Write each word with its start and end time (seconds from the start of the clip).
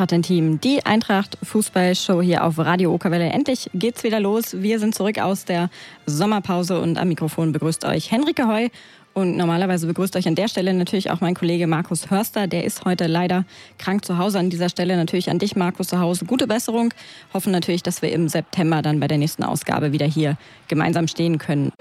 Eintracht 0.00 0.22
Team, 0.22 0.58
die 0.62 0.86
Eintracht 0.86 1.36
Fußballshow 1.42 2.22
hier 2.22 2.44
auf 2.44 2.58
Radio 2.58 2.94
Okerwelle. 2.94 3.28
Endlich 3.28 3.68
geht's 3.74 4.02
wieder 4.02 4.18
los. 4.18 4.62
Wir 4.62 4.78
sind 4.78 4.94
zurück 4.94 5.18
aus 5.18 5.44
der 5.44 5.68
Sommerpause 6.06 6.80
und 6.80 6.96
am 6.96 7.08
Mikrofon 7.08 7.52
begrüßt 7.52 7.84
euch 7.84 8.10
Henrike 8.10 8.46
Heu. 8.46 8.68
Und 9.12 9.36
normalerweise 9.36 9.86
begrüßt 9.86 10.16
euch 10.16 10.26
an 10.26 10.36
der 10.36 10.48
Stelle 10.48 10.72
natürlich 10.72 11.10
auch 11.10 11.20
mein 11.20 11.34
Kollege 11.34 11.66
Markus 11.66 12.10
Hörster. 12.10 12.46
Der 12.46 12.64
ist 12.64 12.86
heute 12.86 13.08
leider 13.08 13.44
krank 13.76 14.06
zu 14.06 14.16
Hause. 14.16 14.38
An 14.38 14.48
dieser 14.48 14.70
Stelle 14.70 14.96
natürlich 14.96 15.28
an 15.28 15.38
dich, 15.38 15.54
Markus, 15.54 15.88
zu 15.88 16.00
Hause. 16.00 16.24
Gute 16.24 16.46
Besserung. 16.46 16.94
Hoffen 17.34 17.52
natürlich, 17.52 17.82
dass 17.82 18.00
wir 18.00 18.10
im 18.10 18.30
September 18.30 18.80
dann 18.80 19.00
bei 19.00 19.06
der 19.06 19.18
nächsten 19.18 19.44
Ausgabe 19.44 19.92
wieder 19.92 20.06
hier 20.06 20.38
gemeinsam 20.68 21.08
stehen 21.08 21.36
können. 21.36 21.72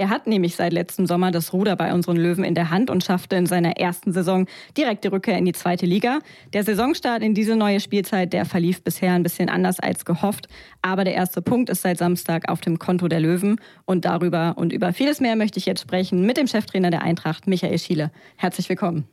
Er 0.00 0.10
hat 0.10 0.28
nämlich 0.28 0.54
seit 0.54 0.72
letztem 0.72 1.06
Sommer 1.06 1.32
das 1.32 1.52
Ruder 1.52 1.74
bei 1.74 1.92
unseren 1.92 2.16
Löwen 2.16 2.44
in 2.44 2.54
der 2.54 2.70
Hand 2.70 2.88
und 2.88 3.02
schaffte 3.02 3.34
in 3.34 3.46
seiner 3.46 3.78
ersten 3.78 4.12
Saison 4.12 4.46
direkt 4.76 5.02
die 5.02 5.08
Rückkehr 5.08 5.36
in 5.36 5.44
die 5.44 5.52
zweite 5.52 5.86
Liga. 5.86 6.20
Der 6.52 6.62
Saisonstart 6.62 7.20
in 7.20 7.34
diese 7.34 7.56
neue 7.56 7.80
Spielzeit, 7.80 8.32
der 8.32 8.44
verlief 8.44 8.80
bisher 8.84 9.12
ein 9.14 9.24
bisschen 9.24 9.48
anders 9.48 9.80
als 9.80 10.04
gehofft. 10.04 10.46
Aber 10.82 11.02
der 11.02 11.14
erste 11.14 11.42
Punkt 11.42 11.68
ist 11.68 11.82
seit 11.82 11.98
Samstag 11.98 12.48
auf 12.48 12.60
dem 12.60 12.78
Konto 12.78 13.08
der 13.08 13.18
Löwen. 13.18 13.60
Und 13.86 14.04
darüber 14.04 14.54
und 14.56 14.72
über 14.72 14.92
vieles 14.92 15.18
mehr 15.18 15.34
möchte 15.34 15.58
ich 15.58 15.66
jetzt 15.66 15.80
sprechen 15.80 16.24
mit 16.24 16.36
dem 16.36 16.46
Cheftrainer 16.46 16.90
der 16.90 17.02
Eintracht, 17.02 17.48
Michael 17.48 17.80
Schiele. 17.80 18.12
Herzlich 18.36 18.68
willkommen. 18.68 19.08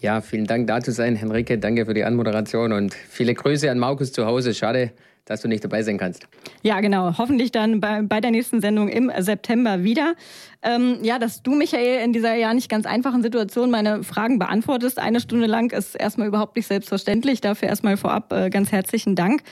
Ja, 0.00 0.20
vielen 0.20 0.46
Dank 0.46 0.68
da 0.68 0.80
zu 0.80 0.92
sein, 0.92 1.16
Henrike. 1.16 1.58
Danke 1.58 1.86
für 1.86 1.94
die 1.94 2.04
Anmoderation 2.04 2.72
und 2.72 2.94
viele 2.94 3.34
Grüße 3.34 3.68
an 3.68 3.80
Markus 3.80 4.12
zu 4.12 4.26
Hause. 4.26 4.54
Schade, 4.54 4.92
dass 5.24 5.40
du 5.42 5.48
nicht 5.48 5.64
dabei 5.64 5.82
sein 5.82 5.98
kannst. 5.98 6.26
Ja, 6.62 6.80
genau. 6.80 7.16
Hoffentlich 7.18 7.52
dann 7.52 7.80
bei, 7.80 8.02
bei 8.02 8.20
der 8.20 8.30
nächsten 8.30 8.60
Sendung 8.60 8.88
im 8.88 9.10
September 9.18 9.82
wieder. 9.82 10.14
Ähm, 10.62 10.98
ja, 11.02 11.18
dass 11.18 11.42
du, 11.42 11.54
Michael, 11.54 12.04
in 12.04 12.12
dieser 12.12 12.34
ja 12.34 12.52
nicht 12.52 12.68
ganz 12.68 12.86
einfachen 12.86 13.22
Situation 13.22 13.70
meine 13.70 14.02
Fragen 14.02 14.38
beantwortest, 14.38 14.98
eine 14.98 15.20
Stunde 15.20 15.46
lang, 15.46 15.72
ist 15.72 15.94
erstmal 15.94 16.28
überhaupt 16.28 16.56
nicht 16.56 16.66
selbstverständlich. 16.66 17.40
Dafür 17.40 17.68
erstmal 17.68 17.96
vorab 17.96 18.32
äh, 18.32 18.50
ganz 18.50 18.72
herzlichen 18.72 19.16
Dank. 19.16 19.42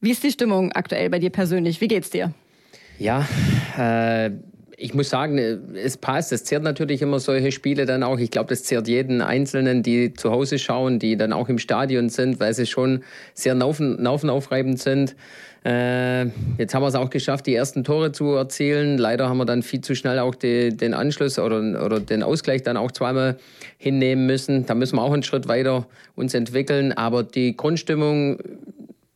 Wie 0.00 0.10
ist 0.10 0.22
die 0.22 0.30
Stimmung 0.30 0.72
aktuell 0.72 1.10
bei 1.10 1.18
dir 1.18 1.30
persönlich? 1.30 1.80
Wie 1.80 1.88
geht's 1.88 2.10
dir? 2.10 2.32
Ja, 2.98 3.26
äh, 3.76 4.30
ich 4.76 4.94
muss 4.94 5.08
sagen, 5.08 5.38
es 5.74 5.96
passt. 5.96 6.32
Es 6.32 6.44
zehrt 6.44 6.62
natürlich 6.62 7.00
immer 7.00 7.18
solche 7.18 7.50
Spiele 7.50 7.86
dann 7.86 8.02
auch. 8.02 8.18
Ich 8.18 8.30
glaube, 8.30 8.50
das 8.50 8.62
zehrt 8.64 8.88
jeden 8.88 9.22
Einzelnen, 9.22 9.82
die 9.82 10.12
zu 10.12 10.30
Hause 10.30 10.58
schauen, 10.58 10.98
die 10.98 11.16
dann 11.16 11.32
auch 11.32 11.48
im 11.48 11.58
Stadion 11.58 12.10
sind, 12.10 12.40
weil 12.40 12.52
sie 12.52 12.66
schon 12.66 13.02
sehr 13.32 13.54
naufen, 13.54 14.02
naufenaufreibend 14.02 14.78
sind. 14.78 15.16
Äh, 15.64 16.26
jetzt 16.58 16.74
haben 16.74 16.82
wir 16.82 16.88
es 16.88 16.94
auch 16.94 17.10
geschafft, 17.10 17.46
die 17.46 17.54
ersten 17.54 17.84
Tore 17.84 18.12
zu 18.12 18.34
erzielen. 18.34 18.98
Leider 18.98 19.28
haben 19.28 19.38
wir 19.38 19.46
dann 19.46 19.62
viel 19.62 19.80
zu 19.80 19.96
schnell 19.96 20.18
auch 20.18 20.34
die, 20.34 20.76
den 20.76 20.94
Anschluss 20.94 21.38
oder, 21.38 21.84
oder 21.84 21.98
den 21.98 22.22
Ausgleich 22.22 22.62
dann 22.62 22.76
auch 22.76 22.92
zweimal 22.92 23.38
hinnehmen 23.78 24.26
müssen. 24.26 24.66
Da 24.66 24.74
müssen 24.74 24.96
wir 24.96 25.02
auch 25.02 25.12
einen 25.12 25.24
Schritt 25.24 25.48
weiter 25.48 25.86
uns 26.14 26.34
entwickeln. 26.34 26.92
Aber 26.92 27.22
die 27.22 27.56
Grundstimmung 27.56 28.38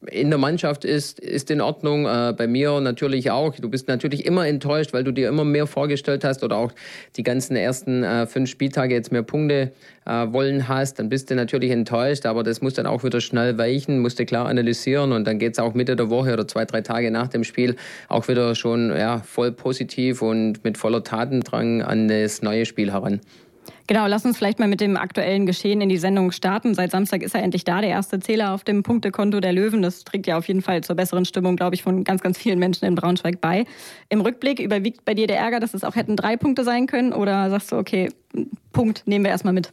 in 0.06 0.30
der 0.30 0.38
Mannschaft 0.38 0.84
ist, 0.84 1.20
ist 1.20 1.50
in 1.50 1.60
Ordnung. 1.60 2.06
Äh, 2.06 2.34
bei 2.36 2.46
mir 2.46 2.80
natürlich 2.80 3.30
auch. 3.30 3.54
Du 3.56 3.68
bist 3.68 3.88
natürlich 3.88 4.24
immer 4.24 4.46
enttäuscht, 4.46 4.92
weil 4.92 5.04
du 5.04 5.12
dir 5.12 5.28
immer 5.28 5.44
mehr 5.44 5.66
vorgestellt 5.66 6.24
hast 6.24 6.42
oder 6.42 6.56
auch 6.56 6.72
die 7.16 7.22
ganzen 7.22 7.54
ersten 7.54 8.02
äh, 8.02 8.26
fünf 8.26 8.48
Spieltage 8.48 8.94
jetzt 8.94 9.12
mehr 9.12 9.22
Punkte 9.22 9.72
äh, 10.06 10.10
wollen 10.32 10.68
hast. 10.68 10.98
Dann 10.98 11.10
bist 11.10 11.30
du 11.30 11.34
natürlich 11.34 11.70
enttäuscht, 11.70 12.24
aber 12.24 12.42
das 12.42 12.62
muss 12.62 12.74
dann 12.74 12.86
auch 12.86 13.04
wieder 13.04 13.20
schnell 13.20 13.58
weichen, 13.58 13.98
musst 13.98 14.18
du 14.18 14.24
klar 14.24 14.46
analysieren 14.46 15.12
und 15.12 15.26
dann 15.26 15.38
geht 15.38 15.52
es 15.52 15.58
auch 15.58 15.74
Mitte 15.74 15.96
der 15.96 16.08
Woche 16.08 16.32
oder 16.32 16.48
zwei, 16.48 16.64
drei 16.64 16.80
Tage 16.80 17.10
nach 17.10 17.28
dem 17.28 17.44
Spiel 17.44 17.76
auch 18.08 18.26
wieder 18.28 18.54
schon 18.54 18.90
ja, 18.96 19.18
voll 19.18 19.52
positiv 19.52 20.22
und 20.22 20.64
mit 20.64 20.78
voller 20.78 21.04
Tatendrang 21.04 21.82
an 21.82 22.08
das 22.08 22.40
neue 22.40 22.64
Spiel 22.64 22.92
heran. 22.92 23.20
Genau, 23.86 24.06
lass 24.06 24.24
uns 24.24 24.38
vielleicht 24.38 24.58
mal 24.58 24.68
mit 24.68 24.80
dem 24.80 24.96
aktuellen 24.96 25.46
Geschehen 25.46 25.80
in 25.80 25.88
die 25.88 25.96
Sendung 25.96 26.30
starten. 26.32 26.74
Seit 26.74 26.90
Samstag 26.90 27.22
ist 27.22 27.34
er 27.34 27.42
endlich 27.42 27.64
da, 27.64 27.80
der 27.80 27.90
erste 27.90 28.20
Zähler 28.20 28.52
auf 28.52 28.64
dem 28.64 28.82
Punktekonto 28.82 29.40
der 29.40 29.52
Löwen. 29.52 29.82
Das 29.82 30.04
trägt 30.04 30.26
ja 30.26 30.38
auf 30.38 30.46
jeden 30.48 30.62
Fall 30.62 30.82
zur 30.82 30.96
besseren 30.96 31.24
Stimmung, 31.24 31.56
glaube 31.56 31.74
ich, 31.74 31.82
von 31.82 32.04
ganz, 32.04 32.22
ganz 32.22 32.38
vielen 32.38 32.58
Menschen 32.58 32.84
in 32.84 32.94
Braunschweig 32.94 33.40
bei. 33.40 33.64
Im 34.08 34.20
Rückblick 34.20 34.60
überwiegt 34.60 35.04
bei 35.04 35.14
dir 35.14 35.26
der 35.26 35.38
Ärger, 35.38 35.60
dass 35.60 35.74
es 35.74 35.84
auch 35.84 35.96
hätten 35.96 36.16
drei 36.16 36.36
Punkte 36.36 36.64
sein 36.64 36.86
können? 36.86 37.12
Oder 37.12 37.50
sagst 37.50 37.72
du, 37.72 37.76
okay, 37.76 38.10
Punkt 38.72 39.02
nehmen 39.06 39.24
wir 39.24 39.30
erstmal 39.30 39.54
mit? 39.54 39.70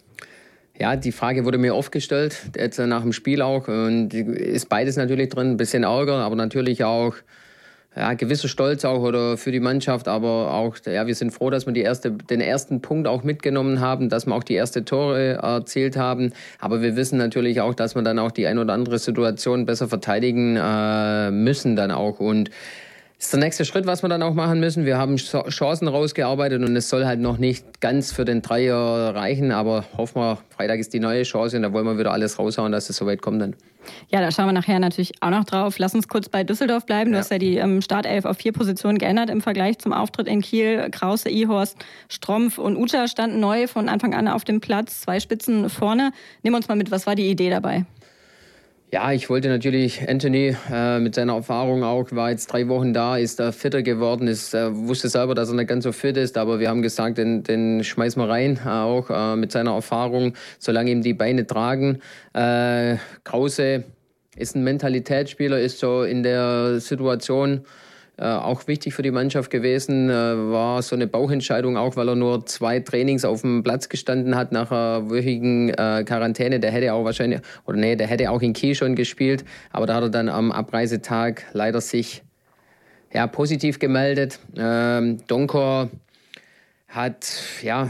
Ja, 0.80 0.96
die 0.96 1.12
Frage 1.12 1.44
wurde 1.46 1.58
mir 1.58 1.76
oft 1.76 1.92
gestellt, 1.92 2.38
jetzt 2.56 2.78
nach 2.78 3.02
dem 3.02 3.14
Spiel 3.14 3.42
auch. 3.42 3.68
Und 3.68 4.14
ist 4.14 4.70
beides 4.70 4.96
natürlich 4.96 5.30
drin, 5.30 5.52
ein 5.52 5.58
bisschen 5.58 5.84
Ärger, 5.84 6.18
aber 6.18 6.36
natürlich 6.36 6.84
auch 6.84 7.16
ja, 7.98 8.14
gewisser 8.14 8.48
Stolz 8.48 8.86
auch 8.86 9.02
oder 9.02 9.38
für 9.38 9.52
die 9.52 9.60
Mannschaft, 9.60 10.08
aber 10.08 10.54
auch, 10.54 10.76
ja, 10.86 11.08
wir 11.08 11.16
sind 11.16 11.32
froh, 11.32 11.50
dass 11.50 11.66
wir 11.66 11.74
die 11.74 11.82
erste, 11.82 12.12
den 12.12 12.42
ersten 12.42 12.82
Punkt 12.82 13.08
auch 13.08 13.24
mitgenommen 13.24 13.80
haben, 13.80 14.10
dass 14.10 14.28
wir 14.28 14.36
auch 14.36 14.44
die 14.44 14.54
erste 14.54 14.86
Tore 14.86 15.40
erzielt 15.42 15.98
haben. 15.98 16.34
Aber 16.60 16.82
wir 16.82 16.96
wissen 16.96 17.18
natürlich 17.18 17.62
auch, 17.62 17.74
dass 17.74 17.96
wir 17.96 18.04
dann 18.04 18.20
auch 18.20 18.32
die 18.32 18.46
ein 18.48 18.60
oder 18.60 18.74
andere 18.74 19.00
Situation 19.00 19.66
besser 19.66 19.88
verteidigen 19.88 20.58
äh, 20.58 21.32
müssen 21.32 21.76
dann 21.76 21.92
auch. 21.92 22.20
Und 22.20 22.52
ist 23.20 23.34
der 23.34 23.40
nächste 23.40 23.66
Schritt, 23.66 23.88
was 23.88 24.04
wir 24.04 24.10
dann 24.10 24.22
auch 24.22 24.36
machen 24.36 24.60
müssen. 24.60 24.86
Wir 24.86 24.98
haben 24.98 25.16
Chancen 25.18 25.88
rausgearbeitet 25.88 26.62
und 26.64 26.76
es 26.76 26.88
soll 26.88 27.06
halt 27.06 27.20
noch 27.20 27.40
nicht 27.40 27.82
ganz 27.82 28.12
für 28.12 28.26
den 28.26 28.44
Dreier 28.44 29.16
reichen, 29.16 29.52
aber 29.52 29.86
hoffen 29.98 30.22
wir, 30.22 30.38
Freitag 30.56 30.80
ist 30.80 30.94
die 30.94 31.00
neue 31.00 31.24
Chance 31.24 31.58
und 31.58 31.64
da 31.64 31.74
wollen 31.74 31.86
wir 31.86 31.98
wieder 31.98 32.12
alles 32.12 32.38
raushauen, 32.38 32.72
dass 32.72 32.90
es 32.90 32.98
soweit 32.98 33.22
kommt 33.22 33.42
dann. 33.42 33.56
Ja, 34.10 34.20
da 34.20 34.32
schauen 34.32 34.48
wir 34.48 34.54
nachher 34.54 34.80
natürlich 34.80 35.14
auch 35.22 35.30
noch 35.30 35.46
drauf. 35.46 35.80
Lass 35.80 35.96
uns 35.96 36.08
kurz 36.08 36.30
bei 36.30 36.44
Düsseldorf 36.44 36.86
bleiben. 36.86 37.12
Du 37.12 37.16
ja. 37.16 37.22
hast 37.22 37.32
ja 37.32 37.38
die 37.38 37.56
ähm, 37.56 37.82
Startelf 37.82 38.26
auf 38.26 38.38
vier 38.38 38.52
Positionen 38.52 38.98
geändert 38.98 39.30
im 39.30 39.42
Vergleich 39.42 39.80
zum 39.80 39.94
Auftritt 39.94 40.28
in 40.28 40.42
Kiel. 40.42 40.90
Krause, 40.92 41.30
Ihorst, 41.30 41.78
Strompf 42.10 42.58
und 42.58 42.76
Ucha 42.76 43.08
standen 43.08 43.40
neu 43.40 43.68
von 43.68 43.90
Anfang 43.90 44.14
an 44.14 44.28
auf 44.28 44.44
dem 44.44 44.60
Platz. 44.60 45.02
Zwei 45.02 45.20
Spitzen 45.20 45.70
vorne. 45.70 46.12
Nimm 46.44 46.54
uns 46.54 46.68
mal 46.68 46.76
mit, 46.76 46.92
was 46.92 47.08
war 47.08 47.16
die 47.16 47.30
Idee 47.30 47.50
dabei? 47.50 47.86
Ja, 48.90 49.12
ich 49.12 49.30
wollte 49.30 49.50
natürlich 49.50 50.08
Anthony 50.08 50.56
äh, 50.72 51.00
mit 51.00 51.14
seiner 51.14 51.34
Erfahrung 51.34 51.84
auch, 51.84 52.10
war 52.14 52.30
jetzt 52.30 52.48
drei 52.48 52.70
Wochen 52.70 52.94
da, 52.94 53.18
ist 53.18 53.38
da 53.38 53.52
fitter 53.52 53.82
geworden, 53.82 54.30
ist, 54.30 54.54
äh, 54.54 54.74
wusste 54.74 55.10
selber, 55.10 55.36
dass 55.36 55.50
er 55.50 55.56
nicht 55.56 55.68
ganz 55.68 55.84
so 55.84 55.92
fit 55.92 56.16
ist, 56.16 56.38
aber 56.38 56.62
wir 56.62 56.70
haben 56.70 56.82
gesagt, 56.82 57.18
den, 57.18 57.44
den 57.44 57.84
schmeißen 57.84 58.22
wir 58.22 58.30
rein, 58.30 58.62
äh, 58.66 58.70
auch 58.70 59.10
äh, 59.10 59.36
mit 59.36 59.52
seiner 59.52 59.74
Erfahrung, 59.74 60.36
solange 60.58 60.92
ihm 60.92 61.02
die 61.02 61.14
Beine 61.14 61.46
tragen. 61.46 62.00
Äh, 62.32 62.96
Krause 63.26 63.84
ist 64.38 64.56
ein 64.56 64.64
Mentalitätsspieler, 64.64 65.60
ist 65.60 65.80
so 65.80 66.04
in 66.04 66.24
der 66.24 66.80
Situation, 66.80 67.66
auch 68.24 68.68
wichtig 68.68 68.96
für 68.96 69.04
die 69.04 69.12
Mannschaft 69.12 69.52
gewesen, 69.52 70.10
äh, 70.10 70.14
war 70.14 70.82
so 70.82 70.96
eine 70.96 71.06
Bauchentscheidung, 71.06 71.78
auch 71.78 71.96
weil 71.96 72.10
er 72.10 72.16
nur 72.16 72.46
zwei 72.46 72.80
Trainings 72.80 73.24
auf 73.26 73.42
dem 73.42 73.64
Platz 73.64 73.90
gestanden 73.90 74.36
hat 74.36 74.52
nach 74.52 74.72
einer 74.72 75.10
wöchigen 75.10 75.70
äh, 75.70 76.04
Quarantäne. 76.04 76.60
Der 76.60 76.72
hätte 76.72 76.94
auch 76.94 77.06
wahrscheinlich, 77.06 77.42
oder 77.66 77.78
nee, 77.78 77.96
der 77.96 78.08
hätte 78.08 78.32
auch 78.32 78.42
in 78.42 78.54
Kiel 78.54 78.74
schon 78.74 78.96
gespielt, 78.96 79.46
aber 79.72 79.86
da 79.86 79.96
hat 79.96 80.04
er 80.04 80.10
dann 80.10 80.30
am 80.30 80.52
Abreisetag 80.52 81.44
leider 81.54 81.80
sich 81.80 82.24
ja, 83.14 83.28
positiv 83.28 83.80
gemeldet. 83.80 84.40
Ähm, 84.58 85.18
Donkor 85.28 85.90
hat 86.90 87.28
ja 87.64 87.90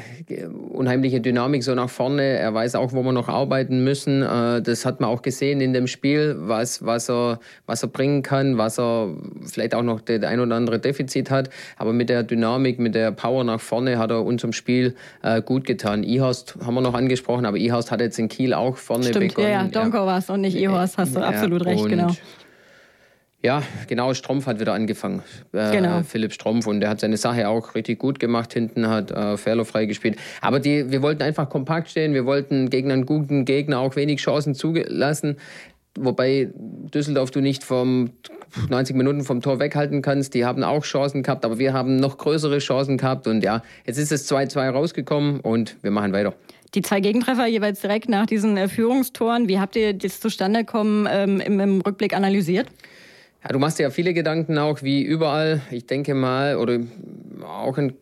unheimliche 0.70 1.22
Dynamik 1.22 1.64
so 1.64 1.76
nach 1.76 1.90
vorne. 1.90 2.24
Er 2.24 2.52
weiß 2.54 2.74
auch, 2.76 2.94
wo 2.94 3.04
wir 3.04 3.12
noch 3.12 3.30
arbeiten 3.30 3.84
müssen. 3.84 4.24
Äh, 4.24 4.62
das 4.64 4.86
hat 4.86 5.00
man 5.02 5.10
auch 5.12 5.22
gesehen 5.22 5.62
in 5.62 5.72
dem 5.72 5.86
Spiel, 5.86 6.36
was, 6.40 6.84
was, 6.84 7.08
er, 7.08 7.40
was 7.68 7.84
er 7.84 7.90
bringen 7.90 8.24
kann, 8.24 8.58
was 8.58 8.80
er 8.80 9.14
vielleicht 9.46 9.76
auch 9.76 9.84
noch 9.84 10.02
das 10.02 10.24
ein 10.24 10.40
oder 10.40 10.56
andere 10.56 10.80
Defizit 10.80 11.30
hat. 11.30 11.52
Aber 11.78 11.94
mit 11.94 12.10
der 12.10 12.24
Dynamik, 12.24 12.80
mit 12.80 12.96
der 12.96 13.12
Power 13.12 13.44
nach 13.44 13.62
vorne 13.62 14.00
hat 14.00 14.10
er 14.10 14.26
unserem 14.26 14.52
Spiel 14.52 14.96
äh, 15.22 15.44
gut 15.44 15.66
getan. 15.66 16.02
Ihorst 16.04 16.58
haben 16.66 16.74
wir 16.74 16.82
noch 16.82 16.96
angesprochen, 16.96 17.46
aber 17.46 17.58
Ihorst 17.58 17.92
hat 17.92 18.02
jetzt 18.02 18.18
in 18.18 18.30
Kiel 18.30 18.56
auch 18.56 18.78
vorne 18.78 19.04
Stimmt, 19.04 19.30
begonnen. 19.30 19.50
Ja, 19.50 19.64
ja, 19.64 19.68
Donko 19.68 20.08
war 20.08 20.18
es 20.18 20.30
und 20.32 20.42
nicht 20.42 20.58
Ihorst, 20.58 20.98
hast 20.98 21.16
du 21.16 21.20
ja, 21.20 21.28
absolut 21.28 21.66
recht, 21.66 21.88
genau. 21.88 22.12
Ja, 23.44 23.62
genau, 23.88 24.14
Strumpf 24.16 24.48
hat 24.48 24.60
wieder 24.60 24.74
angefangen. 24.74 25.22
Äh, 25.54 25.72
genau. 25.72 26.02
Philipp 26.02 26.34
Strumpf 26.34 26.66
und 26.66 26.82
der 26.82 26.90
hat 26.90 27.00
seine 27.00 27.18
Sache 27.18 27.48
auch 27.48 27.76
richtig 27.76 28.00
gut 28.00 28.20
gemacht 28.20 28.54
hinten, 28.54 28.88
hat 28.90 29.12
äh, 29.12 29.38
fehlerfrei 29.38 29.86
gespielt. 29.86 30.18
Aber 30.42 30.60
die, 30.60 30.90
wir 30.92 31.04
wollten 31.04 31.22
einfach 31.22 31.48
kompakt 31.48 31.90
stehen, 31.90 32.14
wir 32.14 32.26
wollten 32.26 32.70
gegen 32.70 32.92
einen 32.92 33.06
guten 33.06 33.46
Gegner 33.46 33.80
auch 33.80 33.96
wenig 33.96 34.22
Chancen 34.22 34.56
zulassen. 34.56 35.38
Wobei 36.00 36.50
Düsseldorf 36.56 37.32
du 37.32 37.42
nicht 37.42 37.64
vom 37.64 38.12
90 38.70 38.96
Minuten 38.96 39.24
vom 39.24 39.42
Tor 39.42 39.60
weghalten 39.60 40.02
kannst. 40.02 40.34
Die 40.34 40.46
haben 40.46 40.64
auch 40.64 40.84
Chancen 40.84 41.22
gehabt, 41.22 41.46
aber 41.46 41.60
wir 41.60 41.74
haben 41.74 41.98
noch 41.98 42.18
größere 42.18 42.58
Chancen 42.60 42.98
gehabt. 42.98 43.28
Und 43.28 43.44
ja, 43.44 43.62
jetzt 43.86 43.98
ist 43.98 44.12
es 44.12 44.32
2-2 44.32 44.70
rausgekommen 44.70 45.42
und 45.42 45.78
wir 45.84 45.92
machen 45.92 46.12
weiter. 46.12 46.34
Die 46.74 46.82
zwei 46.82 47.00
Gegentreffer 47.00 47.48
jeweils 47.48 47.82
direkt 47.82 48.10
nach 48.10 48.26
diesen 48.26 48.58
äh, 48.58 48.68
Führungstoren. 48.68 49.48
Wie 49.48 49.60
habt 49.60 49.76
ihr 49.76 49.94
das 49.94 50.20
zustande 50.20 50.66
kommen 50.66 51.08
ähm, 51.10 51.40
im, 51.40 51.60
im 51.60 51.82
Rückblick 51.82 52.16
analysiert? 52.16 52.68
Ja, 53.48 53.54
du 53.54 53.60
machst 53.60 53.80
dir 53.80 53.84
ja 53.84 53.92
viele 53.92 54.14
Gedanken 54.14 54.58
auch, 54.58 54.84
wie 54.84 55.02
überall. 55.02 55.62
Ich 55.72 55.86
denke 55.86 56.14
mal, 56.14 56.58
oder 56.58 56.82
auch 57.46 57.78
ein, 57.78 57.94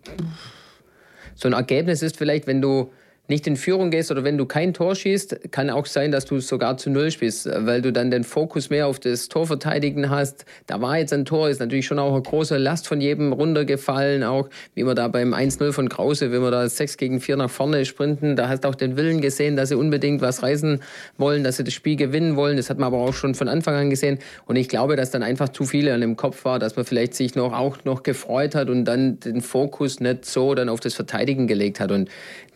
so 1.35 1.47
ein 1.47 1.53
Ergebnis 1.53 2.01
ist 2.01 2.17
vielleicht, 2.17 2.47
wenn 2.47 2.63
du 2.63 2.91
nicht 3.27 3.47
in 3.47 3.55
Führung 3.55 3.91
gehst 3.91 4.11
oder 4.11 4.23
wenn 4.23 4.37
du 4.37 4.45
kein 4.45 4.73
Tor 4.73 4.95
schießt, 4.95 5.51
kann 5.51 5.69
auch 5.69 5.85
sein, 5.85 6.11
dass 6.11 6.25
du 6.25 6.39
sogar 6.39 6.77
zu 6.77 6.89
Null 6.89 7.11
spielst, 7.11 7.47
weil 7.47 7.81
du 7.81 7.91
dann 7.91 8.11
den 8.11 8.23
Fokus 8.23 8.69
mehr 8.69 8.87
auf 8.87 8.99
das 8.99 9.29
Torverteidigen 9.29 10.09
hast. 10.09 10.45
Da 10.67 10.81
war 10.81 10.97
jetzt 10.97 11.13
ein 11.13 11.25
Tor, 11.25 11.49
ist 11.49 11.59
natürlich 11.59 11.85
schon 11.85 11.99
auch 11.99 12.13
eine 12.13 12.21
große 12.21 12.57
Last 12.57 12.87
von 12.87 13.01
jedem 13.01 13.33
runtergefallen, 13.33 14.23
auch 14.23 14.49
wie 14.73 14.85
wir 14.85 14.95
da 14.95 15.07
beim 15.07 15.33
1-0 15.33 15.71
von 15.71 15.89
Krause, 15.89 16.31
wenn 16.31 16.41
wir 16.41 16.51
da 16.51 16.67
6 16.67 16.97
gegen 16.97 17.19
4 17.19 17.37
nach 17.37 17.49
vorne 17.49 17.85
sprinten, 17.85 18.35
da 18.35 18.49
hast 18.49 18.63
du 18.63 18.67
auch 18.67 18.75
den 18.75 18.97
Willen 18.97 19.21
gesehen, 19.21 19.55
dass 19.55 19.69
sie 19.69 19.75
unbedingt 19.75 20.21
was 20.21 20.43
reißen 20.43 20.81
wollen, 21.17 21.43
dass 21.43 21.57
sie 21.57 21.63
das 21.63 21.73
Spiel 21.73 21.95
gewinnen 21.95 22.35
wollen. 22.35 22.57
Das 22.57 22.69
hat 22.69 22.77
man 22.77 22.87
aber 22.87 22.97
auch 22.97 23.13
schon 23.13 23.35
von 23.35 23.47
Anfang 23.47 23.75
an 23.75 23.89
gesehen. 23.89 24.19
Und 24.45 24.55
ich 24.55 24.69
glaube, 24.69 24.95
dass 24.95 25.11
dann 25.11 25.23
einfach 25.23 25.49
zu 25.49 25.65
viele 25.65 25.93
an 25.93 26.01
dem 26.01 26.15
Kopf 26.15 26.45
war, 26.45 26.59
dass 26.59 26.75
man 26.75 26.85
vielleicht 26.85 27.13
sich 27.13 27.35
noch 27.35 27.53
auch 27.53 27.77
noch 27.85 28.03
gefreut 28.03 28.55
hat 28.55 28.69
und 28.69 28.85
dann 28.85 29.19
den 29.19 29.41
Fokus 29.41 29.99
nicht 29.99 30.25
so 30.25 30.53
dann 30.55 30.69
auf 30.69 30.79
das 30.79 30.93
Verteidigen 30.93 31.47
gelegt 31.47 31.79
hat. 31.79 31.91
Und 31.91 32.09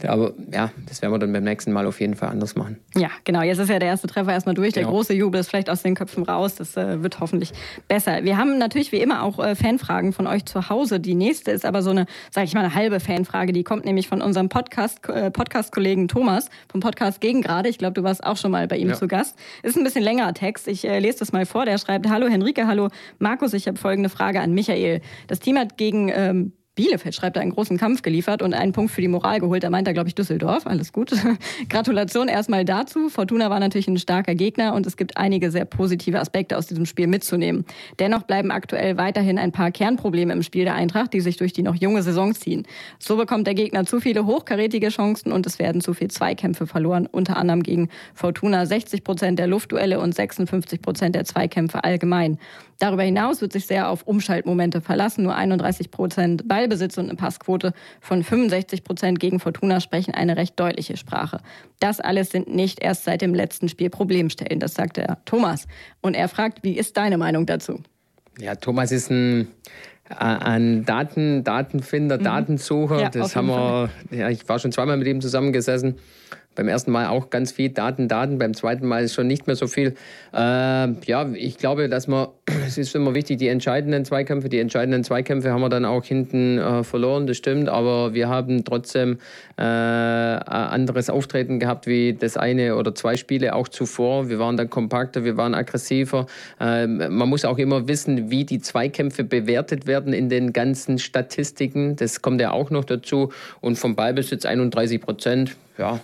aber 0.07 0.33
ja, 0.51 0.58
das 0.87 1.01
werden 1.01 1.13
wir 1.13 1.19
dann 1.19 1.31
beim 1.31 1.43
nächsten 1.43 1.71
Mal 1.71 1.85
auf 1.85 1.99
jeden 1.99 2.15
Fall 2.15 2.29
anders 2.29 2.55
machen. 2.55 2.77
Ja, 2.95 3.09
genau. 3.23 3.41
Jetzt 3.41 3.59
ist 3.59 3.69
ja 3.69 3.79
der 3.79 3.89
erste 3.89 4.07
Treffer 4.07 4.31
erstmal 4.31 4.55
durch. 4.55 4.73
Der 4.73 4.83
genau. 4.83 4.95
große 4.95 5.13
Jubel 5.13 5.39
ist 5.39 5.49
vielleicht 5.49 5.69
aus 5.69 5.83
den 5.83 5.95
Köpfen 5.95 6.23
raus. 6.23 6.55
Das 6.55 6.75
äh, 6.75 7.01
wird 7.03 7.19
hoffentlich 7.19 7.51
besser. 7.87 8.23
Wir 8.23 8.37
haben 8.37 8.57
natürlich 8.57 8.91
wie 8.91 9.01
immer 9.01 9.23
auch 9.23 9.39
äh, 9.39 9.55
Fanfragen 9.55 10.13
von 10.13 10.27
euch 10.27 10.45
zu 10.45 10.69
Hause. 10.69 10.99
Die 10.99 11.15
nächste 11.15 11.51
ist 11.51 11.65
aber 11.65 11.81
so 11.81 11.91
eine, 11.91 12.05
sage 12.31 12.45
ich 12.45 12.53
mal, 12.53 12.63
eine 12.63 12.75
halbe 12.75 12.99
Fanfrage. 12.99 13.53
Die 13.53 13.63
kommt 13.63 13.85
nämlich 13.85 14.07
von 14.07 14.21
unserem 14.21 14.49
Podcast, 14.49 15.07
äh, 15.09 15.31
Podcast-Kollegen 15.31 16.07
Thomas 16.07 16.49
vom 16.69 16.81
Podcast 16.81 17.21
Gegen 17.21 17.41
gerade. 17.41 17.69
Ich 17.69 17.77
glaube, 17.77 17.93
du 17.93 18.03
warst 18.03 18.23
auch 18.23 18.37
schon 18.37 18.51
mal 18.51 18.67
bei 18.67 18.77
ihm 18.77 18.89
ja. 18.89 18.95
zu 18.95 19.07
Gast. 19.07 19.37
Ist 19.63 19.77
ein 19.77 19.83
bisschen 19.83 20.03
längerer 20.03 20.33
Text. 20.33 20.67
Ich 20.67 20.85
äh, 20.85 20.99
lese 20.99 21.19
das 21.19 21.31
mal 21.31 21.45
vor. 21.45 21.65
Der 21.65 21.77
schreibt: 21.77 22.09
Hallo 22.09 22.27
Henrike, 22.27 22.67
hallo 22.67 22.89
Markus. 23.19 23.53
Ich 23.53 23.67
habe 23.67 23.77
folgende 23.77 24.09
Frage 24.09 24.41
an 24.41 24.53
Michael. 24.53 25.01
Das 25.27 25.39
Team 25.39 25.57
hat 25.57 25.77
gegen 25.77 26.09
ähm, 26.09 26.53
Bielefeld 26.79 27.13
schreibt 27.13 27.35
er 27.35 27.41
einen 27.41 27.51
großen 27.51 27.77
Kampf 27.77 28.03
geliefert 28.03 28.41
und 28.41 28.53
einen 28.53 28.71
Punkt 28.71 28.93
für 28.93 29.01
die 29.01 29.09
Moral 29.09 29.41
geholt. 29.41 29.65
Da 29.65 29.69
meint 29.69 29.85
er, 29.85 29.93
glaube 29.93 30.07
ich, 30.07 30.15
Düsseldorf. 30.15 30.65
Alles 30.65 30.93
gut. 30.93 31.11
Gratulation 31.69 32.29
erstmal 32.29 32.63
dazu. 32.63 33.09
Fortuna 33.09 33.49
war 33.49 33.59
natürlich 33.59 33.89
ein 33.89 33.97
starker 33.97 34.33
Gegner 34.33 34.73
und 34.73 34.87
es 34.87 34.95
gibt 34.95 35.17
einige 35.17 35.51
sehr 35.51 35.65
positive 35.65 36.21
Aspekte 36.21 36.57
aus 36.57 36.67
diesem 36.67 36.85
Spiel 36.85 37.07
mitzunehmen. 37.07 37.65
Dennoch 37.99 38.23
bleiben 38.23 38.49
aktuell 38.49 38.95
weiterhin 38.95 39.37
ein 39.37 39.51
paar 39.51 39.71
Kernprobleme 39.71 40.31
im 40.31 40.41
Spiel 40.41 40.63
der 40.63 40.75
Eintracht, 40.75 41.11
die 41.11 41.19
sich 41.19 41.35
durch 41.35 41.51
die 41.51 41.63
noch 41.63 41.75
junge 41.75 42.01
Saison 42.01 42.33
ziehen. 42.33 42.65
So 42.97 43.17
bekommt 43.17 43.45
der 43.45 43.55
Gegner 43.55 43.85
zu 43.85 43.99
viele 43.99 44.25
hochkarätige 44.25 44.87
Chancen 44.87 45.33
und 45.33 45.45
es 45.45 45.59
werden 45.59 45.81
zu 45.81 45.93
viele 45.93 46.11
Zweikämpfe 46.11 46.65
verloren, 46.65 47.09
unter 47.11 47.35
anderem 47.35 47.61
gegen 47.61 47.89
Fortuna 48.13 48.65
60 48.65 49.03
Prozent 49.03 49.37
der 49.37 49.47
Luftduelle 49.47 49.99
und 49.99 50.15
56 50.15 50.81
Prozent 50.81 51.13
der 51.15 51.25
Zweikämpfe 51.25 51.83
allgemein. 51.83 52.39
Darüber 52.79 53.03
hinaus 53.03 53.41
wird 53.41 53.51
sich 53.51 53.65
sehr 53.65 53.89
auf 53.89 54.03
Umschaltmomente 54.03 54.81
verlassen. 54.81 55.23
Nur 55.23 55.35
31 55.35 55.91
Prozent 55.91 56.47
Ballbesitz 56.47 56.97
und 56.97 57.05
eine 57.05 57.15
Passquote 57.15 57.73
von 57.99 58.23
65 58.23 58.83
Prozent 58.85 59.19
gegen 59.19 59.39
Fortuna 59.39 59.81
sprechen 59.81 60.13
eine 60.13 60.37
recht 60.37 60.59
deutliche 60.59 60.95
Sprache. 60.95 61.41
Das 61.79 61.99
alles 61.99 62.31
sind 62.31 62.53
nicht 62.53 62.81
erst 62.81 63.03
seit 63.03 63.21
dem 63.21 63.33
letzten 63.35 63.67
Spiel 63.67 63.89
Problemstellen, 63.89 64.59
das 64.59 64.73
sagt 64.73 64.97
der 64.97 65.17
Thomas. 65.25 65.67
Und 66.01 66.15
er 66.15 66.29
fragt, 66.29 66.63
wie 66.63 66.77
ist 66.77 66.95
deine 66.95 67.17
Meinung 67.17 67.45
dazu? 67.45 67.81
Ja, 68.39 68.55
Thomas 68.55 68.93
ist 68.93 69.11
ein 69.11 69.49
äh, 70.09 70.15
ein 70.15 70.85
Daten, 70.85 71.43
Datenfinder, 71.43 72.17
mhm. 72.17 72.23
Datensucher. 72.23 73.01
Ja, 73.01 73.09
das 73.09 73.35
haben 73.35 73.47
wir, 73.47 73.89
ja, 74.11 74.29
ich 74.29 74.47
war 74.47 74.57
schon 74.57 74.71
zweimal 74.71 74.97
mit 74.97 75.07
ihm 75.07 75.21
zusammengesessen 75.21 75.99
beim 76.59 76.67
ersten 76.67 76.91
Mal 76.91 77.07
auch 77.07 77.29
ganz 77.29 77.53
viel 77.53 77.69
Daten, 77.69 78.09
Daten, 78.09 78.37
beim 78.37 78.53
zweiten 78.53 78.85
Mal 78.85 79.05
ist 79.05 79.13
schon 79.13 79.27
nicht 79.27 79.47
mehr 79.47 79.55
so 79.55 79.67
viel. 79.67 79.95
Äh, 80.33 80.37
ja, 81.05 81.29
ich 81.33 81.57
glaube, 81.57 81.87
dass 81.87 82.09
man, 82.09 82.27
es 82.67 82.77
ist 82.77 82.93
immer 82.95 83.15
wichtig, 83.15 83.37
die 83.37 83.47
entscheidenden 83.47 84.03
Zweikämpfe, 84.03 84.49
die 84.49 84.59
entscheidenden 84.59 85.05
Zweikämpfe 85.05 85.53
haben 85.53 85.61
wir 85.61 85.69
dann 85.69 85.85
auch 85.85 86.03
hinten 86.03 86.57
äh, 86.57 86.83
verloren, 86.83 87.27
das 87.27 87.37
stimmt, 87.37 87.69
aber 87.69 88.13
wir 88.13 88.27
haben 88.27 88.65
trotzdem 88.65 89.19
äh, 89.57 89.61
anderes 89.61 91.09
Auftreten 91.09 91.59
gehabt 91.59 91.87
wie 91.87 92.11
das 92.11 92.35
eine 92.35 92.75
oder 92.75 92.93
zwei 92.93 93.15
Spiele 93.15 93.55
auch 93.55 93.69
zuvor. 93.69 94.27
Wir 94.27 94.37
waren 94.37 94.57
dann 94.57 94.69
kompakter, 94.69 95.23
wir 95.23 95.37
waren 95.37 95.55
aggressiver. 95.55 96.27
Äh, 96.59 96.87
man 96.87 97.29
muss 97.29 97.45
auch 97.45 97.57
immer 97.57 97.87
wissen, 97.87 98.29
wie 98.29 98.43
die 98.43 98.59
Zweikämpfe 98.59 99.23
bewertet 99.23 99.87
werden 99.87 100.11
in 100.11 100.27
den 100.27 100.51
ganzen 100.51 100.99
Statistiken. 100.99 101.95
Das 101.95 102.21
kommt 102.21 102.41
ja 102.41 102.51
auch 102.51 102.69
noch 102.69 102.83
dazu. 102.83 103.31
Und 103.61 103.77
vom 103.77 103.95
Ballbesitz 103.95 104.43
31 104.43 104.99
Prozent, 104.99 105.55
ja, 105.77 106.01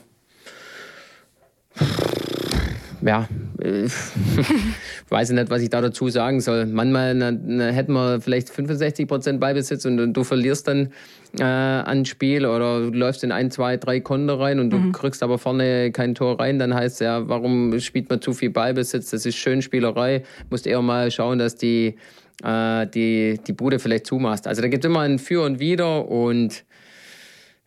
ja, 3.01 3.27
äh, 3.60 3.88
weiß 5.10 5.30
ich 5.30 5.36
nicht, 5.36 5.50
was 5.50 5.62
ich 5.62 5.69
da 5.69 5.81
dazu 5.81 6.10
sagen 6.10 6.42
soll. 6.42 6.66
Manchmal 6.66 7.13
na, 7.13 7.31
na, 7.31 7.66
hätten 7.66 7.94
wir 7.94 8.19
vielleicht 8.19 8.50
65 8.50 9.07
Prozent 9.07 9.39
Beibesitz 9.39 9.86
und, 9.86 10.00
und, 10.00 10.13
du 10.13 10.24
verlierst 10.24 10.68
dann 10.68 10.92
äh, 11.39 11.44
ein 11.44 12.06
Spiel 12.06 12.45
oder 12.45 12.81
du 12.81 12.98
läufst 12.98 13.24
in 13.24 13.31
ein, 13.31 13.51
zwei, 13.51 13.77
drei 13.77 14.00
Konten 14.00 14.30
rein 14.30 14.60
und 14.60 14.72
du 14.72 14.77
mhm. 14.77 14.92
kriegst 14.92 15.22
aber 15.24 15.38
vorne 15.38 15.92
kein 15.92 16.16
Tor 16.16 16.39
rein, 16.39 16.60
dann 16.60 16.74
heißt 16.74 16.95
es 16.95 17.00
ja, 17.00 17.27
warum 17.27 17.80
spielt 17.80 18.10
man 18.10 18.21
zu 18.21 18.33
viel 18.33 18.50
Beibesitz? 18.50 19.12
Das 19.12 19.25
ist 19.25 19.36
schön 19.36 19.62
Spielerei. 19.62 20.24
Musst 20.50 20.66
eher 20.66 20.81
mal 20.81 21.12
schauen, 21.12 21.38
dass 21.38 21.56
die, 21.56 21.95
äh, 22.44 22.88
die, 22.88 23.39
die 23.45 23.54
Bude 23.54 23.80
vielleicht 23.80 24.07
zumachst. 24.07 24.48
Also 24.48 24.62
da 24.62 24.68
gibt 24.68 24.83
es 24.83 24.89
immer 24.89 25.01
ein 25.01 25.19
Für 25.19 25.44
und 25.44 25.60
Wider 25.60 26.10
und 26.10 26.63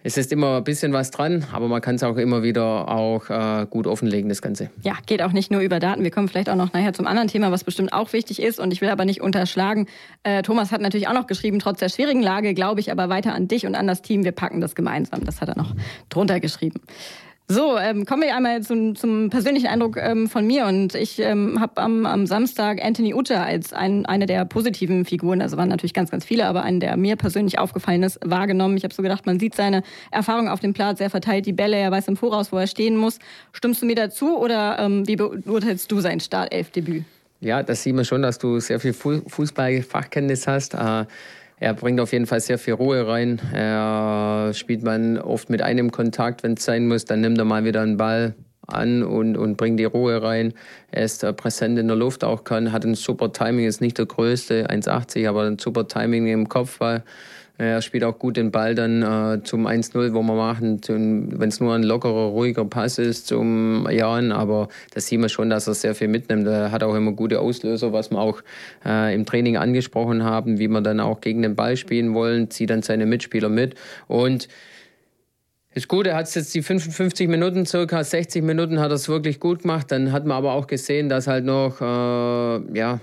es 0.04 0.16
ist 0.16 0.32
immer 0.32 0.58
ein 0.58 0.64
bisschen 0.64 0.92
was 0.92 1.10
dran, 1.10 1.44
aber 1.52 1.66
man 1.66 1.80
kann 1.80 1.96
es 1.96 2.04
auch 2.04 2.16
immer 2.16 2.44
wieder 2.44 2.88
auch 2.88 3.28
äh, 3.30 3.66
gut 3.68 3.88
offenlegen, 3.88 4.28
das 4.28 4.40
Ganze. 4.40 4.70
Ja, 4.82 4.94
geht 5.06 5.22
auch 5.22 5.32
nicht 5.32 5.50
nur 5.50 5.60
über 5.60 5.80
Daten. 5.80 6.04
Wir 6.04 6.12
kommen 6.12 6.28
vielleicht 6.28 6.48
auch 6.48 6.54
noch 6.54 6.72
nachher 6.72 6.92
zum 6.92 7.08
anderen 7.08 7.26
Thema, 7.26 7.50
was 7.50 7.64
bestimmt 7.64 7.92
auch 7.92 8.12
wichtig 8.12 8.40
ist. 8.40 8.60
Und 8.60 8.72
ich 8.72 8.80
will 8.80 8.90
aber 8.90 9.04
nicht 9.04 9.20
unterschlagen. 9.20 9.86
Äh, 10.22 10.42
Thomas 10.42 10.70
hat 10.70 10.80
natürlich 10.80 11.08
auch 11.08 11.14
noch 11.14 11.26
geschrieben, 11.26 11.58
trotz 11.58 11.80
der 11.80 11.88
schwierigen 11.88 12.22
Lage 12.22 12.54
glaube 12.54 12.78
ich 12.78 12.92
aber 12.92 13.08
weiter 13.08 13.34
an 13.34 13.48
dich 13.48 13.66
und 13.66 13.74
an 13.74 13.88
das 13.88 14.00
Team. 14.00 14.22
Wir 14.22 14.32
packen 14.32 14.60
das 14.60 14.76
gemeinsam. 14.76 15.24
Das 15.24 15.40
hat 15.40 15.48
er 15.48 15.56
noch 15.56 15.74
drunter 16.10 16.38
geschrieben. 16.38 16.80
So, 17.50 17.78
ähm, 17.78 18.04
kommen 18.04 18.24
wir 18.24 18.36
einmal 18.36 18.60
zum, 18.62 18.94
zum 18.94 19.30
persönlichen 19.30 19.68
Eindruck 19.68 19.96
ähm, 19.96 20.28
von 20.28 20.46
mir. 20.46 20.66
Und 20.66 20.94
ich 20.94 21.18
ähm, 21.18 21.58
habe 21.58 21.80
am, 21.80 22.04
am 22.04 22.26
Samstag 22.26 22.84
Anthony 22.84 23.14
Uta 23.14 23.42
als 23.42 23.72
ein, 23.72 24.04
eine 24.04 24.26
der 24.26 24.44
positiven 24.44 25.06
Figuren, 25.06 25.40
also 25.40 25.56
waren 25.56 25.70
natürlich 25.70 25.94
ganz, 25.94 26.10
ganz 26.10 26.26
viele, 26.26 26.44
aber 26.44 26.62
einen, 26.62 26.78
der 26.78 26.98
mir 26.98 27.16
persönlich 27.16 27.58
aufgefallen 27.58 28.02
ist, 28.02 28.20
wahrgenommen. 28.22 28.76
Ich 28.76 28.84
habe 28.84 28.92
so 28.92 29.02
gedacht, 29.02 29.24
man 29.24 29.40
sieht 29.40 29.54
seine 29.54 29.82
Erfahrung 30.10 30.50
auf 30.50 30.60
dem 30.60 30.74
Platz, 30.74 31.00
er 31.00 31.08
verteilt 31.08 31.46
die 31.46 31.54
Bälle, 31.54 31.78
er 31.78 31.90
weiß 31.90 32.08
im 32.08 32.18
Voraus, 32.18 32.52
wo 32.52 32.58
er 32.58 32.66
stehen 32.66 32.98
muss. 32.98 33.18
Stimmst 33.52 33.80
du 33.80 33.86
mir 33.86 33.96
dazu 33.96 34.36
oder 34.36 34.78
ähm, 34.78 35.08
wie 35.08 35.16
beurteilst 35.16 35.90
du 35.90 36.00
sein 36.00 36.20
Startelfdebüt? 36.20 37.04
Ja, 37.40 37.62
das 37.62 37.82
sieht 37.82 37.94
man 37.94 38.04
schon, 38.04 38.20
dass 38.20 38.38
du 38.38 38.60
sehr 38.60 38.78
viel 38.78 38.92
Fußballfachkenntnis 38.92 40.46
hast. 40.46 40.74
Äh, 40.74 41.06
er 41.60 41.74
bringt 41.74 42.00
auf 42.00 42.12
jeden 42.12 42.26
Fall 42.26 42.40
sehr 42.40 42.58
viel 42.58 42.74
Ruhe 42.74 43.06
rein. 43.06 43.40
Er 43.52 44.52
spielt 44.54 44.82
man 44.82 45.18
oft 45.18 45.50
mit 45.50 45.62
einem 45.62 45.90
Kontakt, 45.90 46.42
wenn 46.42 46.54
es 46.54 46.64
sein 46.64 46.86
muss. 46.86 47.04
Dann 47.04 47.20
nimmt 47.20 47.38
er 47.38 47.44
mal 47.44 47.64
wieder 47.64 47.82
einen 47.82 47.96
Ball 47.96 48.34
an 48.68 49.02
und, 49.02 49.36
und 49.36 49.56
bringt 49.56 49.80
die 49.80 49.84
Ruhe 49.84 50.22
rein. 50.22 50.52
Er 50.90 51.04
ist 51.04 51.24
äh, 51.24 51.32
präsent 51.32 51.78
in 51.78 51.88
der 51.88 51.96
Luft 51.96 52.22
auch 52.22 52.44
kann, 52.44 52.70
hat 52.70 52.84
ein 52.84 52.94
super 52.94 53.32
Timing, 53.32 53.66
ist 53.66 53.80
nicht 53.80 53.98
der 53.98 54.06
größte, 54.06 54.68
1,80, 54.68 55.28
aber 55.28 55.44
ein 55.44 55.58
super 55.58 55.88
Timing 55.88 56.26
im 56.26 56.48
Kopfball. 56.48 57.02
Er 57.58 57.82
spielt 57.82 58.04
auch 58.04 58.20
gut 58.20 58.36
den 58.36 58.52
Ball 58.52 58.76
dann 58.76 59.02
äh, 59.02 59.42
zum 59.42 59.66
1-0, 59.66 60.14
wo 60.14 60.22
wir 60.22 60.34
machen, 60.34 60.80
wenn 60.86 61.48
es 61.48 61.58
nur 61.58 61.74
ein 61.74 61.82
lockerer, 61.82 62.28
ruhiger 62.28 62.64
Pass 62.64 62.98
ist 62.98 63.26
zum 63.26 63.88
Jan. 63.90 64.30
Aber 64.30 64.68
da 64.94 65.00
sieht 65.00 65.18
man 65.18 65.28
schon, 65.28 65.50
dass 65.50 65.66
er 65.66 65.74
sehr 65.74 65.96
viel 65.96 66.06
mitnimmt. 66.06 66.46
Er 66.46 66.70
hat 66.70 66.84
auch 66.84 66.94
immer 66.94 67.10
gute 67.10 67.40
Auslöser, 67.40 67.92
was 67.92 68.12
wir 68.12 68.18
auch 68.20 68.42
äh, 68.86 69.12
im 69.12 69.26
Training 69.26 69.56
angesprochen 69.56 70.22
haben, 70.22 70.60
wie 70.60 70.68
wir 70.68 70.80
dann 70.82 71.00
auch 71.00 71.20
gegen 71.20 71.42
den 71.42 71.56
Ball 71.56 71.76
spielen 71.76 72.14
wollen, 72.14 72.48
zieht 72.48 72.70
dann 72.70 72.82
seine 72.82 73.06
Mitspieler 73.06 73.48
mit. 73.48 73.74
Und 74.06 74.46
ist 75.74 75.88
gut, 75.88 76.06
er 76.06 76.16
hat 76.16 76.32
jetzt 76.34 76.54
die 76.54 76.62
55 76.62 77.28
Minuten, 77.28 77.66
circa 77.66 78.02
60 78.02 78.42
Minuten 78.42 78.78
hat 78.78 78.90
er 78.90 78.94
es 78.94 79.08
wirklich 79.08 79.40
gut 79.40 79.62
gemacht. 79.62 79.90
Dann 79.90 80.12
hat 80.12 80.26
man 80.26 80.36
aber 80.36 80.52
auch 80.52 80.68
gesehen, 80.68 81.08
dass 81.08 81.26
halt 81.26 81.44
noch 81.44 81.80
äh, 81.80 82.78
ja, 82.78 83.00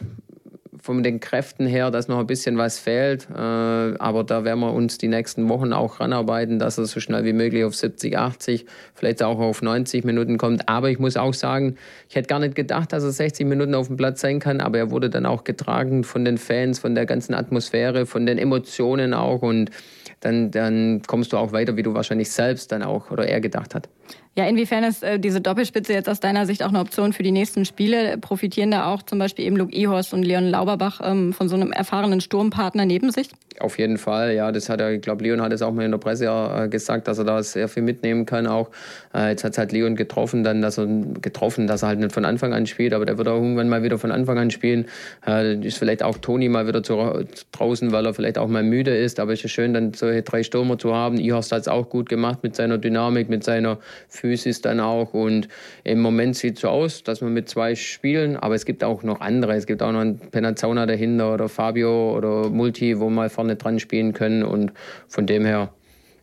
von 0.86 1.02
den 1.02 1.20
Kräften 1.20 1.66
her, 1.66 1.90
dass 1.90 2.08
noch 2.08 2.20
ein 2.20 2.28
bisschen 2.28 2.60
was 2.60 2.78
fehlt. 2.78 3.28
Äh, 3.32 3.34
aber 3.34 4.24
da 4.24 4.44
werden 4.44 4.60
wir 4.60 4.72
uns 4.72 5.00
die 5.00 5.08
nächsten 5.08 5.50
Wochen 5.50 5.74
auch 5.74 6.00
ranarbeiten, 6.00 6.60
dass 6.60 6.78
er 6.78 6.86
so 6.86 7.00
schnell 7.00 7.26
wie 7.26 7.34
möglich 7.34 7.64
auf 7.64 7.76
70, 7.76 8.16
80, 8.16 8.68
vielleicht 8.94 9.24
auch 9.24 9.40
auf 9.40 9.64
90 9.64 10.04
Minuten 10.04 10.38
kommt. 10.38 10.70
Aber 10.70 10.92
ich 10.92 11.00
muss 11.00 11.18
auch 11.18 11.34
sagen, 11.34 11.78
ich 12.08 12.16
hätte 12.16 12.28
gar 12.28 12.38
nicht 12.38 12.54
gedacht, 12.54 12.94
dass 12.94 13.04
er 13.04 13.12
60 13.12 13.48
Minuten 13.48 13.74
auf 13.74 13.88
dem 13.88 13.98
Platz 13.98 14.22
sein 14.22 14.40
kann. 14.40 14.62
Aber 14.62 14.78
er 14.78 14.92
wurde 14.92 15.10
dann 15.10 15.26
auch 15.26 15.44
getragen 15.44 16.04
von 16.04 16.24
den 16.24 16.38
Fans, 16.38 16.78
von 16.78 16.94
der 16.94 17.08
ganzen 17.08 17.34
Atmosphäre, 17.34 18.06
von 18.06 18.28
den 18.28 18.38
Emotionen 18.38 19.16
auch. 19.16 19.42
Und 19.42 19.72
dann, 20.20 20.52
dann 20.52 21.02
kommst 21.08 21.34
du 21.34 21.38
auch 21.38 21.52
weiter, 21.52 21.78
wie 21.78 21.84
du 21.84 21.96
wahrscheinlich 21.96 22.30
selbst 22.30 22.72
dann 22.72 22.84
auch 22.84 23.10
oder 23.10 23.28
er 23.28 23.42
gedacht 23.42 23.74
hat. 23.74 23.90
Ja, 24.38 24.46
inwiefern 24.46 24.84
ist 24.84 25.02
äh, 25.02 25.18
diese 25.18 25.40
Doppelspitze 25.40 25.94
jetzt 25.94 26.10
aus 26.10 26.20
deiner 26.20 26.46
Sicht 26.46 26.62
auch 26.62 26.68
eine 26.68 26.82
Option 26.82 27.14
für 27.14 27.24
die 27.24 27.32
nächsten 27.32 27.64
Spiele? 27.64 28.18
Profitieren 28.18 28.70
da 28.70 28.88
auch 28.88 29.02
zum 29.02 29.18
Beispiel 29.18 29.46
eben 29.46 29.56
Luke 29.56 29.74
Ehorst 29.74 30.14
und 30.14 30.24
Leon 30.24 30.44
Lauberbach 30.50 31.00
ähm, 31.06 31.32
von 31.32 31.48
so 31.48 31.56
einem 31.56 31.72
erfahrenen 31.72 32.20
Sturmpartner 32.20 32.86
neben 32.86 33.12
sich? 33.12 33.30
Auf 33.62 33.80
jeden 33.80 33.98
Fall, 33.98 34.34
ja. 34.36 34.52
Das 34.52 34.68
hat 34.68 34.82
er, 34.82 34.92
ich 34.92 35.02
glaube, 35.02 35.24
Leon 35.24 35.42
hat 35.42 35.54
es 35.54 35.62
auch 35.62 35.72
mal 35.72 35.86
in 35.86 35.92
der 35.92 36.00
Presse 36.00 36.26
äh, 36.26 36.68
gesagt, 36.68 37.08
dass 37.08 37.18
er 37.18 37.24
da 37.24 37.42
sehr 37.42 37.70
viel 37.70 37.84
mitnehmen 37.84 38.26
kann 38.26 38.46
auch. 38.46 38.72
Äh, 39.14 39.30
jetzt 39.30 39.46
hat 39.46 39.54
es 39.54 39.58
halt 39.58 39.72
Leon 39.72 39.96
getroffen, 39.96 40.44
dann, 40.44 40.62
dass 40.62 40.78
er 40.78 40.88
getroffen, 41.22 41.66
dass 41.66 41.84
er 41.84 41.90
halt 41.90 42.00
nicht 42.00 42.12
von 42.12 42.26
Anfang 42.26 42.54
an 42.54 42.68
spielt, 42.68 42.94
aber 42.94 43.06
der 43.06 43.18
wird 43.18 43.30
auch 43.30 43.36
irgendwann 43.36 43.70
mal 43.70 43.84
wieder 43.84 43.98
von 43.98 44.12
Anfang 44.12 44.38
an 44.38 44.52
spielen. 44.52 44.88
Äh, 45.26 45.66
ist 45.66 45.78
vielleicht 45.78 46.04
auch 46.04 46.18
Toni 46.18 46.50
mal 46.50 46.68
wieder 46.68 46.84
zu, 46.84 47.26
draußen, 47.54 47.94
weil 47.94 48.06
er 48.06 48.14
vielleicht 48.14 48.38
auch 48.38 48.50
mal 48.50 48.64
müde 48.64 48.94
ist, 48.94 49.22
aber 49.22 49.32
es 49.32 49.46
ist 49.46 49.52
schön, 49.52 49.74
dann 49.74 49.94
solche 49.94 50.24
drei 50.24 50.44
Stürmer 50.44 50.78
zu 50.78 50.94
haben. 50.94 51.18
Ihorst 51.18 51.54
hat 51.54 51.62
es 51.62 51.68
auch 51.70 51.90
gut 51.90 52.10
gemacht 52.10 52.40
mit 52.44 52.58
seiner 52.58 52.78
Dynamik, 52.78 53.30
mit 53.30 53.46
seiner 53.46 53.78
Physis 54.26 54.62
dann 54.62 54.80
auch 54.80 55.14
und 55.14 55.48
im 55.84 56.02
Moment 56.02 56.36
sieht 56.36 56.56
es 56.56 56.62
so 56.62 56.70
aus, 56.70 57.04
dass 57.04 57.22
wir 57.22 57.30
mit 57.30 57.48
zwei 57.48 57.76
spielen, 57.76 58.36
aber 58.36 58.56
es 58.56 58.66
gibt 58.66 58.84
auch 58.84 59.04
noch 59.04 59.22
andere. 59.22 59.54
Es 59.54 59.68
gibt 59.68 59.84
auch 59.84 59.92
noch 59.92 60.00
einen 60.00 60.18
Penazzauna 60.18 60.88
dahinter 60.88 61.34
oder 61.34 61.48
Fabio 61.48 62.18
oder 62.18 62.50
Multi, 62.50 63.00
wo 63.00 63.10
mal 63.10 63.30
vorne 63.30 63.56
dran 63.56 63.80
spielen 63.80 64.14
können 64.14 64.44
und 64.44 64.72
von 65.08 65.28
dem 65.28 65.46
her 65.46 65.70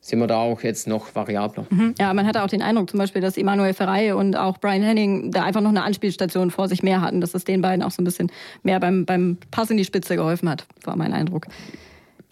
sind 0.01 0.19
wir 0.19 0.27
da 0.27 0.39
auch 0.39 0.63
jetzt 0.63 0.89
noch 0.89 1.15
variabler. 1.15 1.65
Mhm. 1.71 1.95
Ja, 1.97 2.13
man 2.13 2.27
hatte 2.27 2.43
auch 2.43 2.49
den 2.49 2.61
Eindruck 2.61 2.91
zum 2.91 2.99
Beispiel, 2.99 3.23
dass 3.23 3.37
Emanuel 3.37 3.73
Ferrei 3.73 4.17
und 4.17 4.37
auch 4.37 4.59
Brian 4.59 4.83
Henning 4.83 5.31
da 5.31 5.45
einfach 5.45 5.61
noch 5.61 5.71
eine 5.71 5.85
Anspielstation 5.85 6.51
vor 6.51 6.67
sich 6.69 6.83
mehr 6.83 7.01
hatten, 7.01 7.21
dass 7.21 7.35
es 7.35 7.45
den 7.45 7.63
beiden 7.63 7.85
auch 7.85 7.93
so 7.93 8.03
ein 8.03 8.05
bisschen 8.05 8.33
mehr 8.65 8.81
beim, 8.81 9.07
beim 9.07 9.39
Pass 9.53 9.71
in 9.71 9.77
die 9.77 9.85
Spitze 9.85 10.17
geholfen 10.17 10.51
hat, 10.51 10.67
war 10.83 10.97
mein 10.97 11.13
Eindruck. 11.13 11.47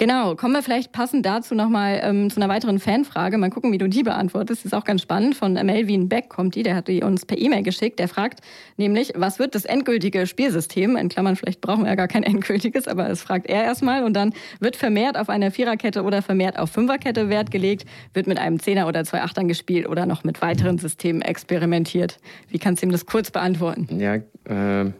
Genau, 0.01 0.35
kommen 0.35 0.55
wir 0.55 0.63
vielleicht 0.63 0.93
passend 0.93 1.27
dazu 1.27 1.55
nochmal 1.55 2.01
ähm, 2.03 2.31
zu 2.31 2.41
einer 2.41 2.49
weiteren 2.49 2.79
Fanfrage. 2.79 3.37
Mal 3.37 3.51
gucken, 3.51 3.71
wie 3.71 3.77
du 3.77 3.87
die 3.87 4.03
beantwortest. 4.03 4.65
Das 4.65 4.73
ist 4.73 4.73
auch 4.73 4.85
ganz 4.85 5.03
spannend. 5.03 5.35
Von 5.35 5.53
Melvin 5.53 6.09
Beck 6.09 6.31
kommt 6.31 6.55
die, 6.55 6.63
der 6.63 6.75
hat 6.75 6.89
die 6.89 7.03
uns 7.03 7.27
per 7.27 7.37
E-Mail 7.37 7.63
geschickt. 7.63 7.99
Der 7.99 8.09
fragt 8.09 8.41
nämlich, 8.79 9.13
was 9.15 9.39
wird 9.39 9.55
das 9.55 9.67
endgültige 9.67 10.27
Spielsystem? 10.27 10.97
In 10.97 11.11
Klammern, 11.11 11.37
vielleicht 11.37 11.61
brauchen 11.61 11.83
wir 11.83 11.91
ja 11.91 11.97
gar 11.97 12.09
kein 12.09 12.23
endgültiges, 12.31 12.89
aber 12.89 13.09
das 13.09 13.21
fragt 13.21 13.47
er 13.47 13.63
erstmal. 13.63 14.03
Und 14.03 14.15
dann 14.15 14.33
wird 14.59 14.77
vermehrt 14.77 15.19
auf 15.19 15.29
eine 15.29 15.51
Viererkette 15.51 16.03
oder 16.03 16.23
vermehrt 16.23 16.59
auf 16.59 16.71
Fünferkette 16.71 17.29
Wert 17.29 17.51
gelegt, 17.51 17.85
wird 18.15 18.27
mit 18.27 18.39
einem 18.39 18.59
Zehner 18.59 18.89
oder 18.89 19.05
zwei 19.05 19.21
Achtern 19.21 19.49
gespielt 19.49 19.87
oder 19.87 20.07
noch 20.07 20.25
mit 20.25 20.41
weiteren 20.41 20.79
Systemen 20.79 21.21
experimentiert. 21.21 22.17
Wie 22.49 22.59
kannst 22.59 22.83
du 22.83 22.87
ihm 22.87 22.93
das 22.93 23.05
kurz 23.05 23.31
beantworten? 23.31 24.01
Ja, 24.01 24.15
äh 24.15 24.93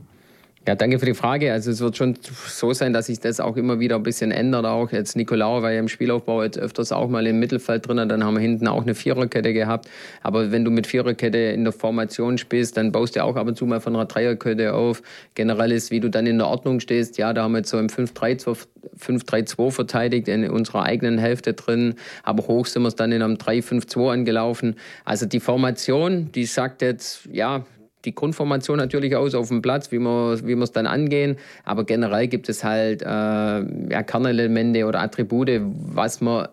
ja, 0.69 0.75
danke 0.75 0.99
für 0.99 1.07
die 1.07 1.15
Frage. 1.15 1.55
Also 1.55 1.71
es 1.71 1.81
wird 1.81 1.97
schon 1.97 2.19
so 2.23 2.75
sein, 2.75 2.93
dass 2.93 3.07
sich 3.07 3.19
das 3.19 3.41
auch 3.41 3.57
immer 3.57 3.81
wieder 3.81 3.97
ein 3.97 4.03
bisschen 4.03 4.31
ändert. 4.31 4.67
Auch 4.67 4.93
jetzt 4.93 5.17
Nicolau 5.17 5.63
war 5.63 5.73
ja 5.73 5.81
im 5.81 5.89
Spielaufbau 5.89 6.43
jetzt 6.43 6.59
öfters 6.59 6.93
auch 6.93 7.09
mal 7.09 7.27
im 7.27 7.39
Mittelfeld 7.39 7.89
drin. 7.89 7.97
Dann 7.97 8.23
haben 8.23 8.35
wir 8.35 8.43
hinten 8.43 8.69
auch 8.69 8.83
eine 8.83 8.95
Viererkette 8.95 9.55
gehabt. 9.55 9.89
Aber 10.23 10.53
wenn 10.53 10.67
du 10.67 10.71
mit 10.71 10.87
Viererkette 10.87 11.39
in 11.39 11.65
der 11.65 11.73
Formation 11.73 12.37
spielst, 12.37 12.77
dann 12.77 12.93
baust 12.93 13.17
du 13.17 13.25
auch 13.25 13.37
ab 13.37 13.47
und 13.47 13.57
zu 13.57 13.65
mal 13.65 13.81
von 13.81 13.97
einer 13.97 14.05
Dreierkette 14.05 14.75
auf. 14.75 15.03
Generell 15.35 15.73
ist, 15.73 15.91
wie 15.91 16.01
du 16.01 16.11
dann 16.11 16.27
in 16.27 16.37
der 16.37 16.49
Ordnung 16.49 16.81
stehst. 16.81 17.17
Ja, 17.17 17.33
da 17.33 17.45
haben 17.45 17.53
wir 17.53 17.59
jetzt 17.61 17.71
so 17.71 17.79
im 17.79 17.89
5-3-2 17.89 19.71
verteidigt 19.71 20.29
in 20.29 20.49
unserer 20.51 20.83
eigenen 20.83 21.17
Hälfte 21.17 21.55
drin. 21.55 21.95
Aber 22.23 22.47
hoch 22.49 22.67
sind 22.67 22.83
wir 22.83 22.89
es 22.89 22.97
dann 22.97 23.13
in 23.13 23.23
einem 23.23 23.37
3-5-2 23.37 24.13
angelaufen. 24.13 24.77
Also 25.07 25.25
die 25.25 25.41
Formation, 25.41 26.31
die 26.33 26.45
sagt 26.45 26.83
jetzt, 26.83 27.27
ja, 27.33 27.65
die 28.05 28.15
Grundformation 28.15 28.79
natürlich 28.79 29.15
aus 29.17 29.35
auf 29.35 29.49
dem 29.49 29.63
Platz, 29.63 29.93
wie 29.93 29.99
wir 29.99 30.39
wie 30.45 30.53
es 30.53 30.73
dann 30.73 30.87
angehen. 30.87 31.37
Aber 31.65 31.85
generell 31.85 32.29
gibt 32.29 32.49
es 32.49 32.65
halt 32.65 33.03
äh, 33.03 33.07
ja, 33.07 34.03
Kernelemente 34.03 34.87
oder 34.87 35.01
Attribute, 35.01 35.61
was 35.63 36.21
man 36.21 36.49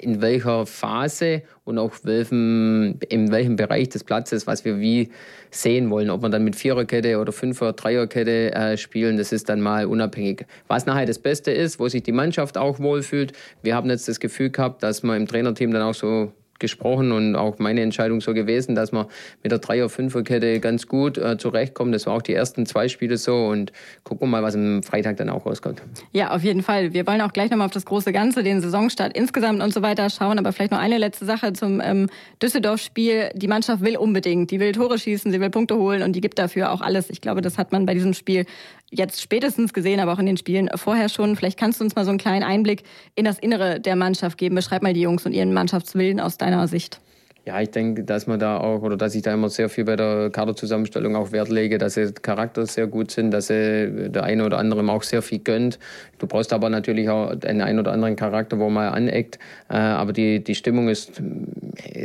in 0.00 0.22
welcher 0.22 0.66
Phase 0.66 1.42
und 1.64 1.78
auch 1.78 1.92
welchem, 2.02 2.98
in 3.08 3.30
welchem 3.30 3.56
Bereich 3.56 3.90
des 3.90 4.04
Platzes, 4.04 4.46
was 4.46 4.64
wir 4.64 4.80
wie 4.80 5.10
sehen 5.50 5.90
wollen. 5.90 6.10
Ob 6.10 6.22
wir 6.22 6.30
dann 6.30 6.44
mit 6.44 6.56
Viererkette 6.56 7.18
oder 7.18 7.32
Fünfer-, 7.32 7.72
Dreierkette 7.72 8.54
äh, 8.54 8.76
spielen, 8.76 9.16
das 9.16 9.32
ist 9.32 9.48
dann 9.48 9.60
mal 9.60 9.86
unabhängig. 9.86 10.46
Was 10.68 10.86
nachher 10.86 11.06
das 11.06 11.18
Beste 11.18 11.50
ist, 11.50 11.78
wo 11.78 11.88
sich 11.88 12.02
die 12.02 12.12
Mannschaft 12.12 12.56
auch 12.56 12.78
wohlfühlt. 12.78 13.32
Wir 13.62 13.74
haben 13.74 13.90
jetzt 13.90 14.08
das 14.08 14.20
Gefühl 14.20 14.50
gehabt, 14.50 14.82
dass 14.82 15.02
wir 15.02 15.16
im 15.16 15.26
Trainerteam 15.26 15.72
dann 15.72 15.82
auch 15.82 15.94
so 15.94 16.32
gesprochen 16.60 17.12
und 17.12 17.34
auch 17.34 17.58
meine 17.58 17.80
Entscheidung 17.80 18.20
so 18.20 18.34
gewesen, 18.34 18.74
dass 18.74 18.92
man 18.92 19.06
mit 19.42 19.50
der 19.50 19.58
Dreier-, 19.58 19.88
Fünfer-Kette 19.88 20.60
ganz 20.60 20.86
gut 20.86 21.18
äh, 21.18 21.38
zurechtkommt. 21.38 21.94
Das 21.94 22.06
war 22.06 22.14
auch 22.14 22.22
die 22.22 22.34
ersten 22.34 22.66
zwei 22.66 22.88
Spiele 22.88 23.16
so 23.16 23.46
und 23.46 23.72
gucken 24.04 24.28
wir 24.28 24.30
mal, 24.30 24.42
was 24.42 24.54
am 24.54 24.82
Freitag 24.82 25.16
dann 25.16 25.30
auch 25.30 25.46
rauskommt. 25.46 25.82
Ja, 26.12 26.30
auf 26.30 26.44
jeden 26.44 26.62
Fall. 26.62 26.92
Wir 26.92 27.06
wollen 27.06 27.20
auch 27.20 27.32
gleich 27.32 27.50
nochmal 27.50 27.66
auf 27.66 27.72
das 27.72 27.84
große 27.84 28.12
Ganze, 28.12 28.42
den 28.42 28.60
Saisonstart 28.60 29.16
insgesamt 29.16 29.62
und 29.62 29.72
so 29.72 29.82
weiter 29.82 30.08
schauen, 30.10 30.38
aber 30.38 30.52
vielleicht 30.52 30.72
noch 30.72 30.78
eine 30.78 30.98
letzte 30.98 31.24
Sache 31.24 31.52
zum 31.52 31.80
ähm, 31.82 32.08
Düsseldorf-Spiel. 32.42 33.30
Die 33.34 33.48
Mannschaft 33.48 33.82
will 33.82 33.96
unbedingt, 33.96 34.50
die 34.50 34.60
will 34.60 34.72
Tore 34.72 34.98
schießen, 34.98 35.32
sie 35.32 35.40
will 35.40 35.50
Punkte 35.50 35.76
holen 35.76 36.02
und 36.02 36.12
die 36.14 36.20
gibt 36.20 36.38
dafür 36.38 36.72
auch 36.72 36.80
alles. 36.80 37.10
Ich 37.10 37.20
glaube, 37.20 37.40
das 37.40 37.58
hat 37.58 37.72
man 37.72 37.86
bei 37.86 37.94
diesem 37.94 38.14
Spiel 38.14 38.44
jetzt 38.90 39.20
spätestens 39.20 39.72
gesehen, 39.72 40.00
aber 40.00 40.12
auch 40.12 40.18
in 40.18 40.26
den 40.26 40.36
Spielen 40.36 40.68
vorher 40.74 41.08
schon. 41.08 41.36
Vielleicht 41.36 41.58
kannst 41.58 41.80
du 41.80 41.84
uns 41.84 41.94
mal 41.94 42.04
so 42.04 42.10
einen 42.10 42.18
kleinen 42.18 42.42
Einblick 42.42 42.82
in 43.14 43.24
das 43.24 43.38
Innere 43.38 43.80
der 43.80 43.96
Mannschaft 43.96 44.38
geben. 44.38 44.54
Beschreib 44.54 44.82
mal 44.82 44.94
die 44.94 45.00
Jungs 45.00 45.24
und 45.26 45.32
ihren 45.32 45.52
Mannschaftswillen 45.52 46.20
aus 46.20 46.38
deiner 46.38 46.68
Sicht. 46.68 47.00
Ja, 47.46 47.58
ich 47.58 47.70
denke, 47.70 48.04
dass 48.04 48.26
man 48.26 48.38
da 48.38 48.58
auch 48.58 48.82
oder 48.82 48.98
dass 48.98 49.14
ich 49.14 49.22
da 49.22 49.32
immer 49.32 49.48
sehr 49.48 49.70
viel 49.70 49.84
bei 49.84 49.96
der 49.96 50.28
Kaderzusammenstellung 50.30 51.16
auch 51.16 51.32
Wert 51.32 51.48
lege, 51.48 51.78
dass 51.78 51.94
sie 51.94 52.12
Charakter 52.12 52.66
sehr 52.66 52.86
gut 52.86 53.10
sind, 53.10 53.30
dass 53.30 53.46
sie 53.46 54.10
der 54.10 54.24
eine 54.24 54.44
oder 54.44 54.58
andere 54.58 54.86
auch 54.90 55.02
sehr 55.02 55.22
viel 55.22 55.38
gönnt. 55.38 55.78
Du 56.18 56.26
brauchst 56.26 56.52
aber 56.52 56.68
natürlich 56.68 57.08
auch 57.08 57.30
einen 57.30 57.62
ein 57.62 57.78
oder 57.78 57.92
anderen 57.92 58.14
Charakter, 58.14 58.58
wo 58.58 58.68
man 58.68 58.92
aneckt. 58.92 59.38
Äh, 59.70 59.76
aber 59.76 60.12
die, 60.12 60.44
die 60.44 60.54
Stimmung 60.54 60.88
ist 60.88 61.12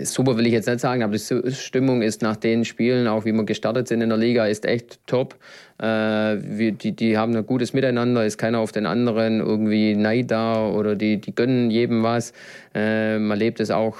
super, 0.04 0.38
will 0.38 0.46
ich 0.46 0.54
jetzt 0.54 0.68
nicht 0.68 0.80
sagen, 0.80 1.04
aber 1.04 1.18
die 1.18 1.52
Stimmung 1.52 2.02
ist 2.02 2.22
nach 2.22 2.38
den 2.38 2.64
Spielen, 2.64 3.08
auch 3.08 3.26
wie 3.26 3.34
wir 3.34 3.44
gestartet 3.44 3.90
sind 3.90 4.00
in 4.02 4.10
der 4.10 4.18
Liga, 4.18 4.46
ist 4.46 4.66
echt 4.66 5.06
top. 5.06 5.36
Äh, 5.80 6.38
die, 6.72 6.94
die 6.94 7.18
haben 7.18 7.36
ein 7.36 7.46
gutes 7.46 7.74
Miteinander, 7.74 8.26
ist 8.26 8.38
keiner 8.38 8.60
auf 8.60 8.72
den 8.72 8.86
anderen 8.86 9.42
irgendwie 9.42 9.96
neid 9.96 10.32
da 10.32 10.66
oder 10.66 10.96
die, 10.96 11.18
die 11.18 11.36
gönnen 11.36 11.70
jedem 11.72 12.04
was. 12.04 12.32
Äh, 12.74 13.20
man 13.20 13.38
lebt 13.38 13.60
es 13.60 13.70
auch 13.70 13.98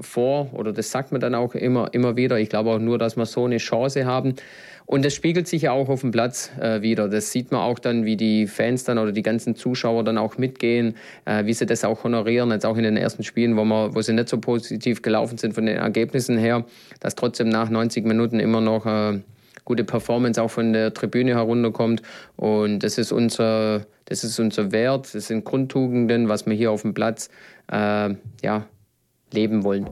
vor 0.00 0.52
oder 0.54 0.72
das 0.72 0.90
sagt 0.90 1.12
man 1.12 1.20
dann 1.20 1.34
auch 1.34 1.54
immer, 1.54 1.92
immer 1.92 2.16
wieder. 2.16 2.38
Ich 2.38 2.48
glaube 2.48 2.70
auch 2.70 2.78
nur, 2.78 2.98
dass 2.98 3.16
wir 3.16 3.26
so 3.26 3.44
eine 3.44 3.58
Chance 3.58 4.04
haben. 4.06 4.34
Und 4.86 5.04
das 5.04 5.14
spiegelt 5.14 5.46
sich 5.46 5.62
ja 5.62 5.70
auch 5.70 5.88
auf 5.88 6.00
dem 6.00 6.10
Platz 6.10 6.50
äh, 6.60 6.82
wieder. 6.82 7.08
Das 7.08 7.30
sieht 7.30 7.52
man 7.52 7.60
auch 7.60 7.78
dann, 7.78 8.04
wie 8.04 8.16
die 8.16 8.48
Fans 8.48 8.82
dann 8.82 8.98
oder 8.98 9.12
die 9.12 9.22
ganzen 9.22 9.54
Zuschauer 9.54 10.02
dann 10.02 10.18
auch 10.18 10.36
mitgehen, 10.36 10.96
äh, 11.26 11.44
wie 11.44 11.52
sie 11.52 11.64
das 11.64 11.84
auch 11.84 12.02
honorieren. 12.02 12.50
Jetzt 12.50 12.66
auch 12.66 12.76
in 12.76 12.82
den 12.82 12.96
ersten 12.96 13.22
Spielen, 13.22 13.56
wo, 13.56 13.64
wir, 13.64 13.94
wo 13.94 14.02
sie 14.02 14.12
nicht 14.14 14.28
so 14.28 14.38
positiv 14.38 15.02
gelaufen 15.02 15.38
sind 15.38 15.54
von 15.54 15.64
den 15.66 15.76
Ergebnissen 15.76 16.38
her, 16.38 16.64
dass 16.98 17.14
trotzdem 17.14 17.50
nach 17.50 17.70
90 17.70 18.04
Minuten 18.04 18.40
immer 18.40 18.60
noch 18.60 18.84
äh, 18.84 19.20
gute 19.64 19.84
Performance 19.84 20.42
auch 20.42 20.50
von 20.50 20.72
der 20.72 20.92
Tribüne 20.92 21.36
herunterkommt. 21.36 22.02
Und 22.34 22.80
das 22.80 22.98
ist 22.98 23.12
unser, 23.12 23.86
das 24.06 24.24
ist 24.24 24.40
unser 24.40 24.72
Wert, 24.72 25.14
das 25.14 25.28
sind 25.28 25.44
Grundtugenden, 25.44 26.28
was 26.28 26.46
wir 26.46 26.54
hier 26.54 26.72
auf 26.72 26.82
dem 26.82 26.94
Platz 26.94 27.30
äh, 27.70 28.14
ja, 28.42 28.66
leben 29.32 29.64
wollen. 29.64 29.88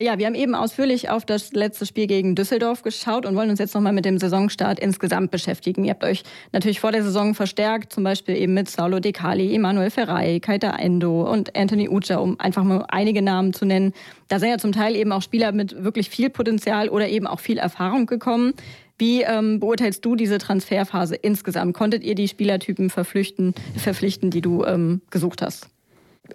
Ja, 0.00 0.16
wir 0.16 0.26
haben 0.26 0.36
eben 0.36 0.54
ausführlich 0.54 1.10
auf 1.10 1.24
das 1.24 1.50
letzte 1.54 1.84
Spiel 1.84 2.06
gegen 2.06 2.36
Düsseldorf 2.36 2.82
geschaut 2.82 3.26
und 3.26 3.34
wollen 3.34 3.50
uns 3.50 3.58
jetzt 3.58 3.74
nochmal 3.74 3.92
mit 3.92 4.04
dem 4.04 4.16
Saisonstart 4.16 4.78
insgesamt 4.78 5.32
beschäftigen. 5.32 5.82
Ihr 5.84 5.90
habt 5.90 6.04
euch 6.04 6.22
natürlich 6.52 6.78
vor 6.78 6.92
der 6.92 7.02
Saison 7.02 7.34
verstärkt, 7.34 7.92
zum 7.92 8.04
Beispiel 8.04 8.36
eben 8.36 8.54
mit 8.54 8.70
Saulo 8.70 9.00
De 9.00 9.10
Cali, 9.10 9.52
Emanuel 9.52 9.90
Ferrei, 9.90 10.38
Kaita 10.38 10.70
Endo 10.76 11.28
und 11.28 11.56
Anthony 11.56 11.88
Ucha, 11.88 12.18
um 12.18 12.38
einfach 12.38 12.62
mal 12.62 12.84
einige 12.86 13.22
Namen 13.22 13.52
zu 13.54 13.64
nennen. 13.64 13.92
Da 14.28 14.38
sind 14.38 14.50
ja 14.50 14.58
zum 14.58 14.70
Teil 14.70 14.94
eben 14.94 15.10
auch 15.10 15.22
Spieler 15.22 15.50
mit 15.50 15.82
wirklich 15.82 16.10
viel 16.10 16.30
Potenzial 16.30 16.90
oder 16.90 17.08
eben 17.08 17.26
auch 17.26 17.40
viel 17.40 17.58
Erfahrung 17.58 18.06
gekommen. 18.06 18.54
Wie 18.98 19.22
ähm, 19.22 19.58
beurteilst 19.58 20.04
du 20.04 20.14
diese 20.14 20.38
Transferphase 20.38 21.16
insgesamt? 21.16 21.74
Konntet 21.74 22.04
ihr 22.04 22.14
die 22.14 22.28
Spielertypen 22.28 22.88
verpflichten, 22.88 23.52
verpflichten, 23.76 24.30
die 24.30 24.42
du 24.42 24.64
ähm, 24.64 25.02
gesucht 25.10 25.42
hast? 25.42 25.70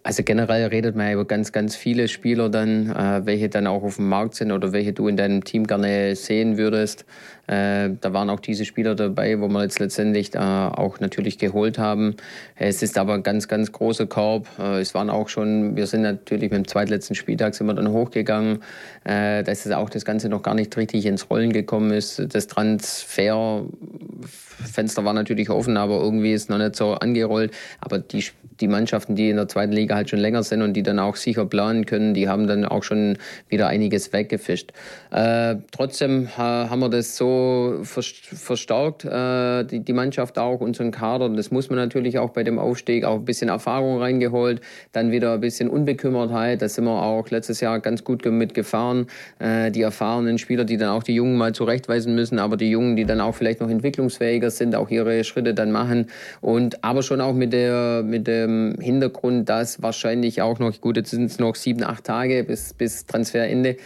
Also 0.02 0.24
generell 0.24 0.66
redet 0.68 0.96
man 0.96 1.08
ja 1.08 1.14
über 1.14 1.26
ganz, 1.26 1.52
ganz 1.52 1.76
viele 1.76 2.08
Spieler 2.08 2.50
dann, 2.50 2.90
äh, 2.90 3.26
welche 3.26 3.48
dann 3.48 3.68
auch 3.68 3.84
auf 3.84 3.98
dem 3.98 4.10
Markt 4.10 4.36
sind 4.36 4.52
oder 4.52 4.72
welche 4.72 4.92
du 4.92 5.08
in 5.08 5.18
deinem 5.18 5.44
Team 5.44 5.68
gerne 5.68 6.16
sehen 6.16 6.58
würdest. 6.58 7.06
Äh, 7.46 7.90
da 8.00 8.14
waren 8.14 8.30
auch 8.30 8.40
diese 8.40 8.64
Spieler 8.66 8.96
dabei, 8.96 9.40
wo 9.40 9.50
wir 9.50 9.64
jetzt 9.64 9.80
letztendlich 9.80 10.34
äh, 10.34 10.40
auch 10.40 11.00
natürlich 11.00 11.38
geholt 11.38 11.78
haben. 11.78 12.16
Es 12.56 12.82
ist 12.82 12.98
aber 12.98 13.16
ein 13.16 13.24
ganz, 13.24 13.50
ganz 13.50 13.72
großer 13.72 14.08
Korb. 14.08 14.48
Äh, 14.58 14.80
es 14.80 14.96
waren 14.96 15.10
auch 15.10 15.30
schon, 15.30 15.76
wir 15.76 15.86
sind 15.86 16.04
natürlich 16.04 16.52
mit 16.52 16.58
dem 16.58 16.68
zweitletzten 16.68 17.16
Spieltag 17.16 17.54
sind 17.54 17.68
wir 17.68 17.74
dann 17.74 17.92
hochgegangen, 17.92 18.64
äh, 19.04 19.44
dass 19.44 19.66
es 19.66 19.74
auch 19.74 19.90
das 19.90 20.06
Ganze 20.06 20.30
noch 20.30 20.42
gar 20.42 20.56
nicht 20.56 20.76
richtig 20.78 21.06
ins 21.06 21.30
Rollen 21.30 21.52
gekommen 21.52 21.92
ist. 21.92 22.34
Das 22.34 22.48
Transferfenster 22.48 25.04
war 25.04 25.14
natürlich 25.14 25.50
offen, 25.50 25.76
aber 25.76 26.02
irgendwie 26.02 26.32
ist 26.32 26.50
noch 26.50 26.58
nicht 26.58 26.78
so 26.78 26.94
angerollt. 26.94 27.54
Aber 27.82 28.00
die, 28.00 28.24
die 28.60 28.68
Mannschaften, 28.68 29.16
die 29.16 29.30
in 29.30 29.36
der 29.38 29.48
zweiten 29.48 29.74
Liga 29.74 29.96
halt 29.96 30.10
schon 30.10 30.20
länger 30.20 30.44
sind 30.44 30.62
und 30.62 30.74
die 30.74 30.84
dann 30.84 31.00
auch 31.00 31.16
sicher 31.16 31.46
planen 31.46 31.86
können, 31.86 32.14
die 32.14 32.28
haben 32.28 32.48
dann 32.48 32.66
auch 32.66 32.84
schon 32.84 33.18
wieder 33.50 33.68
einiges 33.68 34.14
weggefischt. 34.14 34.72
Äh, 35.12 35.56
trotzdem 35.72 36.30
haben 36.38 36.80
wir 36.80 36.90
das 36.90 37.18
so 37.18 37.80
verstärkt, 37.82 39.06
äh, 39.06 39.64
die, 39.64 39.80
die 39.80 39.94
Mannschaft 39.94 40.38
auch, 40.38 40.62
unseren 40.62 40.92
Kader. 40.92 41.30
Das 41.30 41.52
muss 41.52 41.70
man 41.70 41.78
natürlich 41.78 42.20
auch 42.20 42.32
bei 42.32 42.44
dem 42.44 42.60
Aufstieg, 42.60 43.06
auch 43.06 43.16
ein 43.16 43.26
bisschen 43.26 43.50
Erfahrung 43.50 44.00
reingeholt, 44.00 44.62
dann 44.92 45.12
wieder 45.12 45.34
ein 45.34 45.42
bisschen 45.42 45.70
Unbekümmertheit. 45.70 46.62
Da 46.62 46.70
sind 46.70 46.86
wir 46.86 47.02
auch 47.02 47.30
letztes 47.30 47.62
Jahr 47.62 47.80
ganz 47.80 48.04
gut 48.04 48.26
mitgefahren. 48.26 49.08
Äh, 49.40 49.72
die 49.72 49.82
erfahrenen 49.82 50.38
Spieler, 50.38 50.66
die 50.66 50.78
dann 50.78 50.90
auch 50.90 51.04
die 51.04 51.16
Jungen 51.16 51.38
mal 51.38 51.54
zurechtweisen 51.54 52.16
müssen, 52.16 52.40
aber 52.40 52.58
die 52.58 52.70
Jungen, 52.70 52.96
die 52.96 53.06
dann 53.06 53.22
auch 53.22 53.36
vielleicht 53.36 53.62
noch 53.62 53.70
entwicklungsfähiger 53.70 54.50
sind, 54.50 54.76
auch 54.76 54.90
ihre 54.90 55.24
Schritte 55.24 55.54
dann 55.54 55.72
machen. 55.72 56.08
Und 56.42 56.84
aber 56.84 57.04
schon 57.04 57.22
auch 57.22 57.34
mit, 57.34 57.54
der, 57.54 58.04
mit 58.04 58.28
dem 58.44 58.78
Hintergrund, 58.80 59.50
dass 59.50 59.82
wahrscheinlich 59.82 60.42
auch 60.42 60.60
noch, 60.60 60.80
gut, 60.82 60.98
jetzt 60.98 61.12
sind 61.12 61.26
es 61.26 61.40
noch 61.40 61.56
sieben, 61.56 61.84
acht 61.84 62.04
Tage 62.04 62.44
bis, 62.44 62.74
bis 62.74 63.06
Transferende 63.06 63.78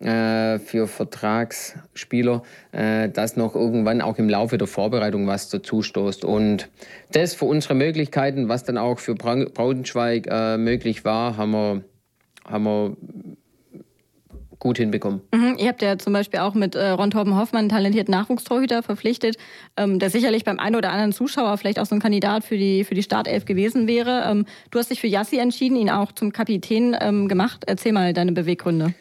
äh, 0.00 0.58
für 0.58 0.86
Vertragsspieler, 0.86 2.42
äh, 2.72 3.08
dass 3.10 3.36
noch 3.36 3.54
irgendwann 3.54 4.00
auch 4.00 4.18
im 4.18 4.28
Laufe 4.28 4.56
der 4.56 4.66
Vorbereitung 4.66 5.26
was 5.26 5.48
dazu 5.50 5.82
stoßt. 5.82 6.24
Und 6.24 6.68
das 7.12 7.34
für 7.34 7.44
unsere 7.44 7.74
Möglichkeiten, 7.74 8.48
was 8.48 8.64
dann 8.64 8.78
auch 8.78 8.98
für 8.98 9.14
Braunschweig 9.14 10.26
äh, 10.30 10.56
möglich 10.56 11.04
war, 11.04 11.36
haben 11.36 11.50
wir, 11.52 11.82
haben 12.44 12.64
wir 12.64 12.96
gut 14.60 14.78
hinbekommen. 14.78 15.22
Mhm, 15.34 15.56
ihr 15.58 15.68
habt 15.68 15.82
ja 15.82 15.98
zum 15.98 16.12
Beispiel 16.12 16.40
auch 16.40 16.54
mit 16.54 16.76
äh, 16.76 16.90
Ron 16.90 17.10
Torben 17.10 17.34
Hoffmann 17.36 17.60
einen 17.60 17.68
talentierten 17.70 18.12
Nachwuchstorhüter 18.12 18.82
verpflichtet, 18.82 19.36
ähm, 19.76 19.98
der 19.98 20.10
sicherlich 20.10 20.44
beim 20.44 20.60
einen 20.60 20.76
oder 20.76 20.92
anderen 20.92 21.12
Zuschauer 21.12 21.56
vielleicht 21.58 21.80
auch 21.80 21.86
so 21.86 21.96
ein 21.96 22.00
Kandidat 22.00 22.44
für 22.44 22.56
die, 22.56 22.84
für 22.84 22.94
die 22.94 23.02
Startelf 23.02 23.46
gewesen 23.46 23.88
wäre. 23.88 24.24
Ähm, 24.30 24.44
du 24.70 24.78
hast 24.78 24.90
dich 24.90 25.00
für 25.00 25.08
Yassi 25.08 25.38
entschieden, 25.38 25.76
ihn 25.76 25.90
auch 25.90 26.12
zum 26.12 26.32
Kapitän 26.32 26.96
ähm, 27.00 27.26
gemacht. 27.26 27.64
Erzähl 27.66 27.92
mal 27.92 28.12
deine 28.12 28.32
Beweggründe. 28.32 28.94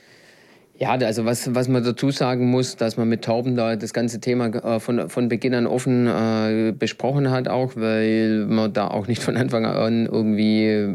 Ja, 0.79 0.91
also 0.91 1.25
was, 1.25 1.53
was 1.53 1.67
man 1.67 1.83
dazu 1.83 2.09
sagen 2.09 2.49
muss, 2.49 2.77
dass 2.77 2.95
man 2.95 3.09
mit 3.09 3.25
Torben 3.25 3.57
da 3.57 3.75
das 3.75 3.91
ganze 3.91 4.21
Thema 4.21 4.45
äh, 4.45 4.79
von, 4.79 5.09
von 5.09 5.27
Beginn 5.27 5.53
an 5.53 5.67
offen 5.67 6.07
äh, 6.07 6.71
besprochen 6.71 7.31
hat 7.31 7.49
auch, 7.49 7.73
weil 7.75 8.45
man 8.45 8.71
da 8.71 8.87
auch 8.87 9.07
nicht 9.07 9.21
von 9.21 9.35
Anfang 9.35 9.65
an 9.65 10.05
irgendwie 10.05 10.87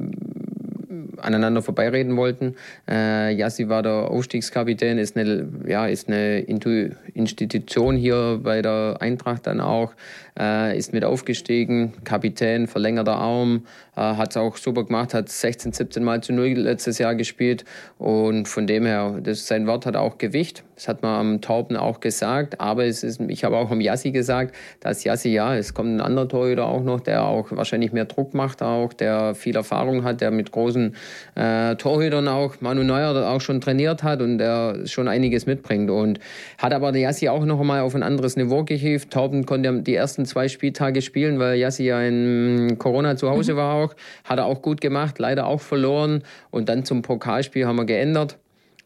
aneinander 1.18 1.62
vorbeireden 1.62 2.16
wollten. 2.16 2.54
Äh, 2.88 3.34
Yassi 3.34 3.68
war 3.68 3.82
der 3.82 4.10
Aufstiegskapitän, 4.10 4.98
ist 4.98 5.16
eine, 5.16 5.48
ja, 5.66 5.86
ist 5.86 6.08
eine 6.08 6.40
Institution 6.40 7.96
hier 7.96 8.40
bei 8.42 8.62
der 8.62 8.96
Eintracht 9.00 9.46
dann 9.46 9.60
auch, 9.60 9.92
äh, 10.38 10.76
ist 10.76 10.92
mit 10.92 11.04
aufgestiegen, 11.04 11.92
Kapitän, 12.04 12.66
verlängerter 12.66 13.16
Arm, 13.16 13.66
äh, 13.96 14.00
hat 14.00 14.30
es 14.30 14.36
auch 14.36 14.56
super 14.56 14.84
gemacht, 14.84 15.14
hat 15.14 15.28
16, 15.28 15.72
17 15.72 16.02
Mal 16.02 16.22
zu 16.22 16.32
Null 16.32 16.54
letztes 16.54 16.98
Jahr 16.98 17.14
gespielt 17.14 17.64
und 17.98 18.48
von 18.48 18.66
dem 18.66 18.86
her, 18.86 19.20
das, 19.22 19.46
sein 19.46 19.66
Wort 19.66 19.86
hat 19.86 19.96
auch 19.96 20.18
Gewicht. 20.18 20.64
Das 20.74 20.88
hat 20.88 21.02
man 21.02 21.20
am 21.20 21.40
Tauben 21.40 21.76
auch 21.76 22.00
gesagt, 22.00 22.60
aber 22.60 22.84
es 22.84 23.04
ist, 23.04 23.20
ich 23.28 23.44
habe 23.44 23.56
auch 23.56 23.70
am 23.70 23.80
Yassi 23.80 24.10
gesagt, 24.10 24.54
dass 24.80 25.04
Yassi, 25.04 25.28
ja, 25.28 25.54
es 25.54 25.72
kommt 25.72 25.90
ein 25.90 26.00
anderer 26.00 26.28
Torhüter 26.28 26.66
auch 26.66 26.82
noch, 26.82 27.00
der 27.00 27.24
auch 27.24 27.46
wahrscheinlich 27.50 27.92
mehr 27.92 28.06
Druck 28.06 28.34
macht 28.34 28.62
auch, 28.62 28.92
der 28.92 29.34
viel 29.34 29.54
Erfahrung 29.54 30.02
hat, 30.02 30.20
der 30.20 30.32
mit 30.32 30.50
großen 30.50 30.96
äh, 31.36 31.76
Torhütern 31.76 32.26
auch, 32.26 32.60
Manu 32.60 32.82
Neuer 32.82 33.14
auch 33.28 33.40
schon 33.40 33.60
trainiert 33.60 34.02
hat 34.02 34.20
und 34.20 34.38
der 34.38 34.86
schon 34.86 35.06
einiges 35.06 35.46
mitbringt 35.46 35.90
und 35.90 36.18
hat 36.58 36.72
aber 36.72 36.90
der 36.90 37.02
Yassi 37.02 37.28
auch 37.28 37.44
noch 37.44 37.60
einmal 37.60 37.82
auf 37.82 37.94
ein 37.94 38.02
anderes 38.02 38.36
Niveau 38.36 38.64
gehievt. 38.64 39.12
Tauben 39.12 39.46
konnte 39.46 39.82
die 39.82 39.94
ersten 39.94 40.26
zwei 40.26 40.48
Spieltage 40.48 41.02
spielen, 41.02 41.38
weil 41.38 41.56
Yassi 41.56 41.84
ja 41.84 42.00
in 42.00 42.76
Corona 42.78 43.16
zu 43.16 43.30
Hause 43.30 43.52
mhm. 43.52 43.56
war 43.58 43.74
auch, 43.74 43.94
hat 44.24 44.38
er 44.38 44.46
auch 44.46 44.60
gut 44.60 44.80
gemacht, 44.80 45.18
leider 45.20 45.46
auch 45.46 45.60
verloren 45.60 46.22
und 46.50 46.68
dann 46.68 46.84
zum 46.84 47.02
Pokalspiel 47.02 47.66
haben 47.66 47.76
wir 47.76 47.84
geändert 47.84 48.38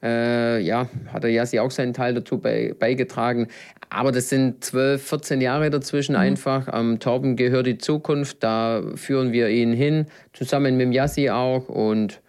äh, 0.02 0.61
ja, 0.61 0.88
hat 1.12 1.25
der 1.25 1.31
Yassi 1.31 1.59
auch 1.59 1.71
seinen 1.71 1.95
Teil 1.95 2.14
dazu 2.14 2.38
bei, 2.38 2.75
beigetragen. 2.78 3.49
Aber 3.90 4.12
das 4.12 4.28
sind 4.28 4.64
12, 4.64 5.02
14 5.02 5.40
Jahre 5.40 5.71
dazwischen 5.71 6.12
mhm. 6.12 6.21
einfach. 6.21 6.69
Am 6.69 7.00
Torben 7.00 7.37
gehört 7.37 7.67
die 7.67 7.78
Zukunft. 7.78 8.43
Da 8.43 8.83
führen 8.95 9.33
wir 9.33 9.49
ihn 9.49 9.73
hin, 9.73 10.07
zusammen 10.33 10.76
mit 10.76 10.87
dem 10.87 10.93
Yassi 10.93 11.31
auch. 11.31 11.69
Und 11.69 12.21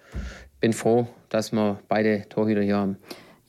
bin 0.60 0.74
froh, 0.74 1.08
dass 1.30 1.52
wir 1.52 1.80
beide 1.88 2.28
Torhüter 2.30 2.62
hier 2.62 2.78
haben. 2.78 2.98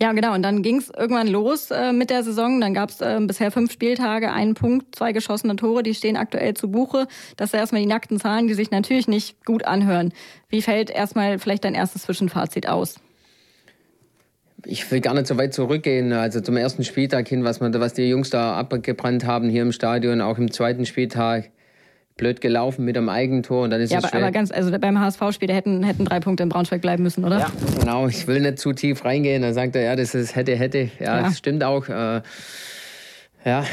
Ja, 0.02 0.12
genau. 0.12 0.32
Und 0.32 0.42
dann 0.42 0.62
ging 0.62 0.78
es 0.78 0.88
irgendwann 0.88 1.28
los 1.28 1.70
äh, 1.70 1.92
mit 1.92 2.08
der 2.08 2.22
Saison. 2.22 2.58
Dann 2.60 2.72
gab 2.72 2.88
es 2.88 3.02
äh, 3.02 3.20
bisher 3.20 3.50
fünf 3.50 3.70
Spieltage, 3.70 4.32
einen 4.32 4.54
Punkt, 4.54 4.94
zwei 4.94 5.12
geschossene 5.12 5.56
Tore, 5.56 5.82
die 5.82 5.94
stehen 5.94 6.16
aktuell 6.16 6.54
zu 6.54 6.70
Buche. 6.70 7.06
Das 7.36 7.50
sind 7.50 7.60
erstmal 7.60 7.82
die 7.82 7.86
nackten 7.86 8.18
Zahlen, 8.18 8.48
die 8.48 8.54
sich 8.54 8.70
natürlich 8.70 9.08
nicht 9.08 9.44
gut 9.44 9.66
anhören. 9.66 10.14
Wie 10.48 10.62
fällt 10.62 10.88
erstmal 10.88 11.38
vielleicht 11.38 11.64
dein 11.64 11.74
erstes 11.74 12.02
Zwischenfazit 12.02 12.66
aus? 12.66 12.98
Ich 14.66 14.90
will 14.90 15.00
gar 15.00 15.14
nicht 15.14 15.26
so 15.26 15.38
weit 15.38 15.54
zurückgehen. 15.54 16.12
Also 16.12 16.40
zum 16.40 16.56
ersten 16.56 16.84
Spieltag 16.84 17.28
hin, 17.28 17.44
was, 17.44 17.60
man, 17.60 17.72
was 17.74 17.94
die 17.94 18.08
Jungs 18.08 18.30
da 18.30 18.54
abgebrannt 18.54 19.24
haben 19.24 19.48
hier 19.48 19.62
im 19.62 19.72
Stadion, 19.72 20.20
auch 20.20 20.38
im 20.38 20.50
zweiten 20.50 20.86
Spieltag. 20.86 21.50
Blöd 22.16 22.42
gelaufen 22.42 22.84
mit 22.84 22.98
einem 22.98 23.08
Eigentor 23.08 23.64
und 23.64 23.70
dann 23.70 23.80
ist 23.80 23.92
ja, 23.92 23.98
es 23.98 24.04
aber, 24.04 24.18
aber 24.18 24.30
ganz, 24.30 24.52
also 24.52 24.70
beim 24.78 25.00
HSV-Spiel, 25.00 25.48
da 25.48 25.54
hätten, 25.54 25.82
hätten 25.82 26.04
drei 26.04 26.20
Punkte 26.20 26.42
in 26.42 26.50
Braunschweig 26.50 26.82
bleiben 26.82 27.02
müssen, 27.02 27.24
oder? 27.24 27.38
Ja, 27.38 27.50
genau. 27.78 28.08
Ich 28.08 28.26
will 28.26 28.40
nicht 28.40 28.58
zu 28.58 28.74
tief 28.74 29.06
reingehen. 29.06 29.40
Dann 29.40 29.54
sagt 29.54 29.74
er, 29.74 29.82
ja, 29.82 29.96
das 29.96 30.14
ist 30.14 30.36
hätte, 30.36 30.54
hätte. 30.54 30.90
Ja, 30.98 31.16
ja. 31.16 31.22
das 31.22 31.38
stimmt 31.38 31.64
auch. 31.64 31.88
Äh, 31.88 32.20
ja, 33.44 33.64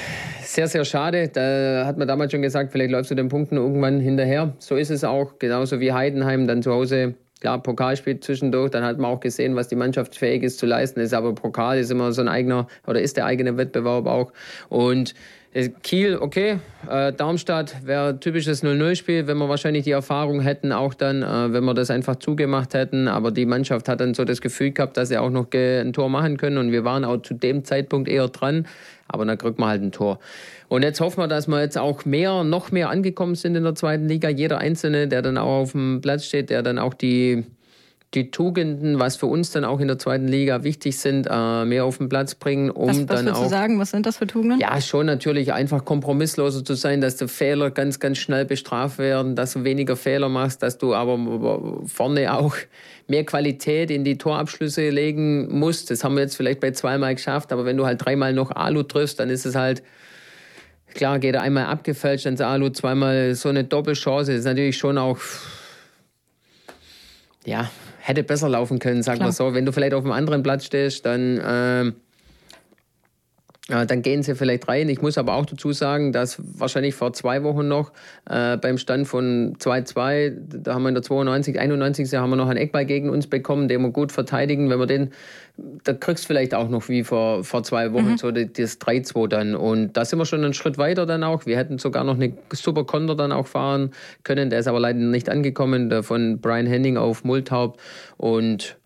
sehr, 0.44 0.70
sehr 0.70 0.86
schade. 0.86 1.28
Da 1.28 1.86
hat 1.86 1.98
man 1.98 2.08
damals 2.08 2.32
schon 2.32 2.42
gesagt, 2.42 2.72
vielleicht 2.72 2.92
läufst 2.92 3.12
du 3.12 3.16
den 3.16 3.28
Punkten 3.28 3.58
irgendwann 3.58 4.00
hinterher. 4.00 4.54
So 4.60 4.78
ist 4.78 4.92
es 4.92 5.04
auch. 5.04 5.40
Genauso 5.40 5.82
wie 5.82 5.92
Heidenheim 5.92 6.48
dann 6.48 6.64
zu 6.64 6.72
Hause 6.72 7.16
Klar, 7.40 7.62
Pokalspiel 7.62 8.20
zwischendurch, 8.20 8.72
dann 8.72 8.84
hat 8.84 8.98
man 8.98 9.12
auch 9.12 9.20
gesehen, 9.20 9.56
was 9.56 9.68
die 9.68 9.76
Mannschaft 9.76 10.16
fähig 10.16 10.44
ist 10.44 10.58
zu 10.58 10.66
leisten. 10.66 11.00
Ist 11.00 11.14
aber 11.14 11.34
Pokal 11.36 11.78
ist 11.78 11.92
immer 11.92 12.12
so 12.12 12.22
ein 12.22 12.28
eigener 12.28 12.68
oder 12.88 13.02
ist 13.02 13.18
der 13.18 13.26
eigene 13.26 13.58
Wettbewerb 13.58 14.08
auch. 14.08 14.32
Und 14.70 15.14
äh, 15.54 15.70
Kiel, 15.82 16.18
okay. 16.20 16.60
Äh, 16.90 17.14
Darmstadt 17.14 17.86
wäre 17.86 18.20
typisches 18.20 18.64
0-0-Spiel, 18.64 19.28
wenn 19.28 19.38
wir 19.38 19.50
wahrscheinlich 19.50 19.86
die 19.86 19.92
Erfahrung 19.92 20.42
hätten, 20.42 20.72
auch 20.72 20.94
dann, 20.94 21.24
äh, 21.24 21.54
wenn 21.54 21.64
wir 21.64 21.74
das 21.74 21.90
einfach 21.90 22.18
zugemacht 22.18 22.74
hätten. 22.74 23.08
Aber 23.08 23.32
die 23.32 23.46
Mannschaft 23.46 23.88
hat 23.88 24.02
dann 24.02 24.14
so 24.14 24.26
das 24.26 24.42
Gefühl 24.42 24.72
gehabt, 24.72 24.98
dass 24.98 25.10
sie 25.10 25.18
auch 25.18 25.30
noch 25.30 25.48
ein 25.54 25.94
Tor 25.94 26.10
machen 26.10 26.38
können. 26.38 26.58
Und 26.58 26.72
wir 26.72 26.84
waren 26.84 27.06
auch 27.06 27.22
zu 27.22 27.34
dem 27.34 27.64
Zeitpunkt 27.64 28.10
eher 28.10 28.28
dran. 28.28 28.68
Aber 29.08 29.26
dann 29.26 29.38
kriegt 29.38 29.58
man 29.58 29.70
halt 29.70 29.82
ein 29.82 29.92
Tor. 29.92 30.20
Und 30.70 30.84
jetzt 30.84 31.00
hoffen 31.00 31.22
wir, 31.22 31.28
dass 31.28 31.48
wir 31.48 31.62
jetzt 31.62 31.78
auch 31.78 32.04
mehr, 32.06 32.44
noch 32.44 32.72
mehr 32.72 32.90
angekommen 32.90 33.36
sind 33.36 33.56
in 33.56 33.64
der 33.64 33.76
zweiten 33.76 34.08
Liga. 34.08 34.30
Jeder 34.30 34.58
Einzelne, 34.58 35.08
der 35.08 35.22
dann 35.22 35.38
auch 35.38 35.62
auf 35.62 35.72
dem 35.72 36.02
Platz 36.02 36.26
steht, 36.26 36.50
der 36.50 36.62
dann 36.62 36.78
auch 36.78 36.94
die, 36.94 37.46
die 38.14 38.32
Tugenden, 38.32 39.00
was 39.00 39.16
für 39.16 39.28
uns 39.28 39.52
dann 39.52 39.64
auch 39.64 39.80
in 39.80 39.88
der 39.88 39.98
zweiten 39.98 40.28
Liga 40.28 40.64
wichtig 40.64 40.98
sind, 40.98 41.26
äh, 41.30 41.64
mehr 41.64 41.86
auf 41.86 42.00
den 42.00 42.10
Platz 42.10 42.36
bringen, 42.36 42.70
um 42.70 42.90
was, 42.90 43.00
was 43.00 43.06
dann 43.06 43.30
auch. 43.30 43.50
Sagen, 43.50 43.80
was 43.80 43.92
sind 43.92 44.06
das 44.06 44.18
für 44.18 44.28
Tugenden? 44.28 44.60
Ja, 44.60 44.80
schon 44.82 45.06
natürlich 45.06 45.54
einfach 45.54 45.86
kompromissloser 45.86 46.66
zu 46.66 46.74
sein, 46.74 47.00
dass 47.00 47.16
die 47.16 47.30
Fehler 47.30 47.72
ganz, 47.72 48.02
ganz 48.02 48.18
schnell 48.18 48.44
bestraft 48.44 48.98
werden, 48.98 49.38
dass 49.38 49.54
du 49.54 49.64
weniger 49.64 49.96
Fehler 49.96 50.28
machst, 50.28 50.64
dass 50.64 50.78
du 50.78 50.94
aber 50.94 51.82
vorne 51.86 52.34
auch 52.34 52.56
mehr 53.08 53.26
Qualität 53.26 53.90
in 53.90 54.04
die 54.04 54.18
Torabschlüsse 54.18 54.90
legen 54.90 55.60
musst. 55.60 55.92
Das 55.92 56.04
haben 56.04 56.16
wir 56.16 56.24
jetzt 56.24 56.36
vielleicht 56.36 56.60
bei 56.60 56.72
zweimal 56.72 57.16
geschafft, 57.16 57.54
aber 57.54 57.64
wenn 57.64 57.78
du 57.78 57.86
halt 57.86 58.04
dreimal 58.04 58.34
noch 58.34 58.52
Alu 58.52 58.84
triffst, 58.84 59.20
dann 59.22 59.30
ist 59.30 59.46
es 59.46 59.56
halt 59.56 59.82
Klar 60.94 61.20
geht 61.20 61.36
er 61.36 61.42
einmal 61.42 61.66
abgefälscht 61.66 62.26
ins 62.26 62.42
Alu, 62.42 62.70
zweimal 62.70 63.36
so 63.36 63.50
eine 63.50 63.64
Doppelchance. 63.64 64.32
Das 64.32 64.40
ist 64.40 64.46
natürlich 64.46 64.78
schon 64.78 64.98
auch, 64.98 65.20
ja, 67.46 67.70
hätte 68.00 68.24
besser 68.24 68.50
laufen 68.50 68.80
können, 68.80 69.04
sagen 69.04 69.20
wir 69.20 69.32
so. 69.32 69.54
Wenn 69.54 69.66
du 69.66 69.72
vielleicht 69.72 69.94
auf 69.94 70.04
einem 70.04 70.14
anderen 70.14 70.44
Platz 70.44 70.66
stehst, 70.66 71.06
dann, 71.06 71.38
äh, 71.38 71.92
dann 73.68 74.02
gehen 74.02 74.24
sie 74.24 74.36
vielleicht 74.36 74.68
rein. 74.68 74.88
Ich 74.88 75.02
muss 75.02 75.18
aber 75.18 75.34
auch 75.34 75.46
dazu 75.46 75.74
sagen, 75.74 76.14
dass 76.14 76.42
wahrscheinlich 76.58 76.96
vor 76.96 77.12
zwei 77.14 77.44
Wochen 77.44 77.68
noch 77.68 77.92
äh, 78.30 78.56
beim 78.58 78.78
Stand 78.78 79.08
von 79.08 79.58
2-2, 79.58 80.62
da 80.64 80.74
haben 80.74 80.84
wir 80.84 80.90
in 80.90 80.96
der 80.96 81.04
92, 81.04 81.60
91. 81.60 82.14
haben 82.16 82.30
wir 82.30 82.38
noch 82.38 82.48
einen 82.48 82.58
Eckball 82.58 82.86
gegen 82.86 83.10
uns 83.10 83.28
bekommen, 83.28 83.68
den 83.68 83.82
wir 83.82 83.92
gut 83.92 84.12
verteidigen. 84.12 84.70
Wenn 84.70 84.80
wir 84.80 84.86
den 84.86 85.12
da 85.84 85.94
kriegst 85.94 86.26
du 86.26 86.28
vielleicht 86.28 86.54
auch 86.54 86.70
noch 86.70 86.88
wie 86.88 87.04
vor, 87.04 87.44
vor 87.44 87.64
zwei 87.64 87.92
Wochen 87.94 88.12
mhm. 88.12 88.18
so 88.18 88.32
das 88.32 88.80
3-2 88.80 89.28
dann. 89.28 89.56
Und 89.56 89.98
da 89.98 90.06
sind 90.06 90.20
wir 90.20 90.26
schon 90.26 90.44
einen 90.44 90.54
Schritt 90.54 90.78
weiter 90.78 91.06
dann 91.06 91.24
auch. 91.24 91.46
Wir 91.46 91.58
hätten 91.58 91.80
sogar 91.80 92.04
noch 92.04 92.16
eine 92.16 92.34
super 92.52 92.84
Konter 92.84 93.16
dann 93.16 93.32
auch 93.32 93.48
fahren 93.48 93.92
können. 94.24 94.50
Der 94.50 94.60
ist 94.60 94.68
aber 94.68 94.80
leider 94.80 95.00
nicht 95.00 95.30
angekommen, 95.30 95.90
der 95.90 96.04
von 96.04 96.40
Brian 96.40 96.68
Henning 96.68 96.98
auf 96.98 97.24
Multhaupt. 97.24 97.80
Und 98.18 98.78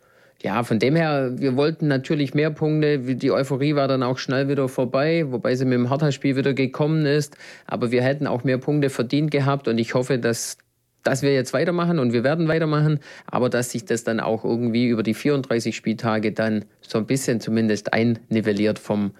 ja, 0.44 0.64
von 0.64 0.80
dem 0.80 0.96
her, 0.96 1.34
wir 1.36 1.56
wollten 1.56 1.88
natürlich 1.88 2.34
mehr 2.34 2.50
Punkte. 2.50 3.00
Die 3.00 3.32
Euphorie 3.32 3.76
war 3.76 3.88
dann 3.88 4.02
auch 4.02 4.18
schnell 4.18 4.50
wieder 4.50 4.68
vorbei, 4.68 5.26
wobei 5.30 5.56
sie 5.56 5.66
mit 5.66 5.76
dem 5.76 5.90
Hertha-Spiel 5.90 6.36
wieder 6.36 6.54
gekommen 6.54 7.06
ist. 7.06 7.38
Aber 7.68 7.92
wir 7.92 8.02
hätten 8.02 8.26
auch 8.26 8.44
mehr 8.44 8.58
Punkte 8.58 8.90
verdient 8.90 9.30
gehabt 9.32 9.68
und 9.68 9.78
ich 9.78 9.94
hoffe, 9.94 10.18
dass 10.18 10.58
dass 11.04 11.24
wir 11.24 11.34
jetzt 11.34 11.54
weitermachen 11.54 11.98
und 11.98 12.14
wir 12.14 12.24
werden 12.24 12.48
weitermachen, 12.48 13.00
aber 13.26 13.50
dass 13.50 13.72
sich 13.72 13.86
das 13.86 14.04
dann 14.04 14.20
auch 14.20 14.46
irgendwie 14.46 14.88
über 14.88 15.02
die 15.02 15.16
34 15.16 15.76
Spieltage 15.76 16.32
dann 16.32 16.66
so 16.82 17.00
ein 17.00 17.08
bisschen 17.08 17.40
zumindest 17.42 17.92
einnivelliert 17.92 18.78
vom 18.78 19.12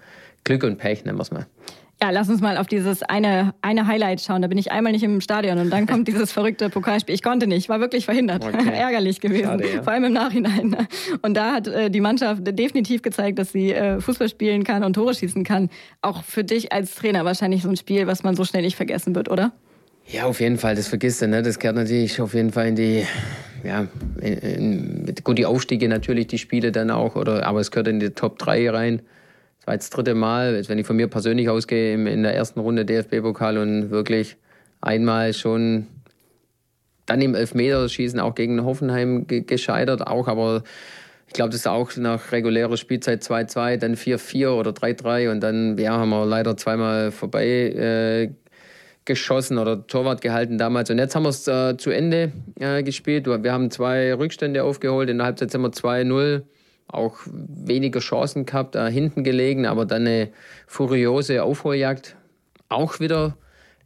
Glück 0.44 0.62
und 0.62 0.78
Pech, 0.78 1.04
nennen 1.04 1.18
wir 1.18 1.22
es 1.22 1.32
mal. 1.32 1.46
Ja, 2.02 2.10
lass 2.10 2.28
uns 2.28 2.40
mal 2.40 2.56
auf 2.56 2.66
dieses 2.66 3.04
eine, 3.04 3.54
eine 3.62 3.86
Highlight 3.86 4.20
schauen. 4.20 4.42
Da 4.42 4.48
bin 4.48 4.58
ich 4.58 4.72
einmal 4.72 4.90
nicht 4.90 5.04
im 5.04 5.20
Stadion 5.20 5.58
und 5.58 5.70
dann 5.70 5.86
kommt 5.86 6.08
dieses 6.08 6.32
verrückte 6.32 6.68
Pokalspiel. 6.68 7.14
Ich 7.14 7.22
konnte 7.22 7.46
nicht, 7.46 7.68
war 7.68 7.78
wirklich 7.78 8.06
verhindert. 8.06 8.44
Okay. 8.44 8.70
Ärgerlich 8.74 9.20
gewesen, 9.20 9.44
Schade, 9.44 9.72
ja. 9.72 9.82
vor 9.84 9.92
allem 9.92 10.02
im 10.02 10.12
Nachhinein. 10.12 10.76
Und 11.22 11.34
da 11.36 11.52
hat 11.52 11.68
äh, 11.68 11.90
die 11.90 12.00
Mannschaft 12.00 12.40
definitiv 12.44 13.02
gezeigt, 13.02 13.38
dass 13.38 13.52
sie 13.52 13.72
äh, 13.72 14.00
Fußball 14.00 14.28
spielen 14.28 14.64
kann 14.64 14.82
und 14.82 14.94
Tore 14.94 15.14
schießen 15.14 15.44
kann. 15.44 15.70
Auch 16.00 16.24
für 16.24 16.42
dich 16.42 16.72
als 16.72 16.96
Trainer 16.96 17.24
wahrscheinlich 17.24 17.62
so 17.62 17.68
ein 17.68 17.76
Spiel, 17.76 18.08
was 18.08 18.24
man 18.24 18.34
so 18.34 18.44
schnell 18.44 18.62
nicht 18.62 18.74
vergessen 18.74 19.14
wird, 19.14 19.30
oder? 19.30 19.52
Ja, 20.08 20.24
auf 20.24 20.40
jeden 20.40 20.58
Fall, 20.58 20.74
das 20.74 20.88
vergisst 20.88 21.22
du, 21.22 21.28
ne? 21.28 21.42
Das 21.42 21.60
gehört 21.60 21.76
natürlich 21.76 22.20
auf 22.20 22.34
jeden 22.34 22.50
Fall 22.50 22.66
in 22.66 22.74
die, 22.74 23.06
ja, 23.62 23.86
in, 24.20 24.38
in, 25.06 25.14
gut, 25.22 25.38
die 25.38 25.46
Aufstiege 25.46 25.88
natürlich, 25.88 26.26
die 26.26 26.38
Spiele 26.38 26.72
dann 26.72 26.90
auch, 26.90 27.14
oder, 27.14 27.46
aber 27.46 27.60
es 27.60 27.70
gehört 27.70 27.86
in 27.86 28.00
die 28.00 28.10
Top 28.10 28.40
3 28.40 28.70
rein. 28.70 29.02
Das 29.62 29.68
war 29.68 29.74
jetzt 29.74 29.92
das 29.92 29.96
dritte 29.96 30.16
Mal, 30.16 30.68
wenn 30.68 30.78
ich 30.80 30.86
von 30.88 30.96
mir 30.96 31.06
persönlich 31.06 31.48
ausgehe, 31.48 31.94
in 31.94 32.24
der 32.24 32.34
ersten 32.34 32.58
Runde 32.58 32.84
DFB-Pokal 32.84 33.58
und 33.58 33.92
wirklich 33.92 34.36
einmal 34.80 35.32
schon 35.34 35.86
dann 37.06 37.20
im 37.20 37.36
Elfmeterschießen 37.36 38.18
auch 38.18 38.34
gegen 38.34 38.64
Hoffenheim 38.64 39.28
gescheitert, 39.28 40.04
auch, 40.04 40.26
aber 40.26 40.64
ich 41.28 41.34
glaube, 41.34 41.50
das 41.50 41.60
ist 41.60 41.68
auch 41.68 41.96
nach 41.96 42.32
regulärer 42.32 42.76
Spielzeit 42.76 43.22
2-2, 43.22 43.76
dann 43.76 43.94
4-4 43.94 44.48
oder 44.48 44.72
3-3 44.72 45.30
und 45.30 45.38
dann 45.38 45.78
ja, 45.78 45.92
haben 45.92 46.10
wir 46.10 46.26
leider 46.26 46.56
zweimal 46.56 47.12
vorbei 47.12 47.46
äh, 47.46 48.30
geschossen 49.04 49.58
oder 49.58 49.86
Torwart 49.86 50.22
gehalten 50.22 50.58
damals. 50.58 50.90
Und 50.90 50.98
jetzt 50.98 51.14
haben 51.14 51.22
wir 51.22 51.28
es 51.28 51.46
äh, 51.46 51.76
zu 51.76 51.90
Ende 51.90 52.32
äh, 52.58 52.82
gespielt. 52.82 53.26
Wir 53.26 53.52
haben 53.52 53.70
zwei 53.70 54.12
Rückstände 54.12 54.64
aufgeholt. 54.64 55.08
In 55.08 55.18
der 55.18 55.26
Halbzeit 55.26 55.52
sind 55.52 55.60
wir 55.60 55.70
2-0 55.70 56.42
auch 56.92 57.18
weniger 57.26 58.00
Chancen 58.00 58.46
gehabt, 58.46 58.74
da 58.74 58.86
hinten 58.88 59.24
gelegen, 59.24 59.66
aber 59.66 59.86
dann 59.86 60.06
eine 60.06 60.28
furiose 60.66 61.42
Aufholjagd. 61.42 62.16
Auch 62.68 63.00
wieder 63.00 63.36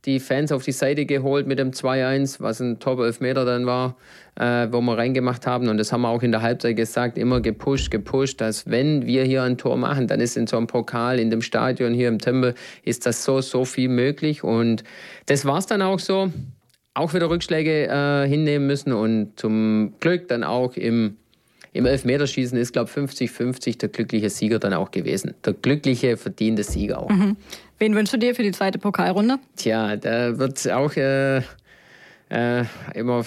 die 0.07 0.21
Fans 0.21 0.53
auf 0.53 0.64
die 0.64 0.73
Seite 0.73 1.05
geholt 1.05 1.47
mit 1.47 1.59
dem 1.59 1.73
2-1, 1.73 2.40
was 2.40 2.61
ein 2.61 2.79
Top-Elfmeter 2.79 3.45
dann 3.45 3.66
war, 3.66 3.97
äh, 4.37 4.69
wo 4.71 4.81
wir 4.81 4.97
reingemacht 4.97 5.47
haben. 5.47 5.69
Und 5.69 5.79
das 5.79 5.92
haben 5.92 6.03
wir 6.03 6.09
auch 6.09 6.23
in 6.23 6.31
der 6.31 6.42
Halbzeit 6.42 6.77
gesagt, 6.77 7.19
immer 7.19 7.40
gepusht, 7.40 7.90
gepusht, 7.90 8.40
dass 8.40 8.71
wenn 8.71 9.07
wir 9.07 9.25
hier 9.25 9.42
ein 9.42 9.59
Tor 9.59 9.77
machen, 9.77 10.07
dann 10.07 10.21
ist 10.21 10.37
in 10.37 10.47
so 10.47 10.57
einem 10.57 10.69
Pokal, 10.69 11.19
in 11.19 11.31
dem 11.31 11.42
Stadion 11.42 11.92
hier 11.92 12.09
im 12.09 12.21
Tempel, 12.21 12.55
ist 12.85 13.05
das 13.05 13.25
so, 13.25 13.40
so 13.40 13.64
viel 13.64 13.88
möglich. 13.88 14.45
Und 14.45 14.85
das 15.27 15.45
war 15.45 15.59
es 15.59 15.66
dann 15.66 15.83
auch 15.83 15.99
so. 15.99 16.31
Auch 16.95 17.12
wieder 17.12 17.29
Rückschläge 17.29 17.88
äh, 17.88 18.29
hinnehmen 18.29 18.66
müssen 18.66 18.92
und 18.92 19.38
zum 19.38 19.95
Glück 20.01 20.29
dann 20.29 20.45
auch 20.45 20.77
im 20.77 21.16
im 21.77 21.87
Elfmeterschießen 21.87 22.59
ist, 22.59 22.73
glaube 22.73 22.91
ich, 22.91 22.97
50-50 22.97 23.79
der 23.79 23.89
glückliche 23.89 24.31
Sieger 24.31 24.59
dann 24.59 24.75
auch 24.75 24.91
gewesen. 24.91 25.35
Der 25.45 25.53
glückliche, 25.53 26.17
verdiente 26.17 26.65
Sieger 26.65 27.01
auch. 27.01 27.11
Mhm. 27.11 27.37
Wen 27.79 27.95
wünschst 27.95 28.15
du 28.15 28.19
dir 28.19 28.35
für 28.35 28.43
die 28.43 28.53
zweite 28.53 28.79
Pokalrunde? 28.79 29.39
Tja, 29.57 29.97
da 29.97 30.39
wird 30.39 30.71
auch 30.71 30.95
äh, 30.97 31.43
äh, 32.31 32.65
immer 32.95 33.25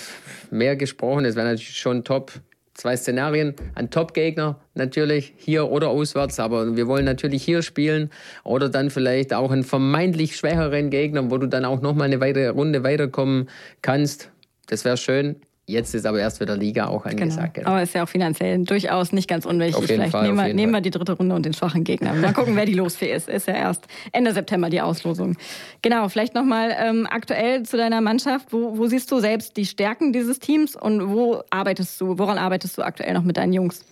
mehr 0.52 0.76
gesprochen. 0.76 1.26
Es 1.26 1.36
wäre 1.36 1.48
natürlich 1.48 1.78
schon 1.78 2.04
top. 2.04 2.32
Zwei 2.74 2.96
Szenarien, 2.96 3.56
ein 3.76 3.90
Top-Gegner 3.90 4.58
natürlich, 4.74 5.34
hier 5.36 5.70
oder 5.70 5.90
auswärts, 5.90 6.40
aber 6.40 6.78
wir 6.78 6.88
wollen 6.88 7.04
natürlich 7.04 7.44
hier 7.44 7.62
spielen 7.62 8.10
oder 8.46 8.70
dann 8.70 8.90
vielleicht 8.90 9.34
auch 9.34 9.52
einen 9.52 9.66
vermeintlich 9.66 10.38
schwächeren 10.38 10.90
Gegner, 10.90 11.30
wo 11.30 11.38
du 11.38 11.48
dann 11.48 11.66
auch 11.66 11.82
nochmal 11.82 12.06
eine 12.06 12.22
weitere 12.22 12.48
Runde 12.48 12.82
weiterkommen 12.82 13.50
kannst. 13.82 14.32
Das 14.68 14.86
wäre 14.86 14.96
schön. 14.96 15.36
Jetzt 15.69 15.93
ist 15.93 16.08
aber 16.08 16.19
erst 16.19 16.39
wieder 16.39 16.58
Liga 16.58 16.88
auch 16.88 17.05
angesagt. 17.05 17.53
Genau. 17.53 17.69
Aber 17.69 17.84
ist 17.84 17.93
ja 17.93 18.03
auch 18.03 18.10
finanziell 18.10 18.58
durchaus 18.63 19.12
nicht 19.12 19.27
ganz 19.27 19.45
unwichtig. 19.45 19.86
Vielleicht 19.86 20.12
Fall, 20.12 20.23
nehmen, 20.23 20.38
wir, 20.47 20.53
nehmen 20.55 20.71
wir 20.71 20.82
die 20.82 20.89
dritte 20.89 21.12
Runde 21.12 21.36
und 21.36 21.45
den 21.45 21.53
schwachen 21.53 21.84
Gegner. 21.84 22.15
Mal 22.15 22.34
gucken, 22.34 22.55
wer 22.55 22.65
die 22.65 22.73
losfähig 22.73 23.13
ist. 23.13 23.29
Ist 23.29 23.47
ja 23.47 23.53
erst 23.53 23.86
Ende 24.12 24.34
September 24.34 24.71
die 24.71 24.82
Auslosung. 24.82 25.38
Genau, 25.84 26.10
vielleicht 26.10 26.34
nochmal 26.34 26.75
ähm, 26.75 27.08
aktuell 27.08 27.62
zu 27.62 27.77
deiner 27.77 28.01
Mannschaft. 28.01 28.51
Wo, 28.51 28.79
wo 28.79 28.88
siehst 28.88 29.12
du 29.12 29.19
selbst 29.19 29.58
die 29.58 29.65
Stärken 29.67 30.12
dieses 30.12 30.39
Teams 30.39 30.75
und 30.75 31.12
wo 31.13 31.43
arbeitest 31.51 32.01
du, 32.01 32.17
woran 32.17 32.39
arbeitest 32.39 32.75
du 32.79 32.82
aktuell 32.82 33.13
noch 33.13 33.23
mit 33.23 33.38
deinen 33.38 33.53
Jungs? 33.53 33.86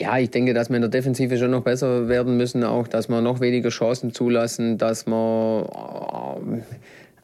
Ja, 0.00 0.16
ich 0.16 0.30
denke, 0.30 0.54
dass 0.54 0.70
wir 0.70 0.76
in 0.76 0.82
der 0.82 0.90
Defensive 0.90 1.36
schon 1.36 1.50
noch 1.50 1.62
besser 1.62 2.08
werden 2.08 2.38
müssen, 2.38 2.64
auch 2.64 2.88
dass 2.88 3.10
wir 3.10 3.20
noch 3.20 3.40
weniger 3.40 3.68
Chancen 3.68 4.14
zulassen, 4.14 4.78
dass 4.78 5.06
wir 5.06 6.40
äh, 6.46 6.62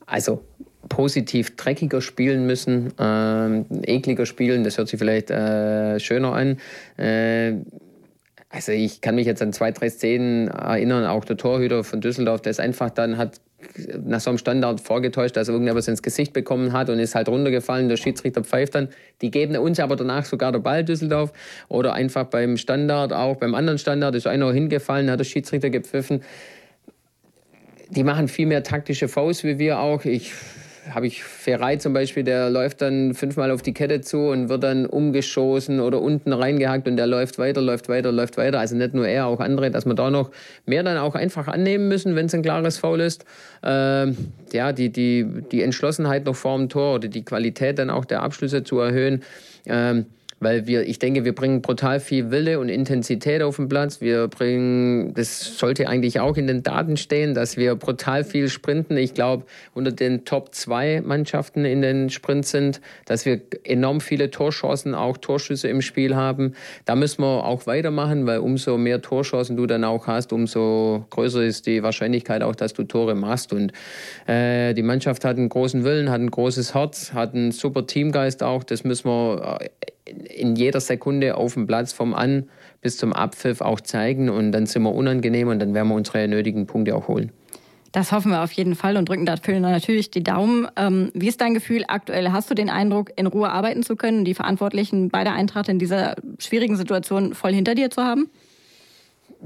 also 0.04 0.42
positiv 0.88 1.56
dreckiger 1.56 2.00
spielen 2.00 2.46
müssen, 2.46 2.92
äh, 2.98 3.64
ekliger 3.82 4.26
spielen, 4.26 4.64
das 4.64 4.78
hört 4.78 4.88
sich 4.88 4.98
vielleicht 4.98 5.30
äh, 5.30 6.00
schöner 6.00 6.32
an. 6.32 6.56
Äh, 6.96 7.56
also 8.48 8.72
ich 8.72 9.00
kann 9.00 9.14
mich 9.14 9.26
jetzt 9.26 9.42
an 9.42 9.52
zwei, 9.52 9.70
drei 9.70 9.88
Szenen 9.88 10.48
erinnern, 10.48 11.06
auch 11.06 11.24
der 11.24 11.36
Torhüter 11.36 11.84
von 11.84 12.00
Düsseldorf, 12.00 12.42
der 12.42 12.50
ist 12.50 12.60
einfach 12.60 12.90
dann 12.90 13.16
hat 13.16 13.40
nach 14.04 14.20
so 14.20 14.30
einem 14.30 14.38
Standard 14.38 14.80
vorgetäuscht, 14.80 15.36
dass 15.36 15.48
er 15.48 15.52
irgendetwas 15.52 15.88
ins 15.88 16.02
Gesicht 16.02 16.32
bekommen 16.32 16.72
hat 16.72 16.88
und 16.88 16.98
ist 16.98 17.14
halt 17.14 17.28
runtergefallen. 17.28 17.88
Der 17.88 17.96
Schiedsrichter 17.96 18.42
pfeift 18.42 18.74
dann. 18.74 18.88
Die 19.20 19.30
geben 19.30 19.56
uns 19.56 19.78
aber 19.80 19.96
danach 19.96 20.24
sogar 20.24 20.52
der 20.52 20.60
Ball 20.60 20.84
Düsseldorf. 20.84 21.32
Oder 21.68 21.92
einfach 21.92 22.24
beim 22.24 22.56
Standard, 22.56 23.12
auch 23.12 23.36
beim 23.36 23.54
anderen 23.54 23.78
Standard, 23.78 24.14
ist 24.14 24.26
einer 24.26 24.52
hingefallen, 24.52 25.10
hat 25.10 25.20
der 25.20 25.24
Schiedsrichter 25.24 25.70
gepfiffen. 25.70 26.22
Die 27.90 28.04
machen 28.04 28.28
viel 28.28 28.46
mehr 28.46 28.62
taktische 28.62 29.08
Faust 29.08 29.44
wie 29.44 29.58
wir 29.58 29.80
auch. 29.80 30.04
Ich 30.04 30.32
habe 30.88 31.06
ich 31.06 31.22
Ferrei 31.22 31.76
zum 31.76 31.92
Beispiel, 31.92 32.24
der 32.24 32.50
läuft 32.50 32.80
dann 32.80 33.14
fünfmal 33.14 33.50
auf 33.50 33.62
die 33.62 33.74
Kette 33.74 34.00
zu 34.00 34.28
und 34.28 34.48
wird 34.48 34.62
dann 34.62 34.86
umgeschossen 34.86 35.80
oder 35.80 36.00
unten 36.00 36.32
reingehackt 36.32 36.88
und 36.88 36.96
der 36.96 37.06
läuft 37.06 37.38
weiter, 37.38 37.60
läuft 37.60 37.88
weiter, 37.88 38.12
läuft 38.12 38.36
weiter. 38.36 38.58
Also 38.58 38.76
nicht 38.76 38.94
nur 38.94 39.06
er, 39.06 39.26
auch 39.26 39.40
andere, 39.40 39.70
dass 39.70 39.86
wir 39.86 39.94
da 39.94 40.10
noch 40.10 40.30
mehr 40.66 40.82
dann 40.82 40.96
auch 40.96 41.14
einfach 41.14 41.48
annehmen 41.48 41.88
müssen, 41.88 42.16
wenn 42.16 42.26
es 42.26 42.34
ein 42.34 42.42
klares 42.42 42.78
Foul 42.78 43.00
ist. 43.00 43.24
Ähm, 43.62 44.16
ja, 44.52 44.72
die, 44.72 44.90
die, 44.90 45.26
die 45.50 45.62
Entschlossenheit 45.62 46.24
noch 46.24 46.36
vor 46.36 46.56
dem 46.56 46.68
Tor 46.68 46.94
oder 46.94 47.08
die 47.08 47.24
Qualität 47.24 47.78
dann 47.78 47.90
auch 47.90 48.04
der 48.04 48.22
Abschlüsse 48.22 48.64
zu 48.64 48.78
erhöhen. 48.78 49.22
Ähm, 49.66 50.06
weil 50.40 50.66
wir, 50.66 50.88
ich 50.88 50.98
denke, 50.98 51.24
wir 51.24 51.34
bringen 51.34 51.60
brutal 51.60 52.00
viel 52.00 52.30
Wille 52.30 52.58
und 52.58 52.70
Intensität 52.70 53.42
auf 53.42 53.56
den 53.56 53.68
Platz. 53.68 54.00
Wir 54.00 54.26
bringen, 54.26 55.12
das 55.12 55.58
sollte 55.58 55.86
eigentlich 55.86 56.18
auch 56.18 56.38
in 56.38 56.46
den 56.46 56.62
Daten 56.62 56.96
stehen, 56.96 57.34
dass 57.34 57.58
wir 57.58 57.74
brutal 57.76 58.24
viel 58.24 58.48
sprinten. 58.48 58.96
Ich 58.96 59.12
glaube, 59.12 59.44
unter 59.74 59.92
den 59.92 60.24
Top 60.24 60.54
2 60.54 61.02
Mannschaften 61.02 61.66
in 61.66 61.82
den 61.82 62.08
Sprints 62.08 62.50
sind, 62.50 62.80
dass 63.04 63.26
wir 63.26 63.42
enorm 63.64 64.00
viele 64.00 64.30
Torchancen, 64.30 64.94
auch 64.94 65.18
Torschüsse 65.18 65.68
im 65.68 65.82
Spiel 65.82 66.16
haben. 66.16 66.54
Da 66.86 66.96
müssen 66.96 67.22
wir 67.22 67.44
auch 67.44 67.66
weitermachen, 67.66 68.26
weil 68.26 68.38
umso 68.38 68.78
mehr 68.78 69.02
Torchancen 69.02 69.58
du 69.58 69.66
dann 69.66 69.84
auch 69.84 70.06
hast, 70.06 70.32
umso 70.32 71.04
größer 71.10 71.44
ist 71.44 71.66
die 71.66 71.82
Wahrscheinlichkeit 71.82 72.42
auch, 72.42 72.54
dass 72.54 72.72
du 72.72 72.84
Tore 72.84 73.14
machst. 73.14 73.52
Und 73.52 73.72
äh, 74.26 74.72
die 74.72 74.82
Mannschaft 74.82 75.26
hat 75.26 75.36
einen 75.36 75.50
großen 75.50 75.84
Willen, 75.84 76.10
hat 76.10 76.22
ein 76.22 76.30
großes 76.30 76.74
Herz, 76.74 77.12
hat 77.12 77.34
einen 77.34 77.52
super 77.52 77.86
Teamgeist 77.86 78.42
auch. 78.42 78.64
Das 78.64 78.84
müssen 78.84 79.08
wir 79.08 79.58
äh, 79.60 79.68
in 80.10 80.56
jeder 80.56 80.80
Sekunde 80.80 81.36
auf 81.36 81.54
dem 81.54 81.66
Platz 81.66 81.92
vom 81.92 82.14
An 82.14 82.48
bis 82.80 82.96
zum 82.96 83.12
Abpfiff 83.12 83.60
auch 83.60 83.80
zeigen 83.80 84.28
und 84.28 84.52
dann 84.52 84.66
sind 84.66 84.82
wir 84.82 84.94
unangenehm 84.94 85.48
und 85.48 85.58
dann 85.58 85.74
werden 85.74 85.88
wir 85.88 85.94
unsere 85.94 86.26
nötigen 86.28 86.66
Punkte 86.66 86.94
auch 86.94 87.08
holen. 87.08 87.32
Das 87.92 88.12
hoffen 88.12 88.30
wir 88.30 88.42
auf 88.42 88.52
jeden 88.52 88.76
Fall 88.76 88.96
und 88.96 89.08
drücken 89.08 89.26
dafür 89.26 89.58
natürlich 89.58 90.10
die 90.10 90.22
Daumen. 90.22 90.68
Ähm, 90.76 91.10
wie 91.12 91.26
ist 91.26 91.40
dein 91.40 91.54
Gefühl 91.54 91.84
aktuell? 91.88 92.30
Hast 92.30 92.48
du 92.48 92.54
den 92.54 92.70
Eindruck, 92.70 93.10
in 93.16 93.26
Ruhe 93.26 93.50
arbeiten 93.50 93.82
zu 93.82 93.96
können, 93.96 94.24
die 94.24 94.34
Verantwortlichen 94.34 95.10
bei 95.10 95.24
der 95.24 95.32
Eintracht 95.32 95.68
in 95.68 95.80
dieser 95.80 96.14
schwierigen 96.38 96.76
Situation 96.76 97.34
voll 97.34 97.52
hinter 97.52 97.74
dir 97.74 97.90
zu 97.90 98.02
haben? 98.02 98.30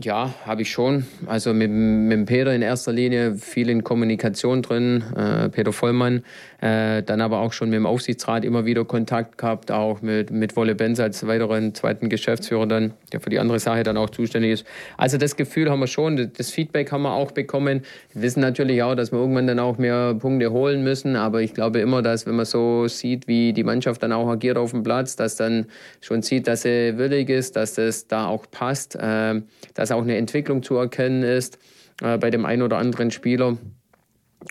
Ja, 0.01 0.35
habe 0.45 0.63
ich 0.63 0.73
schon. 0.73 1.07
Also 1.27 1.55
mit, 1.55 1.71
mit 1.71 2.27
Peter 2.27 2.53
in 2.53 2.63
erster 2.63 2.93
Linie 2.93 3.37
viel 3.37 3.71
in 3.71 3.85
Kommunikation 3.85 4.61
drin, 4.61 5.05
äh, 5.17 5.49
Peter 5.51 5.73
Vollmann. 5.73 6.25
Äh, 6.65 7.03
dann 7.03 7.21
aber 7.21 7.41
auch 7.41 7.53
schon 7.53 7.69
mit 7.69 7.77
dem 7.77 7.85
Aufsichtsrat 7.85 8.43
immer 8.43 8.65
wieder 8.65 8.87
Kontakt 8.87 9.37
gehabt, 9.37 9.71
auch 9.71 10.01
mit, 10.01 10.31
mit 10.31 10.57
Wolle 10.57 10.75
Benz 10.75 10.99
als 10.99 11.27
weiteren 11.27 11.75
zweiten 11.75 12.09
Geschäftsführer 12.09 12.67
dann, 12.67 12.95
der 13.13 13.21
für 13.21 13.29
die 13.29 13.39
andere 13.39 13.59
Sache 13.59 13.83
dann 13.83 13.99
auch 13.99 14.09
zuständig 14.09 14.53
ist. 14.53 14.67
Also 14.97 15.19
das 15.19 15.37
Gefühl 15.37 15.71
haben 15.71 15.81
wir 15.81 15.87
schon, 15.87 16.33
das 16.37 16.51
Feedback 16.51 16.91
haben 16.91 17.03
wir 17.03 17.13
auch 17.13 17.33
bekommen. 17.33 17.83
Wir 18.15 18.23
wissen 18.23 18.41
natürlich 18.41 18.83
auch, 18.83 18.95
dass 18.95 19.13
wir 19.13 19.19
irgendwann 19.19 19.47
dann 19.47 19.59
auch 19.59 19.77
mehr 19.77 20.15
Punkte 20.15 20.53
holen 20.53 20.83
müssen, 20.83 21.17
aber 21.17 21.43
ich 21.43 21.53
glaube 21.53 21.81
immer, 21.81 22.01
dass 22.01 22.27
wenn 22.27 22.35
man 22.35 22.47
so 22.47 22.89
sieht, 22.89 23.29
wie 23.29 23.53
die 23.53 23.63
Mannschaft 23.63 24.03
dann 24.03 24.13
auch 24.13 24.29
agiert 24.29 24.57
auf 24.57 24.71
dem 24.71 24.83
Platz, 24.83 25.17
dass 25.17 25.37
dann 25.37 25.67
schon 26.01 26.23
sieht, 26.23 26.49
dass 26.49 26.63
sie 26.63 26.97
willig 26.97 27.29
ist, 27.29 27.57
dass 27.57 27.75
das 27.75 28.09
da 28.09 28.27
auch 28.27 28.47
passt, 28.51 28.97
äh, 28.97 29.43
dass 29.75 29.84
auch 29.93 30.03
eine 30.03 30.17
Entwicklung 30.17 30.63
zu 30.63 30.77
erkennen 30.77 31.23
ist 31.23 31.59
äh, 32.03 32.19
bei 32.19 32.31
dem 32.31 32.45
einen 32.45 32.63
oder 32.63 32.79
anderen 32.79 33.11
Spieler 33.11 33.57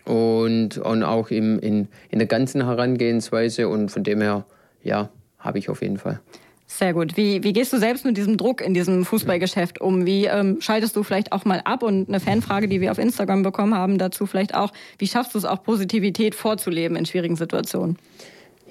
und, 0.04 0.78
und 0.78 1.02
auch 1.02 1.30
im, 1.30 1.58
in, 1.58 1.88
in 2.10 2.18
der 2.18 2.28
ganzen 2.28 2.64
Herangehensweise 2.64 3.68
und 3.68 3.90
von 3.90 4.02
dem 4.02 4.20
her, 4.20 4.44
ja, 4.82 5.10
habe 5.38 5.58
ich 5.58 5.68
auf 5.68 5.82
jeden 5.82 5.98
Fall. 5.98 6.20
Sehr 6.66 6.94
gut. 6.94 7.16
Wie, 7.16 7.44
wie 7.44 7.52
gehst 7.52 7.72
du 7.72 7.78
selbst 7.78 8.04
mit 8.04 8.16
diesem 8.16 8.36
Druck 8.36 8.60
in 8.60 8.74
diesem 8.74 9.04
Fußballgeschäft 9.04 9.80
um? 9.80 10.06
Wie 10.06 10.24
ähm, 10.24 10.60
schaltest 10.60 10.96
du 10.96 11.02
vielleicht 11.02 11.30
auch 11.30 11.44
mal 11.44 11.60
ab? 11.64 11.82
Und 11.82 12.08
eine 12.08 12.18
Fanfrage, 12.20 12.68
die 12.68 12.80
wir 12.80 12.90
auf 12.90 12.98
Instagram 12.98 13.42
bekommen 13.42 13.74
haben, 13.74 13.98
dazu 13.98 14.26
vielleicht 14.26 14.54
auch, 14.54 14.72
wie 14.98 15.06
schaffst 15.06 15.34
du 15.34 15.38
es 15.38 15.44
auch, 15.44 15.62
Positivität 15.62 16.34
vorzuleben 16.34 16.96
in 16.96 17.06
schwierigen 17.06 17.36
Situationen? 17.36 17.98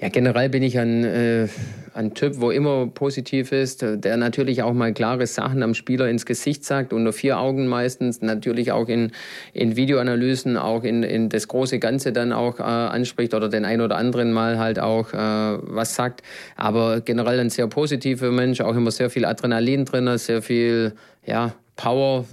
Ja, 0.04 0.10
generell 0.10 0.50
bin 0.50 0.62
ich 0.62 0.78
ein, 0.78 1.02
äh, 1.02 1.48
ein 1.94 2.12
Typ, 2.12 2.38
wo 2.38 2.50
immer 2.50 2.88
positiv 2.88 3.52
ist, 3.52 3.80
der 3.80 4.18
natürlich 4.18 4.62
auch 4.62 4.74
mal 4.74 4.92
klare 4.92 5.26
Sachen 5.26 5.62
am 5.62 5.72
Spieler 5.72 6.10
ins 6.10 6.26
Gesicht 6.26 6.62
sagt, 6.62 6.92
unter 6.92 7.14
vier 7.14 7.38
Augen 7.38 7.68
meistens, 7.68 8.20
natürlich 8.20 8.70
auch 8.70 8.88
in, 8.88 9.12
in 9.54 9.76
Videoanalysen, 9.76 10.58
auch 10.58 10.84
in, 10.84 11.04
in 11.04 11.30
das 11.30 11.48
große 11.48 11.78
Ganze 11.78 12.12
dann 12.12 12.34
auch 12.34 12.60
äh, 12.60 12.64
anspricht 12.64 13.32
oder 13.32 13.48
den 13.48 13.64
ein 13.64 13.80
oder 13.80 13.96
anderen 13.96 14.30
mal 14.34 14.58
halt 14.58 14.78
auch 14.78 15.14
äh, 15.14 15.16
was 15.16 15.94
sagt. 15.94 16.20
Aber 16.54 17.00
generell 17.00 17.40
ein 17.40 17.48
sehr 17.48 17.68
positiver 17.68 18.30
Mensch, 18.30 18.60
auch 18.60 18.76
immer 18.76 18.90
sehr 18.90 19.08
viel 19.08 19.24
Adrenalin 19.24 19.86
drin, 19.86 20.18
sehr 20.18 20.42
viel, 20.42 20.92
ja, 21.24 21.54
Power, 21.76 22.26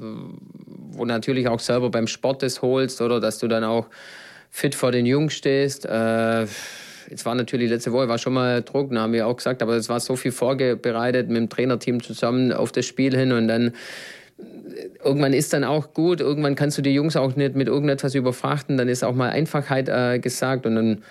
wo 0.92 1.06
natürlich 1.06 1.48
auch 1.48 1.62
selber 1.62 1.90
beim 1.90 2.08
Sport 2.08 2.44
das 2.44 2.62
holst 2.62 3.00
oder 3.00 3.22
dass 3.22 3.40
du 3.40 3.48
dann 3.48 3.64
auch 3.64 3.88
fit 4.50 4.76
vor 4.76 4.92
den 4.92 5.06
Jungs 5.06 5.36
stehst. 5.36 5.86
Äh, 5.86 6.48
Jetzt 7.10 7.26
war 7.26 7.36
natürlich 7.36 7.70
letzte 7.70 7.92
Woche 7.92 8.08
war 8.08 8.18
schon 8.18 8.34
mal 8.34 8.62
Druck, 8.62 8.94
haben 8.94 9.14
wir 9.14 9.28
auch 9.28 9.36
gesagt, 9.36 9.62
aber 9.62 9.76
es 9.76 9.90
war 9.90 10.00
so 10.00 10.16
viel 10.16 10.32
vorbereitet 10.32 11.28
mit 11.28 11.38
dem 11.38 11.50
Trainerteam 11.50 12.02
zusammen 12.02 12.52
auf 12.52 12.72
das 12.72 12.86
Spiel 12.86 13.16
hin 13.16 13.32
und 13.32 13.48
dann 13.48 13.74
irgendwann 15.04 15.34
ist 15.34 15.54
dann 15.54 15.64
auch 15.64 15.94
gut, 15.94 16.22
irgendwann 16.22 16.56
kannst 16.56 16.78
du 16.78 16.82
die 16.82 16.94
Jungs 16.94 17.16
auch 17.16 17.36
nicht 17.36 17.56
mit 17.56 17.68
irgendetwas 17.68 18.16
überfrachten, 18.16 18.78
dann 18.78 18.88
ist 18.88 19.04
auch 19.04 19.14
mal 19.14 19.30
Einfachheit 19.30 19.90
äh, 19.90 20.20
gesagt 20.20 20.66
und 20.66 20.76
dann 20.76 21.04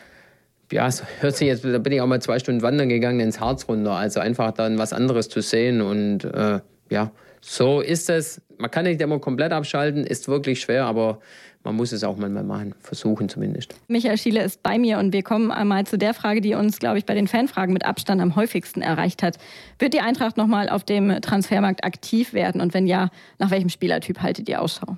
ja, 0.73 0.87
es 0.87 1.03
hört 1.21 1.37
sich 1.37 1.49
jetzt, 1.49 1.65
da 1.65 1.79
bin 1.79 1.93
ich 1.93 2.01
auch 2.01 2.07
mal 2.07 2.23
zwei 2.23 2.39
Stunden 2.39 2.63
wandern 2.63 2.89
gegangen 2.89 3.21
ins 3.21 3.41
Harz 3.41 3.69
runter, 3.69 3.93
also 3.93 4.21
einfach 4.21 4.53
dann 4.53 4.79
was 4.79 4.93
anderes 4.93 5.29
zu 5.29 5.41
sehen 5.43 5.81
und 5.81 6.25
äh, 6.25 6.61
ja, 6.91 7.11
so 7.41 7.81
ist 7.81 8.11
es. 8.11 8.43
Man 8.59 8.71
kann 8.71 8.85
nicht 8.85 9.01
immer 9.01 9.19
komplett 9.19 9.53
abschalten, 9.53 10.05
ist 10.05 10.29
wirklich 10.29 10.61
schwer, 10.61 10.85
aber 10.85 11.21
man 11.63 11.77
muss 11.77 11.93
es 11.93 12.05
auch 12.05 12.17
mal 12.17 12.29
machen, 12.31 12.75
versuchen 12.81 13.29
zumindest. 13.29 13.75
Michael 13.89 14.17
Schiele 14.17 14.43
ist 14.43 14.63
bei 14.63 14.79
mir 14.79 14.99
und 14.99 15.13
wir 15.13 15.23
kommen 15.23 15.51
einmal 15.51 15.87
zu 15.87 15.99
der 15.99 16.15
Frage, 16.15 16.41
die 16.41 16.55
uns, 16.55 16.79
glaube 16.79 16.99
ich, 16.99 17.05
bei 17.05 17.15
den 17.15 17.29
Fanfragen 17.29 17.73
mit 17.73 17.85
Abstand 17.85 18.21
am 18.21 18.35
häufigsten 18.37 18.83
erreicht 18.83 19.23
hat. 19.23 19.37
Wird 19.79 19.93
die 19.93 20.01
Eintracht 20.01 20.37
nochmal 20.37 20.69
auf 20.69 20.85
dem 20.85 21.21
Transfermarkt 21.21 21.85
aktiv 21.85 22.33
werden 22.33 22.61
und 22.61 22.73
wenn 22.73 22.87
ja, 22.87 23.11
nach 23.39 23.51
welchem 23.51 23.69
Spielertyp 23.69 24.21
haltet 24.21 24.49
ihr 24.49 24.63
Ausschau? 24.63 24.97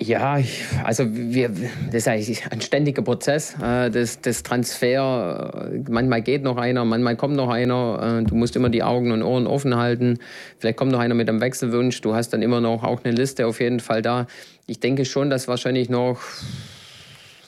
Ja, 0.00 0.40
also 0.84 1.04
wir, 1.10 1.50
das 1.86 1.94
ist 1.94 2.08
eigentlich 2.08 2.52
ein 2.52 2.60
ständiger 2.60 3.02
Prozess. 3.02 3.56
Äh, 3.60 3.90
das, 3.90 4.20
das 4.20 4.44
Transfer, 4.44 5.70
äh, 5.72 5.90
manchmal 5.90 6.22
geht 6.22 6.44
noch 6.44 6.56
einer, 6.56 6.84
manchmal 6.84 7.16
kommt 7.16 7.34
noch 7.34 7.48
einer. 7.48 8.20
Äh, 8.20 8.24
du 8.24 8.36
musst 8.36 8.54
immer 8.54 8.68
die 8.68 8.84
Augen 8.84 9.10
und 9.10 9.24
Ohren 9.24 9.48
offen 9.48 9.74
halten. 9.74 10.20
Vielleicht 10.58 10.78
kommt 10.78 10.92
noch 10.92 11.00
einer 11.00 11.14
mit 11.14 11.28
einem 11.28 11.40
Wechselwunsch. 11.40 12.00
Du 12.00 12.14
hast 12.14 12.30
dann 12.32 12.42
immer 12.42 12.60
noch 12.60 12.84
auch 12.84 13.02
eine 13.02 13.12
Liste 13.12 13.44
auf 13.48 13.58
jeden 13.60 13.80
Fall 13.80 14.00
da. 14.00 14.28
Ich 14.68 14.78
denke 14.78 15.04
schon, 15.04 15.30
dass 15.30 15.48
wahrscheinlich 15.48 15.88
noch 15.88 16.20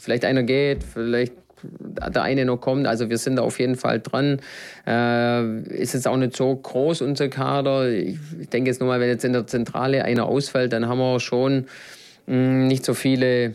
vielleicht 0.00 0.24
einer 0.24 0.42
geht, 0.42 0.82
vielleicht 0.82 1.34
der 1.62 2.22
eine 2.22 2.44
noch 2.46 2.56
kommt. 2.56 2.88
Also 2.88 3.10
wir 3.10 3.18
sind 3.18 3.36
da 3.36 3.42
auf 3.42 3.60
jeden 3.60 3.76
Fall 3.76 4.00
dran. 4.00 4.40
Äh, 4.88 5.60
ist 5.68 5.94
jetzt 5.94 6.08
auch 6.08 6.16
nicht 6.16 6.36
so 6.36 6.56
groß, 6.56 7.02
unser 7.02 7.28
Kader. 7.28 7.88
Ich 7.90 8.18
denke 8.52 8.70
jetzt 8.70 8.80
nochmal, 8.80 8.98
wenn 8.98 9.08
jetzt 9.08 9.24
in 9.24 9.34
der 9.34 9.46
Zentrale 9.46 10.04
einer 10.04 10.26
ausfällt, 10.26 10.72
dann 10.72 10.88
haben 10.88 10.98
wir 10.98 11.20
schon 11.20 11.66
nicht 12.30 12.84
so 12.84 12.94
viele 12.94 13.54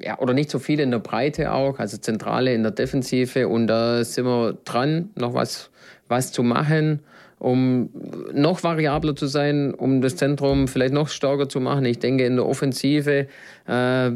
ja, 0.00 0.18
oder 0.18 0.34
nicht 0.34 0.50
so 0.50 0.58
viele 0.58 0.82
in 0.82 0.90
der 0.90 0.98
Breite 0.98 1.52
auch, 1.52 1.78
also 1.78 1.96
Zentrale 1.96 2.52
in 2.54 2.62
der 2.62 2.72
Defensive. 2.72 3.48
Und 3.48 3.68
da 3.68 4.04
sind 4.04 4.24
wir 4.24 4.58
dran, 4.64 5.10
noch 5.14 5.34
was, 5.34 5.70
was 6.08 6.32
zu 6.32 6.42
machen 6.42 7.00
um 7.42 7.90
noch 8.32 8.62
variabler 8.62 9.16
zu 9.16 9.26
sein, 9.26 9.74
um 9.74 10.00
das 10.00 10.14
Zentrum 10.14 10.68
vielleicht 10.68 10.94
noch 10.94 11.08
stärker 11.08 11.48
zu 11.48 11.58
machen. 11.58 11.84
Ich 11.86 11.98
denke 11.98 12.24
in 12.24 12.36
der 12.36 12.46
Offensive, 12.46 13.26
äh, 13.66 14.10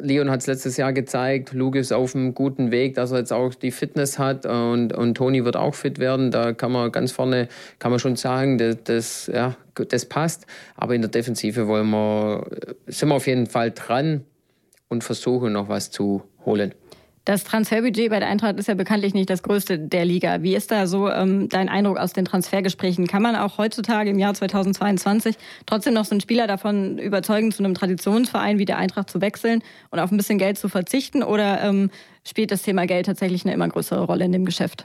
Leon 0.00 0.30
hat 0.30 0.40
es 0.40 0.46
letztes 0.46 0.78
Jahr 0.78 0.94
gezeigt, 0.94 1.52
Luke 1.52 1.78
ist 1.78 1.92
auf 1.92 2.16
einem 2.16 2.34
guten 2.34 2.70
Weg, 2.70 2.94
dass 2.94 3.12
er 3.12 3.18
jetzt 3.18 3.32
auch 3.32 3.54
die 3.54 3.72
Fitness 3.72 4.18
hat 4.18 4.46
und, 4.46 4.94
und 4.94 5.14
Toni 5.14 5.44
wird 5.44 5.54
auch 5.54 5.74
fit 5.74 5.98
werden. 5.98 6.30
Da 6.30 6.54
kann 6.54 6.72
man 6.72 6.90
ganz 6.90 7.12
vorne, 7.12 7.48
kann 7.78 7.90
man 7.90 8.00
schon 8.00 8.16
sagen, 8.16 8.56
das, 8.56 8.78
das, 8.84 9.26
ja, 9.26 9.54
das 9.74 10.06
passt. 10.06 10.46
Aber 10.74 10.94
in 10.94 11.02
der 11.02 11.10
Defensive 11.10 11.68
wollen 11.68 11.90
wir, 11.90 12.46
sind 12.86 13.10
wir 13.10 13.16
auf 13.16 13.26
jeden 13.26 13.48
Fall 13.48 13.72
dran 13.72 14.24
und 14.88 15.04
versuchen 15.04 15.52
noch 15.52 15.68
was 15.68 15.90
zu 15.90 16.22
holen. 16.46 16.72
Das 17.24 17.44
Transferbudget 17.44 18.10
bei 18.10 18.18
der 18.18 18.28
Eintracht 18.28 18.58
ist 18.58 18.66
ja 18.66 18.74
bekanntlich 18.74 19.14
nicht 19.14 19.30
das 19.30 19.44
größte 19.44 19.78
der 19.78 20.04
Liga. 20.04 20.42
Wie 20.42 20.56
ist 20.56 20.72
da 20.72 20.88
so 20.88 21.08
ähm, 21.08 21.48
dein 21.48 21.68
Eindruck 21.68 21.98
aus 21.98 22.12
den 22.12 22.24
Transfergesprächen? 22.24 23.06
Kann 23.06 23.22
man 23.22 23.36
auch 23.36 23.58
heutzutage 23.58 24.10
im 24.10 24.18
Jahr 24.18 24.34
2022 24.34 25.36
trotzdem 25.64 25.94
noch 25.94 26.04
so 26.04 26.12
einen 26.12 26.20
Spieler 26.20 26.48
davon 26.48 26.98
überzeugen, 26.98 27.52
zu 27.52 27.62
einem 27.62 27.74
Traditionsverein 27.74 28.58
wie 28.58 28.64
der 28.64 28.78
Eintracht 28.78 29.08
zu 29.08 29.20
wechseln 29.20 29.62
und 29.90 30.00
auf 30.00 30.10
ein 30.10 30.16
bisschen 30.16 30.38
Geld 30.38 30.58
zu 30.58 30.68
verzichten? 30.68 31.22
Oder 31.22 31.62
ähm, 31.62 31.90
spielt 32.26 32.50
das 32.50 32.62
Thema 32.62 32.86
Geld 32.86 33.06
tatsächlich 33.06 33.44
eine 33.44 33.54
immer 33.54 33.68
größere 33.68 34.02
Rolle 34.02 34.24
in 34.24 34.32
dem 34.32 34.44
Geschäft? 34.44 34.84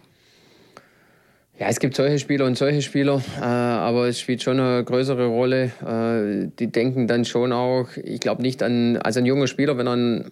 Ja, 1.60 1.70
es 1.70 1.80
gibt 1.80 1.96
solche 1.96 2.20
Spieler 2.20 2.46
und 2.46 2.56
solche 2.56 2.84
Spieler, 2.84 3.20
äh, 3.42 3.46
aber 3.46 4.10
es 4.10 4.20
spielt 4.20 4.44
schon 4.44 4.60
eine 4.60 4.84
größere 4.84 5.26
Rolle. 5.26 5.72
Äh, 5.82 6.52
die 6.60 6.72
denken 6.72 7.08
dann 7.08 7.26
schon 7.26 7.52
auch, 7.52 7.88
ich 8.04 8.20
glaube 8.20 8.44
nicht 8.44 8.62
an, 8.62 8.98
also 8.98 9.22
ein 9.22 9.26
junger 9.26 9.48
Spieler, 9.48 9.76
wenn 9.80 9.88
er 9.88 9.96
ein 9.96 10.32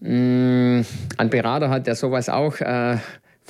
mh, 0.00 0.10
mm, 0.10 0.86
einen 1.16 1.30
Berater 1.30 1.70
hat, 1.70 1.86
der 1.86 1.94
sowas 1.94 2.28
auch 2.28 2.60
äh, 2.60 2.98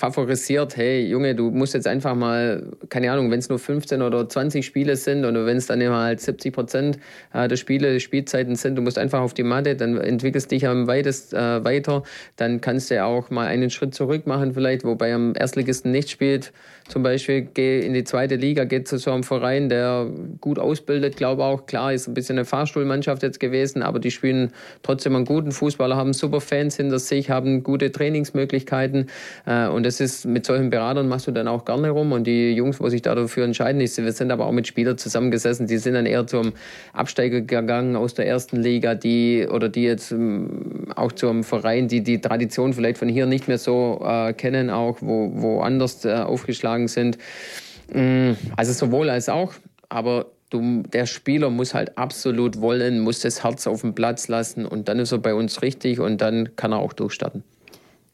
favorisiert, 0.00 0.78
hey 0.78 1.06
Junge, 1.06 1.34
du 1.34 1.50
musst 1.50 1.74
jetzt 1.74 1.86
einfach 1.86 2.14
mal, 2.14 2.66
keine 2.88 3.12
Ahnung, 3.12 3.30
wenn 3.30 3.38
es 3.38 3.50
nur 3.50 3.58
15 3.58 4.00
oder 4.00 4.26
20 4.26 4.64
Spiele 4.64 4.96
sind 4.96 5.26
oder 5.26 5.44
wenn 5.44 5.58
es 5.58 5.66
dann 5.66 5.80
immer 5.82 6.02
halt 6.02 6.20
70 6.20 6.54
Prozent 6.54 6.98
äh, 7.34 7.46
der 7.48 7.56
Spiele, 7.56 8.00
Spielzeiten 8.00 8.56
sind, 8.56 8.76
du 8.76 8.82
musst 8.82 8.96
einfach 8.96 9.20
auf 9.20 9.34
die 9.34 9.42
Matte, 9.42 9.76
dann 9.76 9.98
entwickelst 9.98 10.50
dich 10.50 10.66
am 10.66 10.86
weitest 10.86 11.34
äh, 11.34 11.62
weiter, 11.62 12.02
dann 12.36 12.62
kannst 12.62 12.90
du 12.90 12.94
ja 12.94 13.04
auch 13.04 13.28
mal 13.28 13.46
einen 13.46 13.68
Schritt 13.68 13.94
zurück 13.94 14.26
machen 14.26 14.54
vielleicht, 14.54 14.84
wobei 14.84 15.12
am 15.12 15.34
Erstligisten 15.36 15.90
nicht 15.90 16.08
spielt, 16.08 16.52
zum 16.90 17.03
Beispiel 17.03 17.48
geh 17.55 17.81
in 17.81 17.94
die 17.94 18.05
zweite 18.05 18.37
Liga, 18.37 18.64
geht 18.64 18.88
zu 18.88 18.98
so 18.98 19.12
einem 19.12 19.22
Verein, 19.22 19.68
der 19.68 20.09
gut 20.40 20.59
ausbildet, 20.59 21.16
glaube 21.16 21.44
auch, 21.44 21.66
klar, 21.66 21.92
ist 21.92 22.09
ein 22.09 22.14
bisschen 22.14 22.37
eine 22.37 22.44
Fahrstuhlmannschaft 22.44 23.22
jetzt 23.22 23.38
gewesen, 23.38 23.83
aber 23.83 24.00
die 24.00 24.11
spielen 24.11 24.53
trotzdem 24.83 25.14
einen 25.14 25.24
guten 25.24 25.53
Fußballer, 25.53 25.96
haben 25.96 26.12
super 26.12 26.40
Fans 26.40 26.76
hinter 26.76 26.98
sich, 26.98 27.31
haben 27.31 27.62
gute 27.62 27.92
Trainingsmöglichkeiten 27.92 29.07
äh, 29.46 29.68
und 29.68 29.87
das 29.87 30.00
ist, 30.00 30.26
mit 30.26 30.44
solchen 30.44 30.70
Beratern 30.70 31.09
machst 31.09 31.26
du 31.26 31.33
dann 31.33 31.48
auch 31.48 31.64
gerne 31.64 31.90
rum 31.90 32.12
und 32.12 32.26
die 32.26 32.53
Jungs, 32.53 32.81
wo 32.81 32.88
sich 32.88 33.03
da 33.03 33.14
dafür 33.14 33.44
entscheiden, 33.44 33.81
wir 33.81 34.12
sind 34.12 34.31
aber 34.31 34.46
auch 34.46 34.53
mit 34.53 34.66
Spielern 34.66 34.98
zusammengesessen, 34.98 35.66
die 35.66 35.79
sind 35.79 35.94
dann 35.94 36.07
eher 36.07 36.26
zum 36.26 36.53
Absteiger 36.92 37.40
gegangen 37.40 37.96
aus 37.96 38.14
der 38.14 38.26
ersten 38.26 38.57
Liga, 38.57 38.94
die 38.94 39.46
oder 39.50 39.68
die 39.68 39.85
jetzt 39.85 40.11
ähm, 40.11 40.88
auch 40.96 41.12
zum 41.12 41.44
Verein, 41.44 41.88
die 41.88 42.03
die 42.03 42.20
Tradition 42.20 42.72
vielleicht 42.72 42.98
von 42.98 43.09
hier 43.09 43.26
nicht 43.26 43.48
mehr 43.48 43.59
so 43.59 44.00
äh, 44.05 44.33
kennen, 44.33 44.70
auch 44.70 44.98
wo, 45.00 45.31
wo 45.35 45.61
anders 45.61 46.05
äh, 46.05 46.12
aufgeschlagen 46.12 46.79
sind. 46.88 47.18
Mm, 47.92 48.32
also 48.56 48.72
sowohl 48.72 49.10
als 49.10 49.28
auch, 49.28 49.54
aber 49.88 50.26
du, 50.50 50.82
der 50.82 51.06
Spieler 51.06 51.50
muss 51.50 51.74
halt 51.74 51.96
absolut 51.96 52.60
wollen, 52.60 53.00
muss 53.00 53.20
das 53.20 53.42
Herz 53.42 53.66
auf 53.66 53.80
dem 53.80 53.94
Platz 53.94 54.28
lassen 54.28 54.66
und 54.66 54.88
dann 54.88 54.98
ist 54.98 55.12
er 55.12 55.18
bei 55.18 55.34
uns 55.34 55.62
richtig 55.62 56.00
und 56.00 56.20
dann 56.20 56.56
kann 56.56 56.72
er 56.72 56.78
auch 56.78 56.92
durchstarten. 56.92 57.42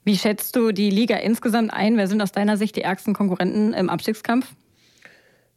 Wie 0.05 0.17
schätzt 0.17 0.55
du 0.55 0.71
die 0.71 0.91
Liga 0.91 1.17
insgesamt 1.17 1.73
ein? 1.73 1.97
Wer 1.97 2.07
sind 2.07 2.23
aus 2.23 2.31
deiner 2.31 2.57
Sicht 2.57 2.77
die 2.77 2.83
ärgsten 2.83 3.13
Konkurrenten 3.13 3.73
im 3.73 3.91
Abstiegskampf? 3.91 4.47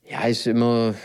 Ja, 0.09 0.23
ist 0.23 0.47
immer 0.47 0.95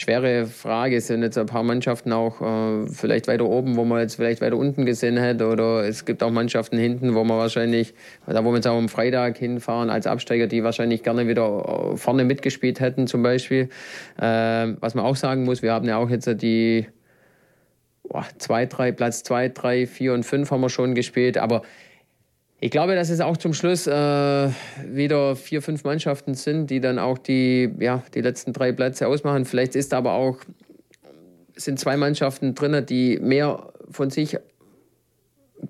schwere 0.00 0.46
Frage. 0.46 0.96
Es 0.96 1.08
sind 1.08 1.22
jetzt 1.22 1.36
ein 1.36 1.44
paar 1.44 1.62
Mannschaften 1.62 2.12
auch 2.12 2.40
äh, 2.40 2.86
vielleicht 2.88 3.28
weiter 3.28 3.44
oben, 3.44 3.76
wo 3.76 3.84
man 3.84 4.00
jetzt 4.00 4.14
vielleicht 4.14 4.40
weiter 4.40 4.56
unten 4.56 4.86
gesehen 4.86 5.18
hätte. 5.18 5.46
Oder 5.48 5.86
es 5.86 6.06
gibt 6.06 6.22
auch 6.22 6.30
Mannschaften 6.30 6.78
hinten, 6.78 7.14
wo 7.14 7.22
man 7.22 7.36
wahrscheinlich, 7.36 7.92
da 8.26 8.42
wo 8.42 8.50
wir 8.50 8.56
jetzt 8.56 8.66
auch 8.66 8.78
am 8.78 8.88
Freitag 8.88 9.36
hinfahren 9.36 9.90
als 9.90 10.06
Absteiger, 10.06 10.46
die 10.46 10.64
wahrscheinlich 10.64 11.02
gerne 11.02 11.28
wieder 11.28 11.92
äh, 11.92 11.96
vorne 11.98 12.24
mitgespielt 12.24 12.80
hätten 12.80 13.06
zum 13.06 13.22
Beispiel. 13.22 13.68
Äh, 14.18 14.22
was 14.80 14.94
man 14.94 15.04
auch 15.04 15.16
sagen 15.16 15.44
muss, 15.44 15.60
wir 15.60 15.72
haben 15.72 15.86
ja 15.86 15.98
auch 15.98 16.08
jetzt 16.08 16.26
die 16.40 16.86
zwei, 18.38 18.66
drei, 18.66 18.92
Platz 18.92 19.22
zwei, 19.22 19.48
drei, 19.48 19.86
vier 19.86 20.14
und 20.14 20.24
fünf 20.24 20.50
haben 20.50 20.62
wir 20.62 20.70
schon 20.70 20.94
gespielt. 20.94 21.36
Aber 21.36 21.60
ich 22.60 22.70
glaube, 22.70 22.94
dass 22.94 23.08
es 23.08 23.20
auch 23.20 23.38
zum 23.38 23.54
Schluss 23.54 23.86
äh, 23.86 24.50
wieder 24.86 25.34
vier, 25.34 25.62
fünf 25.62 25.84
Mannschaften 25.84 26.34
sind, 26.34 26.68
die 26.68 26.80
dann 26.80 26.98
auch 26.98 27.16
die, 27.16 27.70
ja, 27.78 28.02
die 28.14 28.20
letzten 28.20 28.52
drei 28.52 28.72
Plätze 28.72 29.08
ausmachen. 29.08 29.46
Vielleicht 29.46 29.74
ist 29.74 29.94
aber 29.94 30.12
auch, 30.12 30.38
sind 31.56 31.78
zwei 31.80 31.96
Mannschaften 31.96 32.54
drin, 32.54 32.84
die 32.84 33.18
mehr 33.18 33.72
von 33.90 34.10
sich 34.10 34.36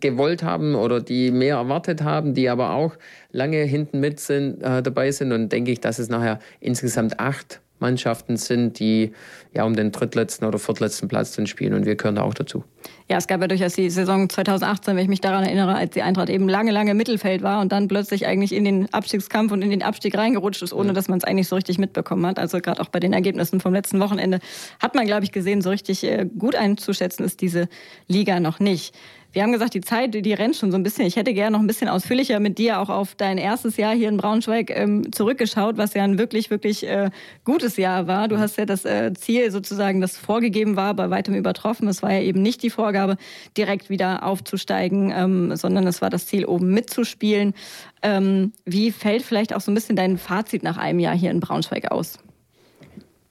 gewollt 0.01 0.43
haben 0.43 0.75
oder 0.75 1.01
die 1.01 1.31
mehr 1.31 1.57
erwartet 1.57 2.03
haben, 2.03 2.35
die 2.35 2.49
aber 2.49 2.71
auch 2.71 2.95
lange 3.31 3.63
hinten 3.63 4.01
mit 4.01 4.19
sind, 4.19 4.61
äh, 4.63 4.83
dabei 4.83 5.13
sind. 5.13 5.33
Und 5.33 5.51
denke 5.51 5.71
ich, 5.71 5.81
dass 5.81 6.01
es 6.01 6.09
nachher 6.09 6.41
insgesamt 6.59 7.21
acht 7.21 7.61
Mannschaften 7.81 8.37
sind, 8.37 8.79
die 8.79 9.13
ja 9.53 9.65
um 9.65 9.75
den 9.75 9.91
drittletzten 9.91 10.47
oder 10.47 10.59
viertletzten 10.59 11.09
Platz 11.09 11.35
dann 11.35 11.47
spielen 11.47 11.75
und 11.75 11.87
wir 11.87 11.97
gehören 11.97 12.15
da 12.15 12.23
auch 12.23 12.35
dazu. 12.35 12.65
Ja, 13.09 13.17
es 13.17 13.27
gab 13.27 13.41
ja 13.41 13.49
durchaus 13.49 13.75
die 13.75 13.91
Saison 13.91 14.29
2018, 14.29 14.95
wenn 14.95 15.03
ich 15.03 15.09
mich 15.09 15.21
daran 15.21 15.45
erinnere, 15.45 15.75
als 15.75 15.93
die 15.93 16.03
Eintracht 16.03 16.31
eben 16.31 16.49
lange, 16.49 16.71
lange 16.71 16.95
Mittelfeld 16.95 17.43
war 17.43 17.61
und 17.61 17.73
dann 17.73 17.89
plötzlich 17.89 18.27
eigentlich 18.27 18.53
in 18.53 18.65
den 18.65 18.93
Abstiegskampf 18.95 19.51
und 19.51 19.63
in 19.63 19.71
den 19.71 19.83
Abstieg 19.83 20.17
reingerutscht 20.17 20.63
ist, 20.63 20.73
ohne 20.73 20.93
dass 20.93 21.09
man 21.09 21.19
es 21.19 21.25
eigentlich 21.25 21.49
so 21.49 21.57
richtig 21.57 21.79
mitbekommen 21.79 22.25
hat. 22.27 22.39
Also 22.39 22.61
gerade 22.61 22.81
auch 22.81 22.89
bei 22.89 23.01
den 23.01 23.13
Ergebnissen 23.13 23.61
vom 23.61 23.73
letzten 23.73 23.99
Wochenende 24.01 24.39
hat 24.81 24.95
man, 24.95 25.07
glaube 25.07 25.25
ich, 25.25 25.33
gesehen, 25.33 25.61
so 25.61 25.71
richtig 25.71 26.05
äh, 26.05 26.27
gut 26.39 26.55
einzuschätzen 26.55 27.25
ist 27.25 27.41
diese 27.41 27.69
Liga 28.07 28.39
noch 28.39 28.61
nicht. 28.61 28.95
Wir 29.33 29.45
haben 29.45 29.53
gesagt, 29.53 29.75
die 29.75 29.81
Zeit, 29.81 30.13
die 30.13 30.33
rennt 30.33 30.57
schon 30.57 30.73
so 30.73 30.77
ein 30.77 30.83
bisschen. 30.83 31.07
Ich 31.07 31.15
hätte 31.15 31.33
gerne 31.33 31.53
noch 31.53 31.61
ein 31.61 31.69
bisschen 31.69 31.89
ausführlicher 31.89 32.41
mit 32.41 32.59
dir 32.59 32.81
auch 32.81 32.89
auf 32.89 33.15
dein 33.15 33.39
erstes 33.39 33.77
Jahr 33.77 33.95
hier 33.95 34.09
in 34.09 34.17
Braunschweig 34.17 34.71
ähm, 34.71 35.13
zurückgeschaut, 35.13 35.77
was 35.77 35.95
ja 35.95 36.03
ein 36.03 36.19
wirklich, 36.19 36.51
wirklich 36.51 36.85
äh, 36.85 37.11
gutes 37.45 37.77
Jahr 37.77 38.09
war. 38.09 38.27
Du 38.27 38.39
hast 38.39 38.59
ja 38.59 38.67
das 38.67 38.85
äh, 38.85 39.13
Ziel 39.15 39.53
sozusagen, 39.53 40.01
das 40.01 40.17
vorgegeben 40.17 40.75
war, 40.75 40.95
bei 40.95 41.11
weitem 41.11 41.35
übertroffen. 41.35 41.87
Es 41.87 42.03
war 42.03 42.13
ja 42.13 42.21
eben 42.23 42.43
nicht 42.43 42.61
die 42.65 42.71
Vorgabe, 42.71 43.17
direkt 43.57 43.89
wieder 43.89 44.25
aufzusteigen, 44.25 45.13
ähm, 45.15 45.55
sondern 45.55 45.87
es 45.87 46.03
war 46.03 46.11
das 46.11 46.27
Ziel, 46.27 46.45
oben 46.45 46.73
mitzuspielen. 46.75 47.55
Ähm, 48.03 48.53
wie 48.65 48.91
fällt 48.91 49.23
vielleicht 49.23 49.55
auch 49.55 49.61
so 49.61 49.71
ein 49.71 49.75
bisschen 49.75 49.95
dein 49.95 50.19
Fazit 50.19 50.65
nach 50.65 50.77
einem 50.77 50.99
Jahr 50.99 51.17
hier 51.17 51.31
in 51.31 51.39
Braunschweig 51.39 51.93
aus? 51.93 52.19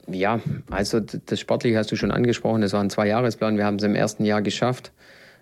Ja, 0.08 0.40
also 0.70 0.98
das 1.00 1.38
Sportliche 1.38 1.76
hast 1.76 1.92
du 1.92 1.96
schon 1.96 2.10
angesprochen. 2.10 2.62
Das 2.62 2.72
war 2.72 2.80
ein 2.80 2.90
Zweijahresplan. 2.90 3.58
Wir 3.58 3.66
haben 3.66 3.76
es 3.76 3.82
im 3.82 3.94
ersten 3.94 4.24
Jahr 4.24 4.40
geschafft. 4.40 4.92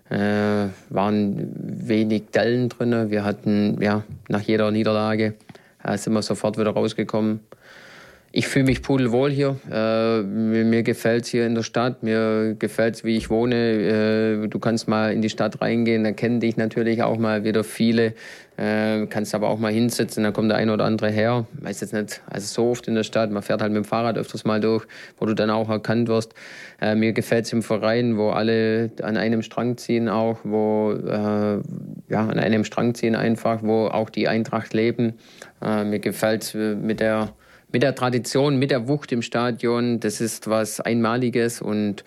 Äh, 0.09 0.69
waren 0.89 1.51
wenig 1.87 2.31
Dellen 2.31 2.69
drin. 2.69 3.11
Wir 3.11 3.23
hatten 3.23 3.79
ja 3.79 4.03
nach 4.27 4.41
jeder 4.41 4.71
Niederlage 4.71 5.35
äh, 5.83 5.97
sind 5.97 6.13
wir 6.13 6.21
sofort 6.21 6.57
wieder 6.57 6.71
rausgekommen. 6.71 7.41
Ich 8.31 8.47
fühle 8.47 8.65
mich 8.65 8.83
pudelwohl 8.83 9.31
hier. 9.31 9.55
Äh, 9.71 10.21
mir 10.21 10.63
mir 10.63 10.83
gefällt 10.83 11.23
es 11.23 11.29
hier 11.29 11.47
in 11.47 11.55
der 11.55 11.63
Stadt. 11.63 12.03
Mir 12.03 12.55
gefällt 12.59 12.95
es, 12.95 13.03
wie 13.03 13.17
ich 13.17 13.31
wohne. 13.31 13.55
Äh, 13.55 14.47
du 14.47 14.59
kannst 14.59 14.87
mal 14.87 15.11
in 15.11 15.23
die 15.23 15.29
Stadt 15.29 15.61
reingehen, 15.61 16.03
da 16.03 16.11
kennen 16.11 16.39
dich 16.39 16.55
natürlich 16.55 17.01
auch 17.01 17.17
mal 17.17 17.43
wieder 17.43 17.63
viele. 17.63 18.13
Äh, 18.55 19.07
kannst 19.07 19.33
aber 19.33 19.49
auch 19.49 19.57
mal 19.57 19.71
hinsitzen, 19.71 20.23
da 20.23 20.31
kommt 20.31 20.51
der 20.51 20.57
eine 20.57 20.73
oder 20.73 20.85
andere 20.85 21.09
her. 21.09 21.47
Weiß 21.53 21.81
jetzt 21.81 21.93
nicht, 21.93 22.21
also 22.27 22.45
so 22.45 22.69
oft 22.69 22.87
in 22.87 22.93
der 22.93 23.03
Stadt. 23.03 23.31
Man 23.31 23.41
fährt 23.41 23.61
halt 23.61 23.71
mit 23.71 23.83
dem 23.83 23.87
Fahrrad 23.87 24.15
öfters 24.17 24.45
mal 24.45 24.59
durch, 24.59 24.85
wo 25.17 25.25
du 25.25 25.33
dann 25.33 25.49
auch 25.49 25.69
erkannt 25.69 26.07
wirst. 26.07 26.35
Äh, 26.81 26.93
mir 26.93 27.13
gefällt 27.13 27.45
es 27.45 27.53
im 27.53 27.63
Verein, 27.63 28.17
wo 28.17 28.29
alle 28.29 28.91
an 29.01 29.17
einem 29.17 29.41
Strang 29.41 29.77
ziehen 29.77 30.07
auch, 30.07 30.39
wo 30.43 30.91
äh, 30.91 31.61
ja 32.09 32.27
an 32.27 32.37
einem 32.37 32.63
Strang 32.63 32.93
ziehen 32.93 33.15
einfach, 33.15 33.63
wo 33.63 33.87
auch 33.87 34.11
die 34.11 34.27
Eintracht 34.27 34.73
leben. 34.75 35.13
Äh, 35.63 35.85
mir 35.85 35.99
gefällt 35.99 36.43
es 36.43 36.53
mit 36.53 36.99
der 36.99 37.33
mit 37.71 37.83
der 37.83 37.95
Tradition, 37.95 38.57
mit 38.57 38.71
der 38.71 38.87
Wucht 38.87 39.11
im 39.11 39.21
Stadion. 39.21 39.99
Das 39.99 40.21
ist 40.21 40.49
was 40.49 40.79
Einmaliges 40.79 41.61
und 41.61 42.03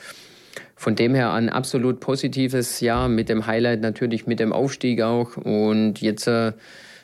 von 0.75 0.97
dem 0.97 1.15
her 1.15 1.33
ein 1.33 1.49
absolut 1.49 2.01
positives 2.01 2.81
Jahr 2.81 3.09
mit 3.09 3.29
dem 3.29 3.47
Highlight 3.47 3.81
natürlich 3.81 4.27
mit 4.27 4.41
dem 4.41 4.53
Aufstieg 4.53 5.01
auch. 5.03 5.37
Und 5.37 6.01
jetzt 6.01 6.27
äh, 6.27 6.53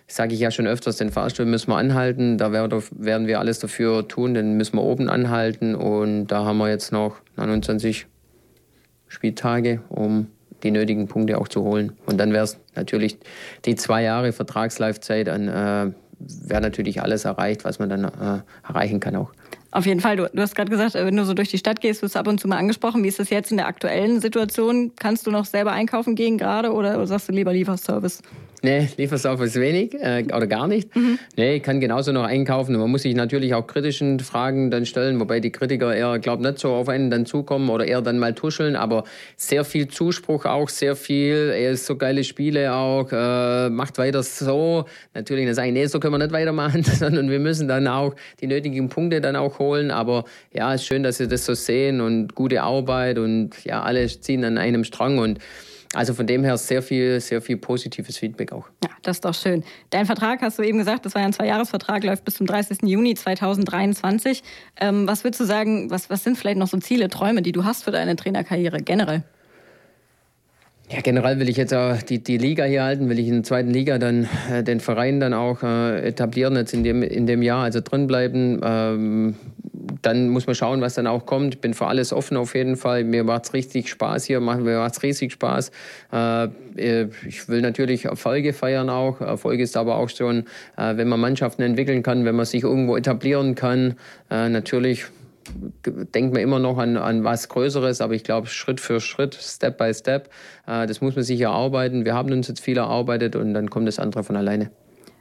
sage 0.08 0.34
ich 0.34 0.40
ja 0.40 0.50
schon 0.50 0.66
öfters, 0.66 0.96
den 0.96 1.10
Fahrstuhl 1.10 1.46
müssen 1.46 1.70
wir 1.70 1.76
anhalten. 1.76 2.38
Da 2.38 2.50
werden 2.52 3.26
wir 3.28 3.38
alles 3.38 3.60
dafür 3.60 4.08
tun, 4.08 4.34
den 4.34 4.56
müssen 4.56 4.76
wir 4.76 4.82
oben 4.82 5.08
anhalten. 5.08 5.76
Und 5.76 6.26
da 6.26 6.44
haben 6.44 6.58
wir 6.58 6.68
jetzt 6.68 6.90
noch 6.90 7.18
29 7.36 8.06
Spieltage, 9.06 9.80
um 9.88 10.26
die 10.64 10.72
nötigen 10.72 11.06
Punkte 11.06 11.38
auch 11.38 11.46
zu 11.46 11.62
holen. 11.62 11.92
Und 12.04 12.18
dann 12.18 12.32
wäre 12.32 12.44
es 12.44 12.58
natürlich 12.74 13.18
die 13.64 13.76
zwei 13.76 14.02
Jahre 14.02 14.32
Vertragslaufzeit 14.32 15.28
an. 15.28 15.48
Äh, 15.48 15.92
wäre 16.18 16.61
natürlich 16.61 17.02
alles 17.02 17.24
erreicht, 17.24 17.64
was 17.64 17.78
man 17.78 17.88
dann 17.88 18.04
äh, 18.04 18.40
erreichen 18.66 19.00
kann 19.00 19.16
auch. 19.16 19.31
Auf 19.70 19.85
jeden 19.85 20.00
Fall. 20.00 20.16
Du, 20.16 20.31
du 20.33 20.40
hast 20.40 20.54
gerade 20.54 20.70
gesagt, 20.70 20.94
wenn 20.94 21.16
du 21.16 21.24
so 21.24 21.35
durch 21.35 21.50
die 21.50 21.59
Stadt 21.59 21.81
gehst, 21.81 22.02
wirst 22.02 22.14
du 22.14 22.18
ab 22.18 22.26
und 22.26 22.40
zu 22.40 22.48
mal 22.48 22.57
angesprochen. 22.57 23.04
Wie 23.04 23.09
ist 23.09 23.18
das 23.18 23.28
jetzt 23.31 23.50
in 23.50 23.59
der 23.59 23.66
aktuellen 23.66 24.20
Situation? 24.20 24.92
Kannst 24.96 25.26
du 25.26 25.31
noch 25.31 25.44
selber 25.44 25.72
einkaufen 25.72 26.14
gehen 26.14 26.38
gerade 26.38 26.72
oder 26.72 27.07
sagst 27.07 27.28
du 27.28 27.33
lieber 27.33 27.52
Lieferservice? 27.52 28.22
Nee, 28.62 28.88
Lieferservice 28.96 29.54
wenig 29.56 29.94
äh, 29.94 30.24
oder 30.34 30.46
gar 30.48 30.66
nicht. 30.66 30.94
Mhm. 30.96 31.18
Nee, 31.36 31.56
ich 31.56 31.62
kann 31.62 31.78
genauso 31.80 32.10
noch 32.10 32.24
einkaufen. 32.24 32.76
Man 32.76 32.90
muss 32.90 33.02
sich 33.02 33.14
natürlich 33.14 33.54
auch 33.54 33.66
kritischen 33.66 34.18
Fragen 34.18 34.70
dann 34.70 34.84
stellen, 34.84 35.20
wobei 35.20 35.38
die 35.38 35.52
Kritiker 35.52 35.94
eher, 35.94 36.18
glaube 36.18 36.42
nicht 36.42 36.58
so 36.58 36.72
auf 36.72 36.88
einen 36.88 37.10
dann 37.10 37.24
zukommen 37.24 37.68
oder 37.70 37.86
eher 37.86 38.02
dann 38.02 38.18
mal 38.18 38.34
tuscheln, 38.34 38.74
aber 38.74 39.04
sehr 39.36 39.64
viel 39.64 39.86
Zuspruch 39.86 40.44
auch, 40.44 40.68
sehr 40.68 40.96
viel, 40.96 41.52
er 41.54 41.70
ist 41.72 41.86
so 41.86 41.96
geile 41.96 42.24
Spiele 42.24 42.74
auch, 42.74 43.12
äh, 43.12 43.70
macht 43.70 43.96
weiter 43.98 44.24
so. 44.24 44.86
Natürlich, 45.14 45.46
dann 45.46 45.54
sagen, 45.54 45.72
nee, 45.72 45.86
so 45.86 46.00
können 46.00 46.14
wir 46.14 46.18
nicht 46.18 46.32
weitermachen, 46.32 46.82
sondern 46.98 47.30
wir 47.30 47.38
müssen 47.38 47.68
dann 47.68 47.86
auch 47.86 48.14
die 48.40 48.48
nötigen 48.48 48.88
Punkte 48.88 49.20
dann 49.20 49.36
auch 49.36 49.60
holen. 49.60 49.92
Aber 49.92 50.24
ja, 50.52 50.74
ist 50.74 50.84
schön, 50.84 51.04
dass 51.04 51.18
Sie 51.18 51.28
das 51.28 51.46
so 51.46 51.54
sehen 51.54 52.00
und 52.00 52.34
gute 52.34 52.62
Arbeit 52.62 53.18
und 53.18 53.50
ja, 53.64 53.82
alle 53.82 54.06
ziehen 54.08 54.44
an 54.44 54.58
einem 54.58 54.82
Strang 54.82 55.18
und 55.18 55.38
also 55.98 56.14
von 56.14 56.28
dem 56.28 56.44
her 56.44 56.56
sehr 56.56 56.80
viel, 56.80 57.18
sehr 57.18 57.42
viel 57.42 57.56
positives 57.56 58.16
Feedback 58.16 58.52
auch. 58.52 58.68
Ja, 58.84 58.90
das 59.02 59.16
ist 59.16 59.24
doch 59.24 59.34
schön. 59.34 59.64
Dein 59.90 60.06
Vertrag, 60.06 60.40
hast 60.42 60.56
du 60.56 60.62
eben 60.62 60.78
gesagt, 60.78 61.04
das 61.04 61.16
war 61.16 61.22
ja 61.22 61.26
ein 61.26 61.32
Zweijahresvertrag, 61.32 62.04
läuft 62.04 62.24
bis 62.24 62.37
zum 62.37 62.46
30. 62.46 62.82
Juni 62.84 63.14
2023. 63.14 64.44
Ähm, 64.80 65.08
was 65.08 65.24
würdest 65.24 65.40
du 65.40 65.44
sagen, 65.44 65.90
was, 65.90 66.08
was 66.08 66.22
sind 66.22 66.38
vielleicht 66.38 66.58
noch 66.58 66.68
so 66.68 66.78
Ziele, 66.78 67.08
Träume, 67.08 67.42
die 67.42 67.50
du 67.50 67.64
hast 67.64 67.82
für 67.82 67.90
deine 67.90 68.14
Trainerkarriere 68.14 68.78
generell? 68.78 69.24
Ja, 70.88 71.00
generell 71.00 71.40
will 71.40 71.48
ich 71.48 71.56
jetzt 71.56 71.74
auch 71.74 72.00
die, 72.00 72.22
die 72.22 72.38
Liga 72.38 72.64
hier 72.64 72.84
halten, 72.84 73.08
will 73.08 73.18
ich 73.18 73.26
in 73.26 73.34
der 73.34 73.42
zweiten 73.42 73.70
Liga 73.70 73.98
dann 73.98 74.28
äh, 74.52 74.62
den 74.62 74.78
Verein 74.78 75.18
dann 75.18 75.34
auch 75.34 75.64
äh, 75.64 76.06
etablieren, 76.06 76.54
jetzt 76.54 76.74
in 76.74 76.84
dem, 76.84 77.02
in 77.02 77.26
dem 77.26 77.42
Jahr, 77.42 77.64
also 77.64 77.80
drin 77.80 78.06
bleiben. 78.06 78.61
Ähm, 78.62 79.34
dann 80.02 80.28
muss 80.28 80.46
man 80.46 80.54
schauen, 80.54 80.80
was 80.80 80.94
dann 80.94 81.06
auch 81.06 81.26
kommt. 81.26 81.54
Ich 81.54 81.61
bin 81.61 81.74
für 81.74 81.87
alles 81.87 82.12
offen 82.12 82.37
auf 82.37 82.54
jeden 82.54 82.76
Fall. 82.76 83.04
Mir 83.04 83.24
macht 83.24 83.46
es 83.46 83.52
richtig 83.54 83.88
Spaß 83.88 84.24
hier, 84.24 84.40
mir 84.40 84.78
macht 84.78 84.96
es 84.96 85.02
riesig 85.02 85.32
Spaß. 85.32 85.70
Äh, 86.12 86.44
äh, 86.76 87.08
ich 87.26 87.48
will 87.48 87.61
natürlich 87.61 88.04
Erfolge 88.04 88.52
feiern 88.52 88.90
auch. 88.90 89.20
Erfolg 89.20 89.61
ist 89.61 89.76
aber 89.76 89.96
auch 89.96 90.08
schon, 90.08 90.44
äh, 90.76 90.96
wenn 90.96 91.08
man 91.08 91.20
Mannschaften 91.20 91.62
entwickeln 91.62 92.02
kann, 92.02 92.24
wenn 92.24 92.37
man 92.37 92.46
sich 92.46 92.62
irgendwo 92.62 92.96
etablieren 92.96 93.54
kann. 93.54 93.94
Natürlich 94.30 95.06
denkt 96.14 96.34
man 96.34 96.42
immer 96.42 96.58
noch 96.58 96.76
an, 96.76 96.96
an 96.96 97.24
was 97.24 97.48
Größeres, 97.48 98.00
aber 98.00 98.14
ich 98.14 98.24
glaube 98.24 98.48
Schritt 98.48 98.80
für 98.80 99.00
Schritt, 99.00 99.34
Step 99.34 99.78
by 99.78 99.94
Step, 99.94 100.28
das 100.66 101.00
muss 101.00 101.14
man 101.14 101.24
sich 101.24 101.40
erarbeiten. 101.40 102.04
Wir 102.04 102.14
haben 102.14 102.30
uns 102.32 102.48
jetzt 102.48 102.61
viel 102.61 102.76
erarbeitet 102.76 103.37
und 103.37 103.54
dann 103.54 103.70
kommt 103.70 103.88
das 103.88 103.98
andere 103.98 104.24
von 104.24 104.37
alleine. 104.37 104.70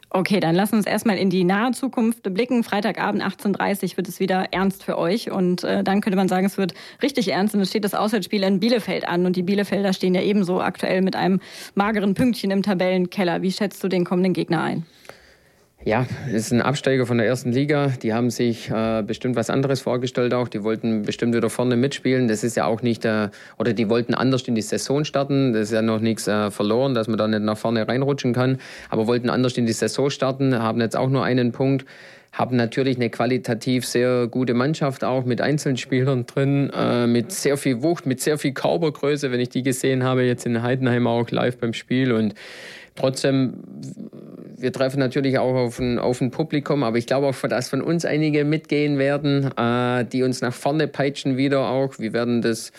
Okay, 0.09 0.39
dann 0.39 0.55
lass 0.55 0.71
uns 0.71 0.85
erstmal 0.85 1.17
in 1.17 1.29
die 1.29 1.43
nahe 1.43 1.71
Zukunft 1.73 2.23
blicken. 2.33 2.63
Freitagabend 2.63 3.21
18.30 3.21 3.91
Uhr 3.91 3.97
wird 3.97 4.07
es 4.07 4.21
wieder 4.21 4.45
ernst 4.51 4.83
für 4.83 4.97
euch. 4.97 5.31
Und 5.31 5.65
äh, 5.65 5.83
dann 5.83 5.99
könnte 5.99 6.15
man 6.15 6.29
sagen, 6.29 6.45
es 6.45 6.57
wird 6.57 6.73
richtig 7.01 7.29
ernst. 7.29 7.53
Und 7.55 7.61
es 7.61 7.69
steht 7.69 7.83
das 7.83 7.93
Auswärtsspiel 7.93 8.43
in 8.43 8.61
Bielefeld 8.61 9.07
an. 9.07 9.25
Und 9.25 9.35
die 9.35 9.43
Bielefelder 9.43 9.91
stehen 9.91 10.15
ja 10.15 10.21
ebenso 10.21 10.61
aktuell 10.61 11.01
mit 11.01 11.17
einem 11.17 11.41
mageren 11.75 12.13
Pünktchen 12.13 12.51
im 12.51 12.63
Tabellenkeller. 12.63 13.41
Wie 13.41 13.51
schätzt 13.51 13.83
du 13.83 13.89
den 13.89 14.05
kommenden 14.05 14.33
Gegner 14.33 14.63
ein? 14.63 14.85
Ja, 15.87 16.05
es 16.27 16.33
ist 16.33 16.51
ein 16.51 16.61
Absteiger 16.61 17.05
von 17.05 17.17
der 17.17 17.27
ersten 17.27 17.53
Liga. 17.53 17.93
Die 18.03 18.13
haben 18.13 18.29
sich 18.29 18.69
äh, 18.69 19.03
bestimmt 19.03 19.37
was 19.37 19.49
anderes 19.49 19.79
vorgestellt 19.79 20.33
auch. 20.33 20.49
Die 20.49 20.61
wollten 20.61 21.03
bestimmt 21.03 21.33
wieder 21.33 21.49
vorne 21.49 21.77
mitspielen. 21.77 22.27
Das 22.27 22.43
ist 22.43 22.57
ja 22.57 22.65
auch 22.65 22.81
nicht, 22.81 23.05
äh, 23.05 23.29
oder 23.57 23.71
die 23.71 23.89
wollten 23.89 24.13
anders 24.13 24.41
in 24.49 24.55
die 24.55 24.61
Saison 24.61 25.05
starten. 25.05 25.53
Das 25.53 25.69
ist 25.69 25.71
ja 25.71 25.81
noch 25.81 26.01
nichts 26.01 26.27
äh, 26.27 26.51
verloren, 26.51 26.93
dass 26.93 27.07
man 27.07 27.17
da 27.17 27.25
nicht 27.29 27.41
nach 27.41 27.57
vorne 27.57 27.87
reinrutschen 27.87 28.33
kann. 28.33 28.57
Aber 28.89 29.07
wollten 29.07 29.29
anders 29.29 29.57
in 29.57 29.65
die 29.65 29.71
Saison 29.71 30.09
starten, 30.09 30.59
haben 30.59 30.81
jetzt 30.81 30.97
auch 30.97 31.07
nur 31.07 31.23
einen 31.23 31.53
Punkt 31.53 31.85
haben 32.33 32.55
natürlich 32.55 32.97
eine 32.97 33.09
qualitativ 33.09 33.85
sehr 33.85 34.27
gute 34.27 34.53
Mannschaft 34.53 35.03
auch 35.03 35.25
mit 35.25 35.41
Einzelspielern 35.41 36.27
drin, 36.27 36.69
äh, 36.75 37.07
mit 37.07 37.31
sehr 37.31 37.57
viel 37.57 37.81
Wucht, 37.81 38.05
mit 38.05 38.19
sehr 38.21 38.37
viel 38.37 38.51
Körpergröße, 38.51 39.31
wenn 39.31 39.39
ich 39.39 39.49
die 39.49 39.63
gesehen 39.63 40.03
habe, 40.03 40.23
jetzt 40.23 40.45
in 40.45 40.61
Heidenheim 40.61 41.07
auch 41.07 41.31
live 41.31 41.57
beim 41.57 41.73
Spiel. 41.73 42.11
Und 42.11 42.35
trotzdem 42.97 43.63
wir 44.57 44.73
treffen 44.73 44.99
natürlich 44.99 45.37
auch 45.37 45.53
auf 45.53 45.79
ein, 45.79 45.99
auf 45.99 46.19
ein 46.19 46.31
Publikum, 46.31 46.83
aber 46.83 46.97
ich 46.97 47.05
glaube 47.05 47.27
auch, 47.27 47.35
dass 47.47 47.69
von 47.69 47.81
uns 47.81 48.05
einige 48.05 48.43
mitgehen 48.43 48.97
werden, 48.97 49.51
äh, 49.55 50.03
die 50.05 50.23
uns 50.23 50.41
nach 50.41 50.53
vorne 50.53 50.87
peitschen 50.87 51.37
wieder 51.37 51.69
auch. 51.69 51.99
Wir 51.99 52.11
werden 52.13 52.41
das, 52.41 52.71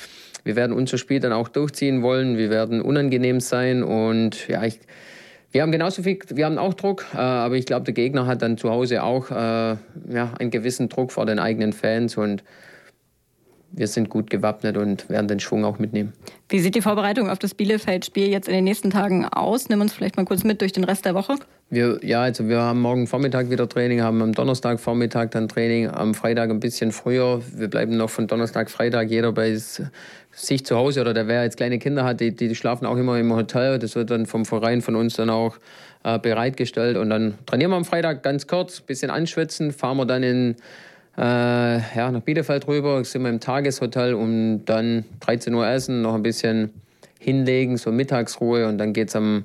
wir 0.44 0.57
werden 0.57 0.72
unser 0.72 0.98
Spiel 0.98 1.20
dann 1.20 1.33
auch 1.33 1.48
durchziehen 1.48 2.02
wollen. 2.02 2.37
Wir 2.37 2.50
werden 2.50 2.83
unangenehm 2.83 3.40
sein 3.40 3.85
und 3.85 4.48
ja, 4.48 4.64
ich, 4.64 4.81
wir 5.52 5.62
haben 5.62 5.72
genauso 5.72 6.02
viel, 6.02 6.18
wir 6.31 6.46
haben 6.46 6.59
auch 6.59 6.74
Druck, 6.74 7.07
äh, 7.14 7.18
aber 7.18 7.54
ich 7.54 7.64
glaube, 7.64 7.85
der 7.85 7.94
Gegner 7.94 8.26
hat 8.26 8.42
dann 8.42 8.59
zu 8.59 8.70
Hause 8.70 9.04
auch 9.04 9.31
äh, 9.31 9.35
ja, 9.35 10.35
einen 10.38 10.50
gewissen 10.50 10.88
Druck 10.88 11.12
vor 11.12 11.26
den 11.26 11.38
eigenen 11.38 11.72
Fans 11.72 12.16
und 12.16 12.42
wir 13.70 13.87
sind 13.87 14.09
gut 14.09 14.31
gewappnet 14.31 14.76
und 14.76 15.09
werden 15.09 15.28
den 15.28 15.40
Schwung 15.40 15.64
auch 15.64 15.78
mitnehmen. 15.78 16.12
Wie 16.48 16.59
sieht 16.59 16.74
die 16.74 16.81
Vorbereitung 16.81 17.28
auf 17.28 17.38
das 17.38 17.54
Bielefeld-Spiel 17.54 18.28
jetzt 18.28 18.48
in 18.48 18.54
den 18.54 18.64
nächsten 18.64 18.90
Tagen 18.90 19.26
aus? 19.26 19.68
Nimm 19.68 19.81
uns 19.81 19.92
vielleicht 19.92 20.16
mal 20.16 20.24
kurz 20.24 20.44
mit 20.44 20.61
durch 20.61 20.72
den 20.72 20.85
Rest 20.85 21.04
der 21.04 21.14
Woche. 21.14 21.35
Wir, 21.70 22.00
ja, 22.02 22.22
also 22.22 22.48
wir 22.48 22.62
haben 22.62 22.81
morgen 22.81 23.07
Vormittag 23.07 23.50
wieder 23.50 23.68
Training, 23.68 24.00
haben 24.00 24.22
am 24.22 24.33
Donnerstag 24.33 24.81
Vormittag 24.81 25.33
dann 25.33 25.48
Training, 25.48 25.88
am 25.88 26.14
Freitag 26.14 26.48
ein 26.48 26.61
bisschen 26.61 26.92
früher. 26.92 27.42
Wir 27.54 27.68
bleiben 27.68 27.96
noch 27.98 28.09
von 28.09 28.26
Donnerstag, 28.26 28.70
Freitag 28.70 29.11
jeder 29.11 29.33
bei 29.33 29.54
sich 30.33 30.64
zu 30.64 30.76
Hause 30.76 31.02
oder 31.02 31.12
der, 31.12 31.28
wer 31.28 31.42
jetzt 31.42 31.59
kleine 31.59 31.78
Kinder 31.78 32.04
hat, 32.04 32.20
die, 32.20 32.35
die 32.35 32.54
schlafen 32.54 32.87
auch 32.87 32.96
immer 32.96 33.18
im 33.18 33.35
Hotel. 33.35 33.78
Das 33.78 33.94
wird 33.96 34.11
dann 34.11 34.24
vom 34.24 34.46
Verein 34.46 34.81
von 34.81 34.96
uns 34.96 35.16
dann 35.16 35.28
auch 35.28 35.59
äh, 36.04 36.18
bereitgestellt. 36.18 36.96
Und 36.96 37.11
dann 37.11 37.35
trainieren 37.44 37.72
wir 37.72 37.76
am 37.76 37.85
Freitag 37.85 38.22
ganz 38.22 38.46
kurz, 38.46 38.81
bisschen 38.81 39.11
anschwitzen, 39.11 39.72
fahren 39.72 39.98
wir 39.98 40.07
dann 40.07 40.22
in 40.22 40.57
äh, 41.18 41.78
ja, 41.96 42.11
nach 42.12 42.20
Bielefeld 42.20 42.68
rüber, 42.68 43.04
sind 43.04 43.22
wir 43.22 43.31
im 43.31 43.40
Tageshotel 43.40 44.14
und 44.14 44.64
dann 44.66 45.04
13 45.20 45.52
Uhr 45.52 45.66
essen, 45.66 46.02
noch 46.02 46.14
ein 46.14 46.22
bisschen 46.22 46.70
hinlegen, 47.18 47.76
so 47.76 47.90
Mittagsruhe 47.90 48.68
und 48.68 48.78
dann 48.78 48.92
geht 48.92 49.09
es 49.09 49.16
am 49.16 49.44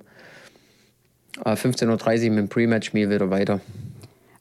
äh, 1.43 1.53
15.30 1.53 2.25
Uhr 2.25 2.29
mit 2.29 2.37
dem 2.37 2.49
Pre-Match-Meal 2.49 3.09
wieder 3.09 3.29
weiter. 3.31 3.59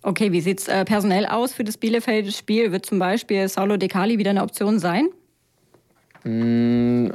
Okay, 0.02 0.32
wie 0.32 0.40
sieht 0.40 0.60
es 0.60 0.68
äh, 0.68 0.84
personell 0.84 1.26
aus 1.26 1.54
für 1.54 1.64
das 1.64 1.78
Bielefeld-Spiel? 1.78 2.70
Wird 2.70 2.84
zum 2.84 2.98
Beispiel 2.98 3.48
Saulo 3.48 3.78
De 3.78 3.88
Cali 3.88 4.18
wieder 4.18 4.30
eine 4.30 4.42
Option 4.42 4.78
sein? 4.78 5.08
Mm, 6.24 7.06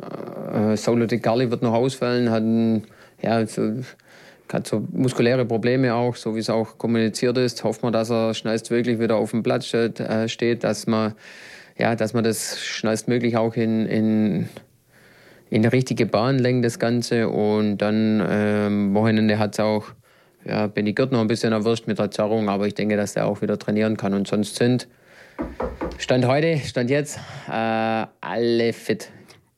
äh, 0.52 0.76
Saulo 0.76 1.06
De 1.06 1.20
Carli 1.20 1.52
wird 1.52 1.62
noch 1.62 1.74
ausfallen, 1.74 2.32
hat 2.32 2.44
ein, 2.44 2.84
ja, 3.22 3.46
so, 3.46 3.74
hat 4.54 4.68
so 4.68 4.86
muskuläre 4.92 5.46
Probleme 5.46 5.94
auch, 5.94 6.16
so 6.16 6.36
wie 6.36 6.40
es 6.40 6.50
auch 6.50 6.78
kommuniziert 6.78 7.38
ist. 7.38 7.64
Hoffen 7.64 7.84
wir, 7.84 7.92
dass 7.92 8.10
er 8.10 8.34
schnellstmöglich 8.34 9.00
wieder 9.00 9.16
auf 9.16 9.32
dem 9.32 9.44
Platz 9.44 9.68
steht, 9.68 10.00
äh, 10.00 10.28
steht 10.28 10.64
dass 10.64 10.88
man 10.88 11.16
ja, 11.78 11.96
dass 11.96 12.14
man 12.14 12.24
das 12.24 12.60
schnellstmöglich 12.60 13.38
auch 13.38 13.56
in, 13.56 13.86
in, 13.86 14.50
in 15.50 15.62
die 15.62 15.68
richtige 15.68 16.06
Bahn 16.06 16.40
lenkt, 16.40 16.66
das 16.66 16.80
Ganze. 16.80 17.30
Und 17.30 17.78
dann 17.78 18.26
ähm, 18.28 18.94
Wochenende 18.94 19.38
hat 19.38 19.54
es 19.54 19.60
auch 19.60 19.86
ja, 20.46 20.68
Benny 20.68 20.94
Gürt 20.94 21.12
noch 21.12 21.22
ein 21.22 21.28
bisschen 21.28 21.54
erwischt 21.54 21.88
mit 21.88 22.00
der 22.00 22.10
Zerrung, 22.12 22.50
aber 22.50 22.68
ich 22.68 22.74
denke, 22.74 22.98
dass 22.98 23.14
der 23.14 23.28
auch 23.28 23.42
wieder 23.42 23.60
trainieren 23.60 23.98
kann. 23.98 24.14
Und 24.14 24.28
sonst 24.28 24.56
sind 24.56 24.88
Stand 25.98 26.26
heute, 26.26 26.58
Stand 26.58 26.90
jetzt, 26.90 27.20
äh, 27.48 28.06
alle 28.22 28.74
fit 28.74 29.10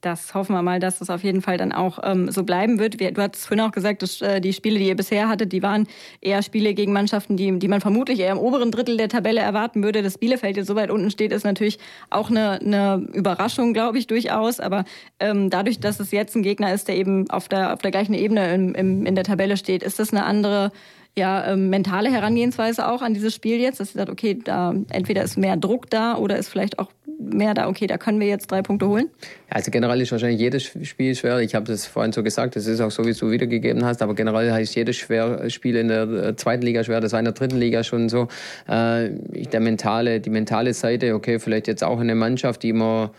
das 0.01 0.33
hoffen 0.33 0.53
wir 0.53 0.61
mal, 0.61 0.79
dass 0.79 0.99
das 0.99 1.09
auf 1.09 1.23
jeden 1.23 1.41
Fall 1.41 1.57
dann 1.57 1.71
auch 1.71 1.99
ähm, 2.03 2.31
so 2.31 2.43
bleiben 2.43 2.79
wird. 2.79 2.99
Du 2.99 3.21
hast 3.21 3.45
vorhin 3.45 3.65
auch 3.65 3.71
gesagt, 3.71 4.01
dass 4.01 4.21
äh, 4.21 4.39
die 4.39 4.53
Spiele, 4.53 4.79
die 4.79 4.87
ihr 4.87 4.95
bisher 4.95 5.27
hattet, 5.27 5.51
die 5.51 5.61
waren 5.61 5.87
eher 6.21 6.41
Spiele 6.41 6.73
gegen 6.73 6.93
Mannschaften, 6.93 7.35
die, 7.35 7.59
die 7.59 7.67
man 7.67 7.81
vermutlich 7.81 8.19
eher 8.19 8.31
im 8.31 8.37
oberen 8.37 8.71
Drittel 8.71 8.95
der 8.95 9.09
Tabelle 9.09 9.41
erwarten 9.41 9.83
würde. 9.83 10.01
Dass 10.01 10.17
Bielefeld 10.17 10.57
jetzt 10.57 10.67
so 10.67 10.75
weit 10.75 10.89
unten 10.89 11.11
steht, 11.11 11.33
ist 11.33 11.43
natürlich 11.43 11.79
auch 12.09 12.29
eine, 12.29 12.61
eine 12.61 13.07
Überraschung, 13.13 13.73
glaube 13.73 13.97
ich, 13.97 14.07
durchaus. 14.07 14.59
Aber 14.59 14.85
ähm, 15.19 15.49
dadurch, 15.49 15.79
dass 15.79 15.99
es 15.99 16.11
jetzt 16.11 16.35
ein 16.35 16.43
Gegner 16.43 16.73
ist, 16.73 16.87
der 16.87 16.95
eben 16.95 17.29
auf 17.29 17.49
der, 17.49 17.73
auf 17.73 17.81
der 17.81 17.91
gleichen 17.91 18.13
Ebene 18.13 18.53
im, 18.53 18.75
im, 18.75 19.05
in 19.05 19.15
der 19.15 19.25
Tabelle 19.25 19.57
steht, 19.57 19.83
ist 19.83 19.99
das 19.99 20.11
eine 20.11 20.23
andere 20.23 20.71
ja, 21.17 21.51
ähm, 21.51 21.69
mentale 21.69 22.11
Herangehensweise 22.11 22.87
auch 22.87 23.01
an 23.01 23.13
dieses 23.13 23.35
Spiel 23.35 23.59
jetzt, 23.59 23.79
dass 23.79 23.93
ihr 23.93 23.99
sagt, 23.99 24.09
okay, 24.09 24.39
da 24.41 24.73
entweder 24.89 25.23
ist 25.23 25.37
mehr 25.37 25.57
Druck 25.57 25.89
da 25.89 26.15
oder 26.15 26.37
ist 26.37 26.49
vielleicht 26.49 26.79
auch 26.79 26.91
mehr 27.19 27.53
da, 27.53 27.67
okay, 27.67 27.87
da 27.87 27.97
können 27.97 28.19
wir 28.19 28.27
jetzt 28.27 28.49
drei 28.49 28.61
Punkte 28.61 28.87
holen? 28.87 29.09
Also 29.49 29.71
generell 29.71 29.99
ist 29.99 30.11
wahrscheinlich 30.11 30.39
jedes 30.39 30.63
Spiel 30.63 31.15
schwer. 31.15 31.39
Ich 31.39 31.53
habe 31.55 31.65
das 31.65 31.85
vorhin 31.85 32.13
so 32.13 32.23
gesagt, 32.23 32.55
das 32.55 32.65
ist 32.65 32.79
auch 32.79 32.91
so, 32.91 33.03
wie 33.05 33.13
du 33.13 33.29
wiedergegeben 33.29 33.83
hast, 33.83 34.01
aber 34.01 34.15
generell 34.15 34.51
heißt 34.51 34.75
jedes 34.75 34.95
schwer, 34.95 35.49
Spiel 35.49 35.75
in 35.75 35.89
der 35.89 36.03
äh, 36.03 36.35
zweiten 36.35 36.63
Liga 36.63 36.83
schwer, 36.83 37.01
das 37.01 37.11
war 37.11 37.19
in 37.19 37.25
der 37.25 37.33
dritten 37.33 37.57
Liga 37.57 37.83
schon 37.83 38.07
so. 38.07 38.29
Äh, 38.67 39.09
der 39.51 39.59
mentale, 39.59 40.21
die 40.21 40.29
mentale 40.29 40.73
Seite, 40.73 41.13
okay, 41.13 41.39
vielleicht 41.39 41.67
jetzt 41.67 41.83
auch 41.83 41.99
eine 41.99 42.15
Mannschaft, 42.15 42.63
die 42.63 42.73
man 42.73 43.09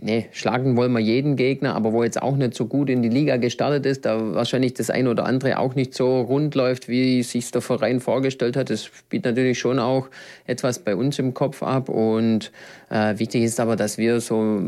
nee, 0.00 0.26
schlagen 0.30 0.76
wollen 0.76 0.92
wir 0.92 1.00
jeden 1.00 1.34
Gegner, 1.36 1.74
aber 1.74 1.92
wo 1.92 2.04
jetzt 2.04 2.22
auch 2.22 2.36
nicht 2.36 2.54
so 2.54 2.66
gut 2.66 2.88
in 2.88 3.02
die 3.02 3.08
Liga 3.08 3.36
gestartet 3.36 3.84
ist, 3.84 4.04
da 4.04 4.34
wahrscheinlich 4.34 4.74
das 4.74 4.90
eine 4.90 5.10
oder 5.10 5.26
andere 5.26 5.58
auch 5.58 5.74
nicht 5.74 5.92
so 5.92 6.20
rund 6.20 6.54
läuft, 6.54 6.88
wie 6.88 7.22
sich 7.24 7.50
der 7.50 7.62
Verein 7.62 8.00
vorgestellt 8.00 8.56
hat. 8.56 8.70
Das 8.70 8.84
spielt 8.84 9.24
natürlich 9.24 9.58
schon 9.58 9.78
auch 9.78 10.08
etwas 10.46 10.78
bei 10.78 10.94
uns 10.94 11.18
im 11.18 11.34
Kopf 11.34 11.62
ab 11.62 11.88
und 11.88 12.52
äh, 12.90 13.18
wichtig 13.18 13.42
ist 13.42 13.58
aber, 13.58 13.74
dass 13.74 13.98
wir 13.98 14.20
so 14.20 14.62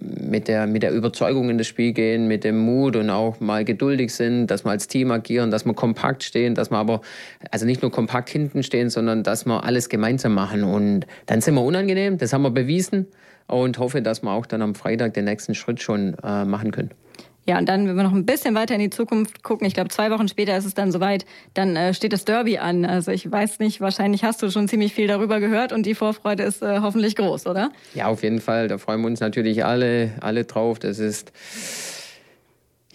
mit 0.00 0.48
der, 0.48 0.66
mit 0.66 0.82
der 0.82 0.92
Überzeugung 0.92 1.48
in 1.48 1.56
das 1.56 1.66
Spiel 1.66 1.92
gehen, 1.92 2.28
mit 2.28 2.44
dem 2.44 2.58
Mut 2.58 2.96
und 2.96 3.08
auch 3.08 3.40
mal 3.40 3.64
geduldig 3.64 4.12
sind, 4.12 4.48
dass 4.48 4.64
wir 4.64 4.70
als 4.70 4.86
Team 4.86 5.10
agieren, 5.10 5.50
dass 5.50 5.64
wir 5.64 5.74
kompakt 5.74 6.22
stehen, 6.22 6.54
dass 6.54 6.70
wir 6.70 6.76
aber 6.76 7.00
also 7.50 7.64
nicht 7.64 7.80
nur 7.80 7.90
kompakt 7.90 8.28
hinten 8.28 8.62
stehen, 8.62 8.90
sondern 8.90 9.22
dass 9.22 9.46
wir 9.46 9.64
alles 9.64 9.88
gemeinsam 9.88 10.34
machen 10.34 10.62
und 10.62 11.06
dann 11.24 11.40
sind 11.40 11.54
wir 11.54 11.62
unangenehm, 11.62 12.18
das 12.18 12.34
haben 12.34 12.42
wir 12.42 12.50
bewiesen 12.50 13.06
und 13.46 13.78
hoffe, 13.78 14.02
dass 14.02 14.22
wir 14.22 14.30
auch 14.30 14.46
dann 14.46 14.62
am 14.62 14.74
Freitag 14.74 15.14
den 15.14 15.24
nächsten 15.24 15.54
Schritt 15.54 15.82
schon 15.82 16.16
äh, 16.22 16.44
machen 16.44 16.70
können. 16.70 16.90
Ja, 17.46 17.58
und 17.58 17.68
dann, 17.68 17.86
wenn 17.86 17.96
wir 17.96 18.04
noch 18.04 18.14
ein 18.14 18.24
bisschen 18.24 18.54
weiter 18.54 18.74
in 18.74 18.80
die 18.80 18.90
Zukunft 18.90 19.42
gucken, 19.42 19.66
ich 19.66 19.74
glaube, 19.74 19.90
zwei 19.90 20.10
Wochen 20.10 20.28
später 20.28 20.56
ist 20.56 20.64
es 20.64 20.72
dann 20.72 20.90
soweit, 20.90 21.26
dann 21.52 21.76
äh, 21.76 21.92
steht 21.92 22.14
das 22.14 22.24
Derby 22.24 22.56
an. 22.56 22.86
Also 22.86 23.10
ich 23.10 23.30
weiß 23.30 23.58
nicht, 23.58 23.82
wahrscheinlich 23.82 24.24
hast 24.24 24.42
du 24.42 24.50
schon 24.50 24.66
ziemlich 24.66 24.94
viel 24.94 25.08
darüber 25.08 25.40
gehört 25.40 25.72
und 25.72 25.84
die 25.84 25.94
Vorfreude 25.94 26.42
ist 26.42 26.62
äh, 26.62 26.80
hoffentlich 26.80 27.16
groß, 27.16 27.46
oder? 27.46 27.70
Ja, 27.92 28.06
auf 28.06 28.22
jeden 28.22 28.40
Fall. 28.40 28.68
Da 28.68 28.78
freuen 28.78 29.02
wir 29.02 29.08
uns 29.08 29.20
natürlich 29.20 29.64
alle, 29.64 30.12
alle 30.20 30.44
drauf. 30.44 30.78
Das 30.78 30.98
ist 30.98 31.32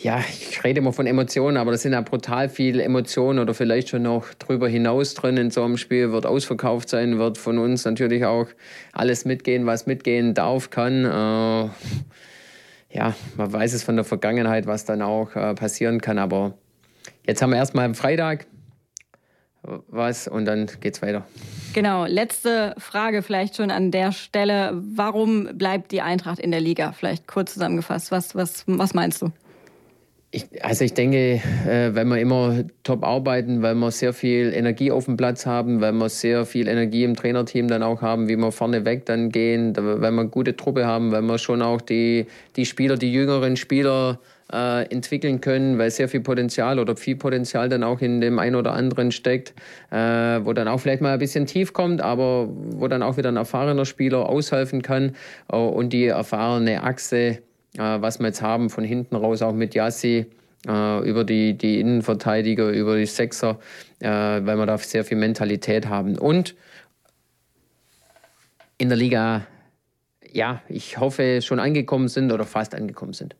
ja, 0.01 0.19
ich 0.19 0.63
rede 0.63 0.79
immer 0.79 0.93
von 0.93 1.05
Emotionen, 1.05 1.57
aber 1.57 1.71
das 1.71 1.81
sind 1.81 1.91
ja 1.91 1.99
brutal 1.99 2.47
viele 2.47 2.83
Emotionen 2.83 3.39
oder 3.39 3.53
vielleicht 3.53 3.89
schon 3.89 4.03
noch 4.03 4.33
drüber 4.35 4.69
hinaus 4.69 5.13
drin 5.13 5.35
in 5.35 5.51
so 5.51 5.61
einem 5.63 5.75
Spiel. 5.75 6.13
Wird 6.13 6.25
ausverkauft 6.25 6.87
sein, 6.87 7.19
wird 7.19 7.37
von 7.37 7.57
uns 7.57 7.83
natürlich 7.83 8.23
auch 8.23 8.47
alles 8.93 9.25
mitgehen, 9.25 9.65
was 9.65 9.87
mitgehen 9.87 10.33
darf, 10.33 10.69
kann. 10.69 11.03
Äh, 11.03 11.69
ja, 12.91 13.13
man 13.35 13.51
weiß 13.51 13.73
es 13.73 13.83
von 13.83 13.97
der 13.97 14.05
Vergangenheit, 14.05 14.67
was 14.67 14.85
dann 14.85 15.01
auch 15.01 15.35
äh, 15.35 15.53
passieren 15.53 15.99
kann, 15.99 16.17
aber 16.17 16.57
jetzt 17.27 17.41
haben 17.41 17.49
wir 17.49 17.57
erstmal 17.57 17.85
am 17.85 17.95
Freitag 17.95 18.47
was 19.61 20.29
und 20.29 20.45
dann 20.45 20.69
geht's 20.79 21.01
weiter. 21.01 21.25
Genau, 21.73 22.05
letzte 22.05 22.73
Frage 22.77 23.21
vielleicht 23.21 23.57
schon 23.57 23.69
an 23.69 23.91
der 23.91 24.13
Stelle. 24.13 24.71
Warum 24.73 25.57
bleibt 25.57 25.91
die 25.91 26.01
Eintracht 26.01 26.39
in 26.39 26.51
der 26.51 26.61
Liga? 26.61 26.93
Vielleicht 26.93 27.27
kurz 27.27 27.53
zusammengefasst. 27.53 28.11
Was, 28.11 28.33
was, 28.33 28.63
was 28.65 28.93
meinst 28.93 29.21
du? 29.21 29.31
Ich, 30.31 30.63
also 30.63 30.85
ich 30.85 30.93
denke, 30.93 31.41
äh, 31.67 31.95
wenn 31.95 32.07
wir 32.07 32.19
immer 32.19 32.63
top 32.83 33.03
arbeiten, 33.03 33.63
weil 33.63 33.73
wir 33.73 33.89
sehr 33.89 34.13
viel 34.13 34.53
Energie 34.53 34.91
auf 34.91 35.05
dem 35.05 35.17
Platz 35.17 35.47
haben, 35.47 35.81
weil 35.81 35.93
wir 35.93 36.07
sehr 36.07 36.45
viel 36.45 36.67
Energie 36.67 37.03
im 37.03 37.15
Trainerteam 37.15 37.67
dann 37.67 37.81
auch 37.81 38.03
haben, 38.03 38.27
wie 38.29 38.35
wir 38.35 38.51
vorne 38.51 38.85
weg 38.85 39.07
dann 39.07 39.29
gehen, 39.31 39.75
weil 39.75 39.99
wir 39.99 40.07
eine 40.07 40.27
gute 40.27 40.55
Truppe 40.55 40.85
haben, 40.85 41.11
weil 41.11 41.23
wir 41.23 41.39
schon 41.39 41.63
auch 41.63 41.81
die, 41.81 42.27
die 42.57 42.67
Spieler, 42.67 42.95
die 42.95 43.11
jüngeren 43.11 43.57
Spieler 43.57 44.19
äh, 44.53 44.83
entwickeln 44.91 45.41
können, 45.41 45.79
weil 45.79 45.89
sehr 45.89 46.07
viel 46.07 46.21
Potenzial 46.21 46.77
oder 46.77 46.95
viel 46.95 47.15
Potenzial 47.15 47.67
dann 47.67 47.83
auch 47.83 47.99
in 48.01 48.21
dem 48.21 48.37
einen 48.37 48.55
oder 48.55 48.73
anderen 48.73 49.11
steckt, 49.11 49.55
äh, 49.89 49.95
wo 49.97 50.53
dann 50.53 50.67
auch 50.67 50.79
vielleicht 50.79 51.01
mal 51.01 51.13
ein 51.13 51.19
bisschen 51.19 51.47
tief 51.47 51.73
kommt, 51.73 52.01
aber 52.01 52.49
wo 52.51 52.87
dann 52.87 53.01
auch 53.01 53.17
wieder 53.17 53.29
ein 53.29 53.37
erfahrener 53.37 53.85
Spieler 53.85 54.29
aushelfen 54.29 54.83
kann 54.83 55.15
äh, 55.51 55.55
und 55.55 55.91
die 55.91 56.05
erfahrene 56.05 56.83
Achse 56.83 57.39
was 57.75 58.19
wir 58.19 58.27
jetzt 58.27 58.41
haben, 58.41 58.69
von 58.69 58.83
hinten 58.83 59.15
raus 59.15 59.41
auch 59.41 59.53
mit 59.53 59.75
Yassi, 59.75 60.25
äh, 60.67 61.09
über 61.09 61.23
die, 61.23 61.57
die 61.57 61.79
Innenverteidiger, 61.79 62.69
über 62.69 62.97
die 62.97 63.05
Sechser, 63.05 63.59
äh, 63.99 64.07
weil 64.09 64.57
wir 64.57 64.65
da 64.65 64.77
sehr 64.77 65.05
viel 65.05 65.17
Mentalität 65.17 65.87
haben. 65.87 66.17
Und 66.17 66.55
in 68.77 68.89
der 68.89 68.97
Liga, 68.97 69.45
ja, 70.31 70.61
ich 70.67 70.97
hoffe, 70.97 71.41
schon 71.41 71.59
angekommen 71.59 72.07
sind 72.07 72.31
oder 72.31 72.45
fast 72.45 72.75
angekommen 72.75 73.13
sind. 73.13 73.35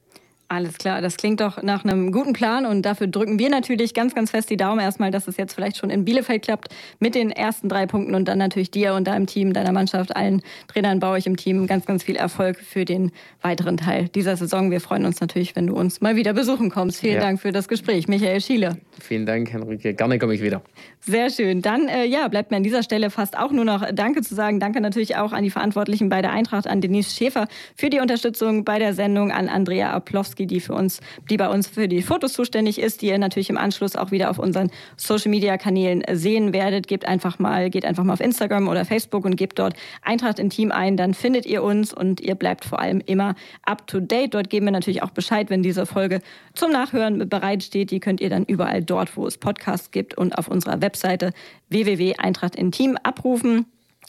Alles 0.52 0.80
klar, 0.80 1.00
das 1.00 1.18
klingt 1.18 1.42
doch 1.42 1.62
nach 1.62 1.84
einem 1.84 2.12
guten 2.12 2.34
Plan 2.34 2.66
und 2.66 2.82
dafür 2.82 3.06
drücken 3.06 3.38
wir 3.38 3.52
natürlich 3.52 3.94
ganz, 3.94 4.16
ganz 4.16 4.32
fest 4.32 4.50
die 4.50 4.58
Daumen 4.58 4.80
erstmal, 4.80 5.12
dass 5.12 5.28
es 5.28 5.38
jetzt 5.38 5.54
vielleicht 5.54 5.78
schon 5.78 5.92
in 5.92 6.06
Bielefeld 6.06 6.42
klappt 6.42 6.74
mit 6.98 7.14
den 7.14 7.30
ersten 7.30 7.70
drei 7.70 7.86
Punkten 7.86 8.16
und 8.16 8.28
dann 8.28 8.40
natürlich 8.40 8.72
dir 8.72 8.96
und 8.96 9.06
deinem 9.06 9.28
Team, 9.28 9.54
deiner 9.54 9.72
Mannschaft, 9.72 10.16
allen 10.16 10.42
Trainern 10.68 11.00
bei 11.00 11.08
euch 11.10 11.28
im 11.28 11.38
Team 11.38 11.68
ganz, 11.68 11.86
ganz 11.86 12.02
viel 12.02 12.16
Erfolg 12.16 12.58
für 12.58 12.84
den 12.84 13.12
weiteren 13.44 13.78
Teil 13.78 14.10
dieser 14.10 14.36
Saison. 14.38 14.72
Wir 14.72 14.82
freuen 14.82 15.06
uns 15.06 15.22
natürlich, 15.22 15.56
wenn 15.56 15.68
du 15.68 15.76
uns 15.76 16.02
mal 16.02 16.16
wieder 16.16 16.34
besuchen 16.34 16.72
kommst. 16.72 17.00
Vielen 17.00 17.16
ja. 17.16 17.22
Dank 17.22 17.40
für 17.40 17.52
das 17.52 17.68
Gespräch, 17.68 18.08
Michael 18.08 18.42
Schiele. 18.42 18.80
Vielen 19.00 19.26
Dank, 19.26 19.52
Henrike. 19.52 19.94
Gerne 19.94 20.20
komme 20.20 20.34
ich 20.34 20.42
wieder. 20.42 20.62
Sehr 21.00 21.30
schön. 21.30 21.62
Dann 21.62 21.88
äh, 21.88 22.06
ja, 22.06 22.28
bleibt 22.28 22.52
mir 22.52 22.58
an 22.58 22.64
dieser 22.64 22.84
Stelle 22.84 23.10
fast 23.10 23.38
auch 23.38 23.52
nur 23.52 23.66
noch 23.66 23.86
Danke 23.94 24.22
zu 24.22 24.36
sagen. 24.36 24.60
Danke 24.60 24.82
natürlich 24.82 25.16
auch 25.16 25.32
an 25.32 25.44
die 25.44 25.50
Verantwortlichen 25.50 26.10
bei 26.10 26.22
der 26.22 26.32
Eintracht, 26.32 26.68
an 26.68 26.82
Denise 26.82 27.16
Schäfer 27.16 27.48
für 27.76 27.90
die 27.90 28.00
Unterstützung 28.00 28.66
bei 28.66 28.80
der 28.80 28.94
Sendung, 28.94 29.32
an 29.32 29.50
Andrea 29.50 29.92
Aplowski, 29.92 30.46
die 30.46 30.60
für 30.60 30.74
uns, 30.74 31.00
die 31.30 31.38
bei 31.38 31.50
uns 31.50 31.68
für 31.68 31.88
die 31.88 32.02
Fotos 32.02 32.34
zuständig 32.34 32.80
ist, 32.80 33.02
die 33.02 33.08
ihr 33.08 33.18
natürlich 33.18 33.50
im 33.50 33.58
Anschluss 33.58 33.96
auch 33.96 34.12
wieder 34.12 34.30
auf 34.30 34.40
unseren 34.40 34.72
Social 34.98 35.32
Media 35.32 35.58
Kanälen 35.58 36.04
sehen 36.12 36.54
werdet. 36.54 36.88
Gebt 36.88 37.08
einfach 37.08 37.40
mal, 37.40 37.70
geht 37.70 37.86
einfach 37.86 38.04
mal 38.04 38.14
auf 38.14 38.22
Instagram 38.22 38.68
oder 38.68 38.86
Facebook 38.86 39.26
und 39.26 39.36
gebt 39.36 39.60
dort 39.60 39.76
Eintracht 40.02 40.40
in 40.40 40.50
Team 40.50 40.72
ein, 40.72 40.98
dann 40.98 41.14
findet 41.14 41.46
ihr 41.46 41.64
uns 41.64 41.94
und 41.94 42.22
ihr 42.22 42.36
bleibt 42.36 42.66
vor 42.66 42.80
allem 42.80 43.02
immer 43.06 43.36
up 43.66 43.88
to 43.88 44.00
date. 44.00 44.34
Dort 44.34 44.50
geben 44.50 44.66
wir 44.66 44.72
natürlich 44.72 45.04
auch 45.04 45.12
Bescheid, 45.12 45.50
wenn 45.50 45.64
diese 45.64 45.86
Folge 45.86 46.22
zum 46.54 46.72
Nachhören 46.72 47.30
bereitsteht. 47.30 47.92
Die 47.92 48.00
könnt 48.00 48.22
ihr 48.22 48.30
dann 48.30 48.46
überall 48.46 48.84
dort, 48.90 49.16
wo 49.18 49.28
es 49.28 49.38
Podcasts 49.38 49.92
gibt 49.92 50.18
und 50.18 50.38
auf 50.38 50.48
unserer 50.48 50.82
Webseite 50.82 51.32
www.eintrachtinteam 51.70 52.98
abrufen. 53.04 53.66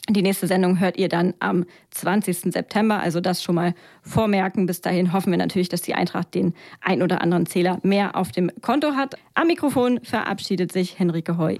Die 0.09 0.23
nächste 0.23 0.47
Sendung 0.47 0.79
hört 0.79 0.97
ihr 0.97 1.09
dann 1.09 1.35
am 1.39 1.65
20. 1.91 2.51
September, 2.51 2.99
also 2.99 3.21
das 3.21 3.43
schon 3.43 3.55
mal 3.55 3.75
vormerken. 4.01 4.65
Bis 4.65 4.81
dahin 4.81 5.13
hoffen 5.13 5.31
wir 5.31 5.37
natürlich, 5.37 5.69
dass 5.69 5.81
die 5.81 5.93
Eintracht 5.93 6.33
den 6.33 6.53
ein 6.81 7.03
oder 7.03 7.21
anderen 7.21 7.45
Zähler 7.45 7.79
mehr 7.83 8.15
auf 8.15 8.31
dem 8.31 8.51
Konto 8.61 8.95
hat. 8.95 9.15
Am 9.35 9.47
Mikrofon 9.47 9.99
verabschiedet 10.03 10.71
sich 10.71 10.97
Henrike 10.97 11.37
Heu. 11.37 11.57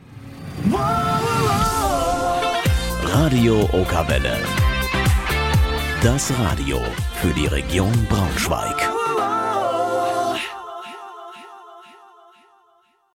Radio 3.04 3.70
Okawelle. 3.74 4.38
Das 6.02 6.34
Radio 6.40 6.80
für 7.22 7.34
die 7.34 7.46
Region 7.46 7.94
Braunschweig. 8.10 9.01